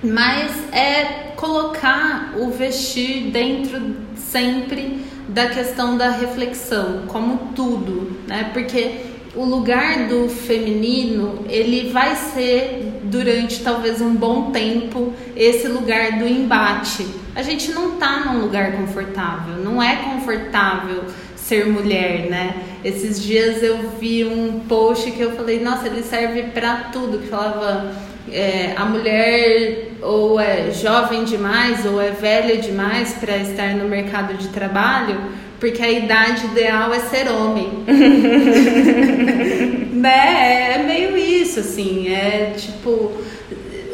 mas 0.04 0.52
é 0.74 1.32
colocar 1.36 2.34
o 2.36 2.50
vestir 2.50 3.30
dentro 3.30 3.96
sempre 4.14 5.02
da 5.26 5.46
questão 5.46 5.96
da 5.96 6.10
reflexão, 6.10 7.04
como 7.08 7.52
tudo, 7.54 8.20
né? 8.28 8.50
Porque 8.52 9.11
o 9.34 9.44
lugar 9.44 10.08
do 10.08 10.28
feminino, 10.28 11.44
ele 11.48 11.90
vai 11.90 12.14
ser 12.16 13.00
durante 13.04 13.62
talvez 13.62 14.00
um 14.00 14.14
bom 14.14 14.50
tempo 14.50 15.14
esse 15.34 15.68
lugar 15.68 16.18
do 16.18 16.26
embate. 16.26 17.06
A 17.34 17.42
gente 17.42 17.72
não 17.72 17.92
tá 17.92 18.26
num 18.26 18.40
lugar 18.40 18.72
confortável, 18.72 19.56
não 19.56 19.82
é 19.82 19.96
confortável 19.96 21.04
ser 21.34 21.66
mulher, 21.66 22.28
né? 22.28 22.62
Esses 22.84 23.22
dias 23.22 23.62
eu 23.62 23.78
vi 23.98 24.24
um 24.24 24.60
post 24.68 25.10
que 25.10 25.20
eu 25.20 25.32
falei, 25.32 25.60
nossa, 25.60 25.86
ele 25.86 26.02
serve 26.02 26.42
para 26.44 26.90
tudo, 26.92 27.18
que 27.18 27.28
falava 27.28 27.92
é, 28.30 28.74
a 28.76 28.84
mulher 28.84 29.88
ou 30.02 30.38
é 30.38 30.70
jovem 30.70 31.24
demais 31.24 31.86
ou 31.86 32.00
é 32.00 32.10
velha 32.10 32.58
demais 32.58 33.14
para 33.14 33.36
estar 33.38 33.74
no 33.74 33.88
mercado 33.88 34.34
de 34.34 34.48
trabalho 34.48 35.20
porque 35.62 35.80
a 35.80 35.92
idade 35.92 36.46
ideal 36.46 36.92
é 36.92 36.98
ser 36.98 37.30
homem. 37.30 37.70
né? 39.94 40.74
É 40.74 40.82
meio 40.82 41.16
isso, 41.16 41.60
assim, 41.60 42.08
é 42.08 42.52
tipo 42.56 43.12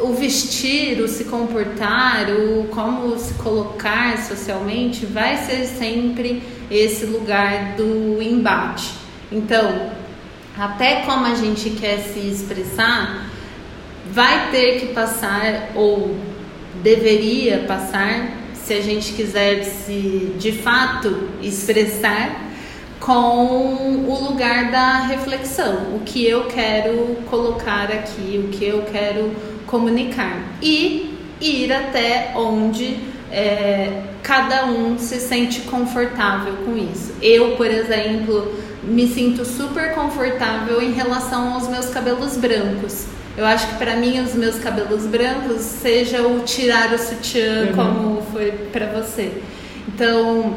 o 0.01 0.15
vestir, 0.15 0.99
o 1.03 1.07
se 1.07 1.25
comportar, 1.25 2.31
o 2.31 2.69
como 2.69 3.19
se 3.19 3.35
colocar 3.35 4.17
socialmente 4.17 5.05
vai 5.05 5.37
ser 5.37 5.67
sempre 5.67 6.43
esse 6.71 7.05
lugar 7.05 7.75
do 7.77 8.23
embate. 8.23 8.91
Então, 9.31 9.91
até 10.59 11.03
como 11.03 11.27
a 11.27 11.35
gente 11.35 11.69
quer 11.69 11.99
se 11.99 12.21
expressar, 12.21 13.29
vai 14.11 14.51
ter 14.51 14.81
que 14.81 14.87
passar 14.95 15.73
ou 15.75 16.17
deveria 16.83 17.59
passar 17.69 18.38
se 18.69 18.75
a 18.75 18.83
gente 18.83 19.15
quiser 19.15 19.65
se 19.65 20.35
de 20.39 20.53
fato 20.53 21.31
expressar 21.41 22.39
com 23.01 24.05
o 24.07 24.29
lugar 24.29 24.71
da 24.71 25.07
reflexão, 25.07 25.97
o 25.97 26.01
que 26.05 26.29
eu 26.29 26.45
quero 26.45 27.17
colocar 27.31 27.91
aqui, 27.91 28.39
o 28.45 28.49
que 28.49 28.67
eu 28.67 28.83
quero 28.83 29.33
comunicar 29.67 30.39
e 30.61 31.19
ir 31.41 31.73
até 31.73 32.35
onde 32.37 32.99
é, 33.33 34.03
cada 34.23 34.67
um 34.67 34.99
se 34.99 35.19
sente 35.19 35.63
confortável 35.63 36.53
com 36.67 36.77
isso. 36.77 37.15
Eu, 37.23 37.57
por 37.57 37.69
exemplo, 37.69 38.55
me 38.83 39.09
sinto 39.09 39.47
super 39.47 39.95
confortável 39.95 40.83
em 40.83 40.93
relação 40.93 41.55
aos 41.55 41.69
meus 41.69 41.87
cabelos 41.87 42.37
brancos. 42.37 43.07
Eu 43.39 43.47
acho 43.47 43.69
que 43.69 43.75
para 43.77 43.95
mim 43.95 44.19
os 44.19 44.35
meus 44.35 44.57
cabelos 44.57 45.07
brancos 45.07 45.61
seja 45.61 46.27
o 46.27 46.41
tirar 46.41 46.93
o 46.93 46.99
sutiã 46.99 47.69
uhum. 47.69 47.73
como 47.73 48.23
foi 48.33 48.51
para 48.73 48.87
você. 48.87 49.31
Então, 49.87 50.57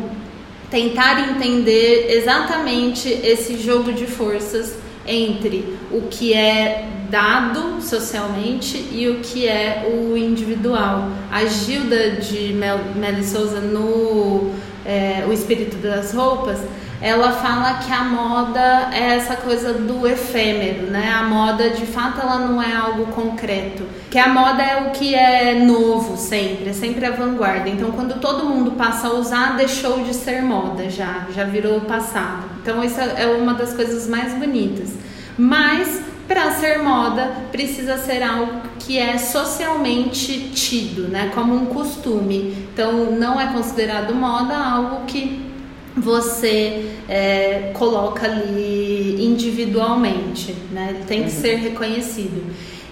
tentar 0.71 1.29
entender 1.29 2.07
exatamente 2.09 3.07
esse 3.07 3.55
jogo 3.59 3.93
de 3.93 4.07
forças 4.07 4.79
entre 5.05 5.77
o 5.91 6.07
que 6.09 6.33
é 6.33 6.87
dado 7.07 7.79
socialmente 7.83 8.83
e 8.91 9.07
o 9.09 9.19
que 9.19 9.47
é 9.47 9.87
o 9.87 10.17
individual. 10.17 11.07
A 11.31 11.45
Gilda 11.45 12.13
de 12.13 12.51
Mel, 12.51 12.79
Souza 13.23 13.59
no 13.59 14.55
é, 14.83 15.23
O 15.27 15.31
Espírito 15.31 15.77
das 15.77 16.13
Roupas 16.15 16.57
ela 17.01 17.31
fala 17.31 17.79
que 17.79 17.91
a 17.91 18.03
moda 18.03 18.89
é 18.93 19.15
essa 19.15 19.35
coisa 19.35 19.73
do 19.73 20.07
efêmero, 20.07 20.87
né? 20.91 21.11
A 21.11 21.23
moda, 21.23 21.71
de 21.71 21.85
fato, 21.85 22.21
ela 22.21 22.37
não 22.37 22.61
é 22.61 22.75
algo 22.75 23.07
concreto. 23.07 23.83
Que 24.09 24.19
a 24.19 24.27
moda 24.27 24.61
é 24.61 24.87
o 24.87 24.91
que 24.91 25.15
é 25.15 25.55
novo 25.55 26.15
sempre, 26.15 26.69
é 26.69 26.73
sempre 26.73 27.05
a 27.05 27.11
vanguarda. 27.11 27.67
Então, 27.69 27.91
quando 27.91 28.19
todo 28.19 28.45
mundo 28.45 28.73
passa 28.73 29.07
a 29.07 29.13
usar, 29.13 29.57
deixou 29.57 30.03
de 30.03 30.13
ser 30.13 30.43
moda 30.43 30.89
já, 30.89 31.25
já 31.33 31.43
virou 31.43 31.81
passado. 31.81 32.43
Então, 32.61 32.83
isso 32.83 32.99
é 32.99 33.25
uma 33.25 33.55
das 33.55 33.73
coisas 33.73 34.07
mais 34.07 34.33
bonitas. 34.35 34.93
Mas 35.37 36.01
para 36.27 36.51
ser 36.51 36.81
moda 36.81 37.29
precisa 37.51 37.97
ser 37.97 38.23
algo 38.23 38.61
que 38.79 38.97
é 38.97 39.17
socialmente 39.17 40.51
tido, 40.53 41.09
né, 41.09 41.29
como 41.35 41.53
um 41.53 41.65
costume. 41.65 42.67
Então 42.71 43.11
não 43.11 43.39
é 43.39 43.47
considerado 43.47 44.15
moda 44.15 44.57
algo 44.57 45.05
que 45.05 45.50
você 45.95 46.93
é, 47.09 47.71
coloca 47.73 48.25
ali 48.25 49.25
individualmente, 49.25 50.55
né? 50.71 50.95
Ele 50.95 51.05
tem 51.05 51.23
que 51.23 51.35
uhum. 51.35 51.41
ser 51.41 51.55
reconhecido. 51.55 52.43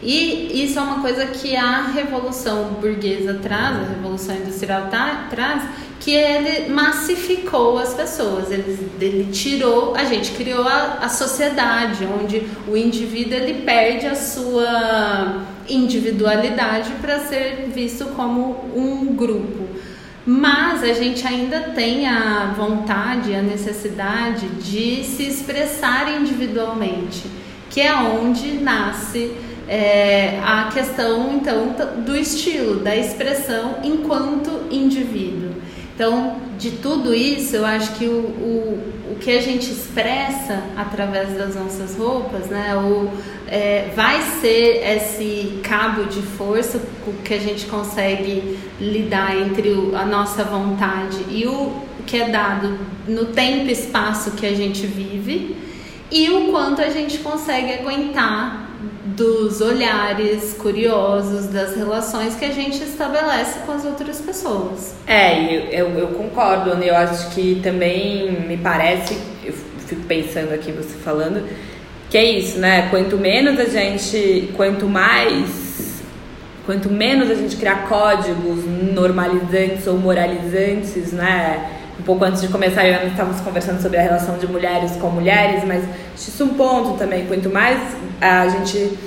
E 0.01 0.63
isso 0.63 0.79
é 0.79 0.81
uma 0.81 1.01
coisa 1.01 1.25
que 1.25 1.55
a 1.55 1.87
revolução 1.87 2.75
burguesa 2.79 3.33
traz, 3.33 3.77
a 3.77 3.93
revolução 3.95 4.35
industrial 4.35 4.87
tá, 4.89 5.27
traz, 5.29 5.63
que 5.99 6.11
ele 6.11 6.69
massificou 6.69 7.77
as 7.77 7.93
pessoas, 7.93 8.49
ele, 8.49 8.89
ele 9.01 9.31
tirou, 9.33 9.93
a 9.95 10.05
gente 10.05 10.31
criou 10.31 10.65
a, 10.65 10.99
a 11.01 11.09
sociedade, 11.09 12.05
onde 12.05 12.47
o 12.67 12.77
indivíduo 12.77 13.33
ele 13.33 13.61
perde 13.63 14.05
a 14.05 14.15
sua 14.15 15.43
individualidade 15.67 16.91
para 17.01 17.19
ser 17.19 17.69
visto 17.73 18.05
como 18.15 18.71
um 18.73 19.13
grupo. 19.13 19.58
Mas 20.31 20.83
a 20.83 20.93
gente 20.93 21.25
ainda 21.25 21.59
tem 21.73 22.07
a 22.07 22.53
vontade, 22.55 23.33
a 23.33 23.41
necessidade 23.41 24.45
de 24.61 25.03
se 25.03 25.23
expressar 25.23 26.07
individualmente, 26.21 27.23
que 27.67 27.81
é 27.81 27.95
onde 27.95 28.51
nasce 28.61 29.31
é, 29.67 30.39
a 30.45 30.69
questão 30.71 31.33
então 31.33 31.73
do 32.05 32.15
estilo, 32.15 32.75
da 32.75 32.95
expressão 32.95 33.77
enquanto 33.83 34.67
indivíduo. 34.69 35.49
Então, 35.95 36.35
de 36.59 36.73
tudo 36.73 37.11
isso, 37.11 37.55
eu 37.55 37.65
acho 37.65 37.95
que 37.95 38.05
o, 38.05 38.19
o, 38.19 38.93
o 39.09 39.15
que 39.15 39.31
a 39.31 39.41
gente 39.41 39.71
expressa 39.71 40.63
através 40.77 41.35
das 41.35 41.55
nossas 41.55 41.97
roupas, 41.97 42.47
né, 42.47 42.75
o, 42.75 43.09
é, 43.47 43.91
vai 43.95 44.21
ser 44.39 44.83
esse 44.95 45.59
cabo 45.63 46.05
de 46.05 46.21
força 46.21 46.79
que 47.23 47.33
a 47.33 47.39
gente 47.39 47.65
consegue 47.65 48.57
lidar 48.79 49.35
entre 49.35 49.69
o, 49.69 49.95
a 49.95 50.05
nossa 50.05 50.43
vontade 50.43 51.25
e 51.29 51.47
o 51.47 51.73
que 52.05 52.17
é 52.17 52.29
dado 52.29 52.77
no 53.07 53.25
tempo 53.25 53.67
e 53.67 53.71
espaço 53.71 54.31
que 54.31 54.45
a 54.45 54.53
gente 54.55 54.85
vive 54.85 55.55
e 56.11 56.29
o 56.29 56.51
quanto 56.51 56.81
a 56.81 56.89
gente 56.89 57.19
consegue 57.19 57.73
aguentar 57.73 58.68
dos 59.19 59.59
olhares 59.59 60.53
curiosos, 60.53 61.47
das 61.47 61.75
relações 61.75 62.35
que 62.35 62.45
a 62.45 62.51
gente 62.51 62.81
estabelece 62.81 63.59
com 63.65 63.73
as 63.73 63.83
outras 63.83 64.21
pessoas. 64.21 64.95
É, 65.05 65.77
eu, 65.77 65.89
eu, 65.89 66.07
concordo, 66.07 66.81
eu 66.81 66.95
acho 66.95 67.29
que 67.31 67.59
também 67.61 68.31
me 68.47 68.55
parece, 68.55 69.17
eu 69.43 69.53
fico 69.85 70.03
pensando 70.03 70.53
aqui 70.53 70.71
você 70.71 70.97
falando, 71.03 71.45
que 72.09 72.17
é 72.17 72.23
isso, 72.23 72.59
né? 72.59 72.87
Quanto 72.89 73.17
menos 73.17 73.59
a 73.59 73.65
gente, 73.65 74.51
quanto 74.55 74.87
mais, 74.87 76.01
quanto 76.65 76.89
menos 76.89 77.29
a 77.29 77.35
gente 77.35 77.57
criar 77.57 77.89
códigos 77.89 78.63
normalizantes 78.65 79.85
ou 79.85 79.97
moralizantes, 79.97 81.11
né? 81.11 81.78
Um 81.99 82.03
pouco 82.03 82.23
antes 82.23 82.41
de 82.41 82.47
começar, 82.47 82.87
eu 82.87 83.07
estávamos 83.07 83.41
conversando 83.41 83.81
sobre 83.81 83.97
a 83.97 84.01
relação 84.01 84.37
de 84.37 84.47
mulheres 84.47 84.93
com 84.93 85.09
mulheres, 85.09 85.63
mas 85.65 85.83
isso 86.15 86.41
é 86.41 86.45
um 86.45 86.49
ponto 86.49 86.97
também. 86.97 87.25
Quanto 87.25 87.49
mais 87.49 87.77
a 88.21 88.47
gente, 88.47 88.97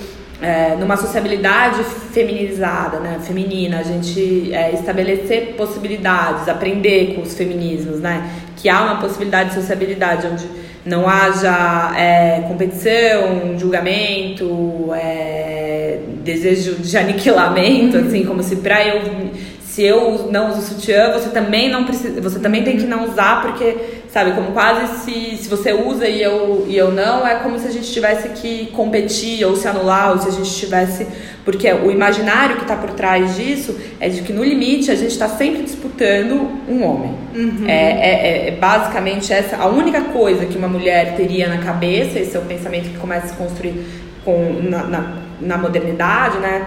é, 0.43 0.77
numa 0.77 0.97
sociabilidade 0.97 1.83
feminizada, 2.13 3.01
né, 3.01 3.19
feminina, 3.23 3.79
a 3.79 3.83
gente 3.83 4.53
é, 4.53 4.73
estabelecer 4.73 5.55
possibilidades, 5.57 6.49
aprender 6.49 7.15
com 7.15 7.23
os 7.23 7.35
feminismos, 7.35 8.01
né, 8.01 8.31
que 8.57 8.69
há 8.69 8.83
uma 8.83 8.97
possibilidade 9.01 9.51
de 9.51 9.55
sociabilidade 9.55 10.27
onde 10.27 10.47
não 10.85 11.09
haja 11.09 11.95
é, 11.97 12.45
competição, 12.47 13.57
julgamento, 13.59 14.91
é, 14.95 15.99
desejo 16.23 16.75
de 16.75 16.97
aniquilamento, 16.99 17.97
assim, 17.97 18.25
como 18.25 18.43
se 18.43 18.57
para 18.57 18.87
eu 18.87 19.31
se 19.73 19.83
eu 19.83 20.29
não 20.31 20.51
uso 20.51 20.61
sutiã, 20.61 21.15
você 21.15 21.31
também 21.31 21.71
não 21.71 21.85
precisa, 21.85 22.21
você 22.21 22.39
também 22.39 22.63
tem 22.63 22.77
que 22.77 22.85
não 22.85 23.09
usar 23.09 23.41
porque, 23.41 24.03
sabe, 24.13 24.33
como 24.33 24.53
quase 24.53 24.99
se, 24.99 25.39
se 25.39 25.49
você 25.49 25.73
usa 25.73 26.07
e 26.07 26.23
eu, 26.23 26.67
e 26.69 26.77
eu 26.77 26.93
não, 26.93 27.27
é 27.27 27.37
como 27.37 27.59
se 27.59 27.69
a 27.69 27.71
gente 27.71 27.91
tivesse 27.91 28.29
que 28.41 28.67
competir 28.67 29.43
ou 29.47 29.57
se 29.57 29.67
anular, 29.67 30.13
ou 30.13 30.19
se 30.19 30.29
a 30.29 30.31
gente 30.31 30.55
tivesse, 30.55 31.07
porque 31.43 31.73
o 31.73 31.91
imaginário 31.91 32.57
que 32.57 32.63
está 32.65 32.77
por 32.77 32.91
trás 32.91 33.35
disso 33.35 33.75
é 33.99 34.11
de 34.11 34.21
que 34.21 34.31
no 34.31 34.45
limite 34.45 34.91
a 34.91 34.95
gente 34.95 35.13
está 35.13 35.27
sempre 35.27 35.63
disputando 35.63 36.51
um 36.69 36.85
homem. 36.85 37.15
Uhum. 37.35 37.65
É, 37.67 37.73
é, 37.73 38.49
é, 38.49 38.51
basicamente 38.51 39.33
essa 39.33 39.57
a 39.57 39.69
única 39.69 40.03
coisa 40.03 40.45
que 40.45 40.59
uma 40.59 40.69
mulher 40.69 41.17
teria 41.17 41.49
na 41.49 41.57
cabeça, 41.57 42.19
esse 42.19 42.37
é 42.37 42.39
o 42.39 42.43
pensamento 42.43 42.91
que 42.91 42.99
começa 42.99 43.25
a 43.25 43.29
se 43.31 43.37
construir 43.37 43.87
com, 44.23 44.53
na, 44.65 44.83
na, 44.83 45.17
na 45.41 45.57
modernidade, 45.57 46.37
né? 46.41 46.67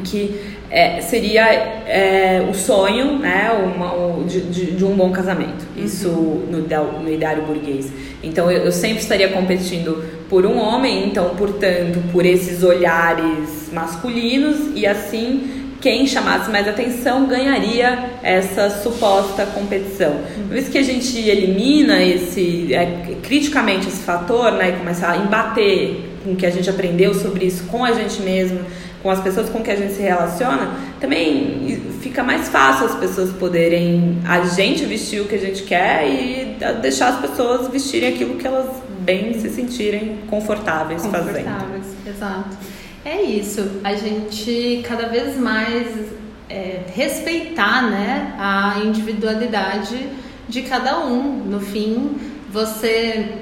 Que 0.00 0.54
é, 0.70 1.00
seria 1.00 1.44
é, 1.86 2.44
o 2.50 2.54
sonho 2.54 3.18
né, 3.18 3.50
uma, 3.50 3.94
o, 3.94 4.24
de, 4.24 4.72
de, 4.72 4.84
um 4.84 4.96
bom 4.96 5.12
casamento. 5.12 5.66
Uhum. 5.76 5.84
Isso 5.84 6.08
no, 6.08 6.58
no 7.02 7.12
ideário 7.12 7.42
burguês. 7.42 7.92
Então 8.22 8.50
eu, 8.50 8.64
eu, 8.64 8.72
sempre 8.72 8.98
estaria 8.98 9.28
competindo 9.28 10.04
por 10.28 10.44
um 10.44 10.58
homem, 10.58 11.06
então, 11.06 11.30
portanto, 11.36 12.02
por 12.10 12.26
esses 12.26 12.62
olhares 12.62 13.70
masculinos, 13.72 14.72
e 14.74 14.86
assim 14.86 15.62
quem 15.80 16.06
chamasse 16.06 16.50
mais 16.50 16.66
atenção 16.66 17.26
ganharia 17.26 18.08
essa 18.22 18.70
suposta 18.70 19.44
competição. 19.44 20.12
Uhum. 20.12 20.48
Por 20.48 20.56
isso 20.56 20.70
que 20.70 20.78
a 20.78 20.82
gente 20.82 21.18
elimina 21.18 22.02
esse 22.02 22.72
é, 22.72 23.16
criticamente 23.22 23.88
esse 23.88 24.02
fator 24.02 24.52
né, 24.52 24.70
e 24.70 24.72
começa 24.72 25.06
a 25.06 25.18
embater 25.18 26.10
com 26.24 26.32
o 26.32 26.36
que 26.36 26.46
a 26.46 26.50
gente 26.50 26.70
aprendeu 26.70 27.12
sobre 27.12 27.44
isso 27.44 27.64
com 27.64 27.84
a 27.84 27.92
gente 27.92 28.22
mesmo 28.22 28.60
com 29.04 29.10
as 29.10 29.20
pessoas 29.20 29.50
com 29.50 29.62
que 29.62 29.70
a 29.70 29.76
gente 29.76 29.92
se 29.92 30.00
relaciona, 30.00 30.78
também 30.98 31.78
fica 32.00 32.24
mais 32.24 32.48
fácil 32.48 32.86
as 32.86 32.94
pessoas 32.94 33.30
poderem 33.32 34.18
a 34.26 34.46
gente 34.46 34.86
vestir 34.86 35.20
o 35.20 35.26
que 35.26 35.34
a 35.34 35.38
gente 35.38 35.62
quer 35.64 36.08
e 36.08 36.56
deixar 36.80 37.08
as 37.08 37.20
pessoas 37.20 37.68
vestirem 37.68 38.14
aquilo 38.14 38.36
que 38.36 38.46
elas 38.46 38.82
bem 39.00 39.38
se 39.38 39.50
sentirem 39.50 40.20
confortáveis, 40.26 41.02
confortáveis 41.02 41.44
fazendo. 41.44 42.16
Exato. 42.16 42.56
É 43.04 43.20
isso. 43.20 43.80
A 43.84 43.94
gente 43.94 44.82
cada 44.88 45.06
vez 45.06 45.36
mais 45.36 45.86
é, 46.48 46.80
respeitar, 46.94 47.82
né, 47.82 48.34
a 48.38 48.78
individualidade 48.82 49.98
de 50.48 50.62
cada 50.62 51.00
um. 51.00 51.44
No 51.44 51.60
fim, 51.60 52.16
você 52.50 53.34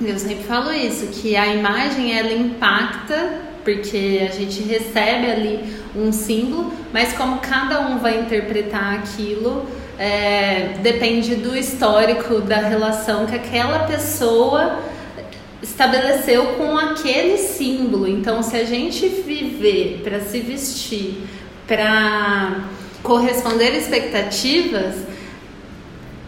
eu 0.00 0.18
sempre 0.18 0.44
falo 0.44 0.72
isso, 0.72 1.08
que 1.08 1.36
a 1.36 1.46
imagem 1.54 2.18
ela 2.18 2.32
impacta 2.32 3.49
porque 3.64 4.26
a 4.28 4.32
gente 4.32 4.62
recebe 4.62 5.30
ali 5.30 5.74
um 5.94 6.12
símbolo, 6.12 6.72
mas 6.92 7.12
como 7.12 7.38
cada 7.38 7.80
um 7.80 7.98
vai 7.98 8.20
interpretar 8.20 8.94
aquilo, 8.94 9.66
é, 9.98 10.76
depende 10.82 11.34
do 11.34 11.56
histórico 11.56 12.40
da 12.40 12.56
relação 12.56 13.26
que 13.26 13.34
aquela 13.34 13.80
pessoa 13.80 14.78
estabeleceu 15.62 16.54
com 16.54 16.76
aquele 16.76 17.36
símbolo. 17.36 18.08
Então, 18.08 18.42
se 18.42 18.56
a 18.56 18.64
gente 18.64 19.06
viver 19.08 20.00
para 20.02 20.20
se 20.20 20.40
vestir, 20.40 21.22
para 21.66 22.64
corresponder 23.02 23.76
expectativas, 23.76 24.96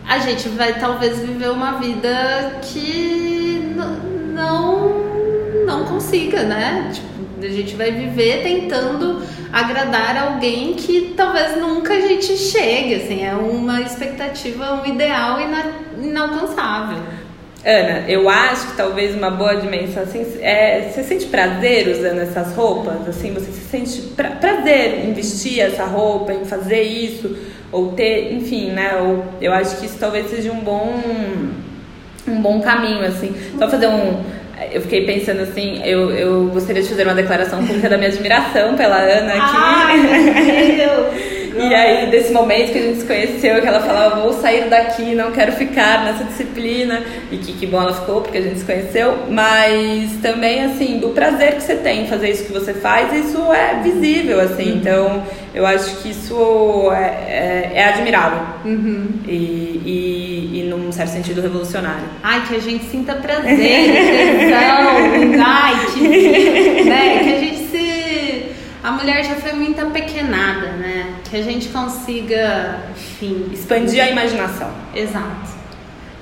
a 0.07 0.19
gente 0.19 0.49
vai 0.51 0.79
talvez 0.79 1.21
viver 1.21 1.51
uma 1.51 1.73
vida 1.79 2.61
que 2.63 3.75
não 4.35 5.03
não 5.65 5.85
consiga, 5.85 6.43
né? 6.43 6.91
Tipo, 6.93 7.12
a 7.45 7.49
gente 7.49 7.75
vai 7.75 7.93
viver 7.93 8.43
tentando 8.43 9.23
agradar 9.53 10.17
alguém 10.17 10.75
que 10.75 11.13
talvez 11.17 11.57
nunca 11.59 11.95
a 11.95 12.01
gente 12.01 12.37
chegue, 12.37 12.95
assim, 12.95 13.25
é 13.25 13.35
uma 13.35 13.81
expectativa, 13.81 14.83
um 14.83 14.87
ideal 14.87 15.41
ina 15.41 15.65
inalcançável. 16.03 16.99
Ana, 17.65 18.05
eu 18.09 18.29
acho 18.29 18.69
que 18.69 18.77
talvez 18.77 19.15
uma 19.15 19.31
boa 19.31 19.55
dimensão 19.55 20.03
assim 20.03 20.27
é 20.41 20.91
você 20.91 21.05
sente 21.05 21.27
prazer 21.27 21.87
usando 21.89 22.19
essas 22.19 22.55
roupas, 22.55 23.07
assim, 23.09 23.33
você 23.33 23.53
se 23.53 23.61
sente 23.61 24.03
pra, 24.17 24.31
prazer 24.31 25.07
em 25.07 25.13
vestir 25.13 25.61
essa 25.61 25.85
roupa, 25.85 26.33
em 26.33 26.45
fazer 26.45 26.83
isso 26.83 27.37
ou 27.71 27.93
ter, 27.93 28.33
enfim, 28.33 28.71
né? 28.71 28.93
Eu 29.41 29.53
acho 29.53 29.77
que 29.77 29.87
isso 29.87 29.97
talvez 29.99 30.29
seja 30.29 30.51
um 30.51 30.61
bom 30.61 30.93
um 32.27 32.41
bom 32.41 32.61
caminho 32.61 33.05
assim. 33.05 33.35
Só 33.59 33.69
fazer 33.69 33.87
um 33.87 34.23
eu 34.71 34.81
fiquei 34.83 35.05
pensando 35.05 35.41
assim, 35.43 35.81
eu, 35.85 36.11
eu 36.11 36.47
gostaria 36.49 36.83
de 36.83 36.89
fazer 36.89 37.05
uma 37.05 37.15
declaração 37.15 37.65
pública 37.67 37.89
da 37.89 37.97
minha 37.97 38.11
admiração 38.11 38.77
pela 38.77 38.99
Ana 38.99 39.33
aqui. 39.33 39.57
Ai, 39.57 39.97
meu 39.99 40.77
Deus. 40.77 41.32
E 41.57 41.75
aí, 41.75 42.11
desse 42.11 42.33
momento 42.33 42.73
que 42.73 42.79
a 42.79 42.83
gente 42.83 43.01
se 43.01 43.07
conheceu, 43.07 43.61
que 43.61 43.67
ela 43.67 43.81
falava, 43.81 44.21
vou 44.21 44.33
sair 44.33 44.69
daqui, 44.69 45.15
não 45.15 45.33
quero 45.33 45.53
ficar 45.53 46.05
nessa 46.05 46.25
disciplina. 46.25 47.03
E 47.31 47.37
que, 47.37 47.53
que 47.53 47.67
bom 47.67 47.81
ela 47.81 47.95
ficou, 47.95 48.21
porque 48.23 48.39
a 48.39 48.43
gente 48.43 48.61
se 48.61 48.65
conheceu. 48.65 49.27
Mas 49.31 50.13
também, 50.23 50.65
assim, 50.65 50.99
do 50.99 51.11
prazer 51.11 51.57
que 51.57 51.63
você 51.63 51.77
tem 51.77 52.05
em 52.05 52.07
fazer 52.07 52.31
isso 52.31 52.45
que 52.45 52.53
você 52.53 52.73
faz, 52.73 53.13
isso 53.13 53.39
é 53.53 53.81
visível, 53.83 54.41
assim. 54.41 54.73
Uhum. 54.73 54.79
Então, 54.79 55.23
eu 55.55 55.67
acho 55.67 55.97
que 56.03 56.11
isso 56.11 56.91
é, 56.93 57.05
é, 57.29 57.73
é 57.75 57.85
admirável. 57.89 58.41
Uhum. 58.65 59.09
E, 59.27 59.33
e, 59.85 60.61
e, 60.61 60.63
num 60.69 60.91
certo 60.91 61.11
sentido, 61.11 61.43
revolucionário. 61.43 62.05
Ai, 62.23 62.43
que 62.47 62.57
a 62.57 62.61
gente 62.61 62.85
sinta 62.85 63.15
prazer, 63.15 63.57
tesão, 63.57 65.17
insight, 65.17 66.85
né? 66.85 67.19
Que 67.23 67.33
a 67.35 67.39
gente 67.39 67.63
a 68.83 68.92
mulher 69.03 69.25
já 69.25 69.35
foi 69.35 69.53
muito 69.53 69.81
apequenada, 69.81 70.69
né? 70.73 71.17
Que 71.29 71.37
a 71.37 71.43
gente 71.43 71.69
consiga, 71.69 72.79
enfim. 72.93 73.51
Expandir 73.53 74.03
a 74.03 74.09
imaginação. 74.09 74.71
Exato. 74.95 75.51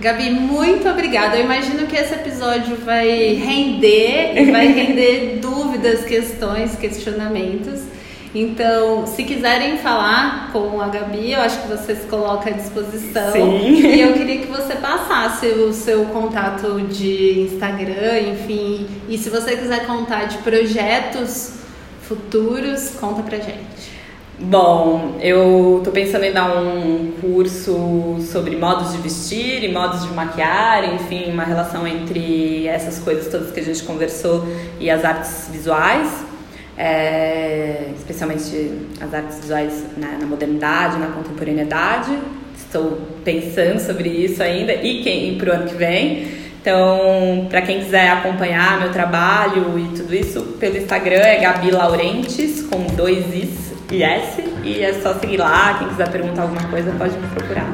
Gabi, 0.01 0.31
muito 0.31 0.89
obrigada. 0.89 1.37
Eu 1.37 1.45
imagino 1.45 1.87
que 1.87 1.95
esse 1.95 2.15
episódio 2.15 2.77
vai 2.77 3.35
render 3.35 4.51
vai 4.51 4.69
render 4.73 5.39
dúvidas, 5.43 6.05
questões, 6.05 6.75
questionamentos. 6.77 7.83
Então, 8.35 9.07
se 9.07 9.25
quiserem 9.25 9.79
falar 9.79 10.51
com 10.53 10.81
a 10.81 10.87
Gabi, 10.87 11.33
eu 11.33 11.41
acho 11.41 11.63
que 11.63 11.69
você 11.69 11.97
se 11.97 12.07
coloca 12.07 12.49
à 12.49 12.53
disposição. 12.53 13.33
Sim. 13.33 13.75
E 13.75 14.01
eu 14.01 14.13
queria 14.15 14.39
que 14.39 14.47
você 14.47 14.77
passasse 14.77 15.47
o 15.47 15.73
seu 15.73 16.05
contato 16.07 16.81
de 16.83 17.41
Instagram, 17.41 18.21
enfim. 18.33 18.87
E 19.09 19.19
se 19.19 19.29
você 19.29 19.57
quiser 19.57 19.85
contar 19.85 20.27
de 20.27 20.39
projetos 20.39 21.61
futuros, 22.11 22.91
conta 22.99 23.23
pra 23.23 23.39
gente. 23.39 24.01
Bom, 24.37 25.19
eu 25.21 25.81
tô 25.85 25.93
pensando 25.93 26.25
em 26.25 26.33
dar 26.33 26.61
um 26.61 27.13
curso 27.21 28.17
sobre 28.33 28.57
modos 28.57 28.91
de 28.91 28.99
vestir 28.99 29.63
e 29.63 29.73
modos 29.73 30.03
de 30.03 30.13
maquiar, 30.13 30.93
enfim, 30.95 31.31
uma 31.31 31.45
relação 31.45 31.87
entre 31.87 32.67
essas 32.67 32.99
coisas 32.99 33.29
todas 33.29 33.53
que 33.53 33.61
a 33.61 33.63
gente 33.63 33.85
conversou 33.85 34.45
e 34.81 34.91
as 34.91 35.05
artes 35.05 35.51
visuais, 35.53 36.25
é, 36.77 37.93
especialmente 37.97 38.73
as 39.01 39.15
artes 39.15 39.39
visuais 39.39 39.85
né, 39.97 40.19
na 40.21 40.27
modernidade, 40.27 40.99
na 40.99 41.09
contemporaneidade. 41.09 42.19
Estou 42.57 42.99
pensando 43.25 43.79
sobre 43.79 44.09
isso 44.09 44.43
ainda 44.43 44.75
e 44.75 45.03
quem 45.05 45.39
o 45.41 45.53
ano 45.53 45.69
que 45.69 45.77
vem. 45.77 46.50
Então, 46.61 47.47
para 47.49 47.63
quem 47.63 47.81
quiser 47.81 48.11
acompanhar 48.11 48.81
meu 48.81 48.93
trabalho 48.93 49.79
e 49.79 49.97
tudo 49.97 50.15
isso, 50.15 50.43
pelo 50.61 50.77
Instagram 50.77 51.23
é 51.23 51.39
Gabi 51.41 51.71
Laurentes, 51.71 52.63
com 52.65 52.85
dois 52.95 53.33
Is 53.35 53.73
e 53.91 54.03
S, 54.03 54.45
e 54.63 54.83
é 54.83 54.93
só 54.93 55.15
seguir 55.15 55.39
lá. 55.39 55.79
Quem 55.79 55.89
quiser 55.89 56.11
perguntar 56.11 56.43
alguma 56.43 56.63
coisa, 56.65 56.93
pode 56.99 57.17
me 57.17 57.27
procurar. 57.29 57.67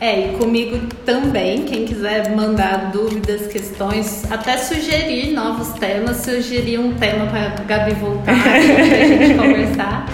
É, 0.00 0.28
e 0.28 0.36
comigo 0.36 0.78
também, 1.06 1.64
quem 1.64 1.86
quiser 1.86 2.30
mandar 2.30 2.90
dúvidas, 2.92 3.46
questões, 3.46 4.30
até 4.30 4.58
sugerir 4.58 5.32
novos 5.32 5.72
temas, 5.78 6.18
sugerir 6.18 6.78
um 6.78 6.94
tema 6.94 7.26
para 7.26 7.64
Gabi 7.64 7.94
voltar, 7.94 8.40
para 8.40 8.52
a 8.52 8.60
gente 8.60 9.34
conversar 9.40 10.06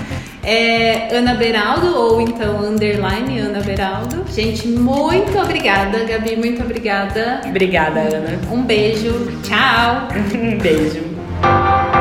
é 0.45 1.09
Ana 1.17 1.35
Beraldo, 1.35 1.97
ou 1.97 2.21
então 2.21 2.61
underline 2.61 3.39
Ana 3.41 3.61
Beraldo. 3.61 4.25
Gente, 4.31 4.69
muito 4.69 5.39
obrigada, 5.39 6.05
Gabi, 6.05 6.37
muito 6.37 6.63
obrigada. 6.63 7.41
Obrigada, 7.47 8.01
Ana. 8.01 8.39
Um 8.51 8.63
beijo, 8.63 9.27
tchau. 9.43 10.09
um 10.35 10.59
beijo. 10.63 11.94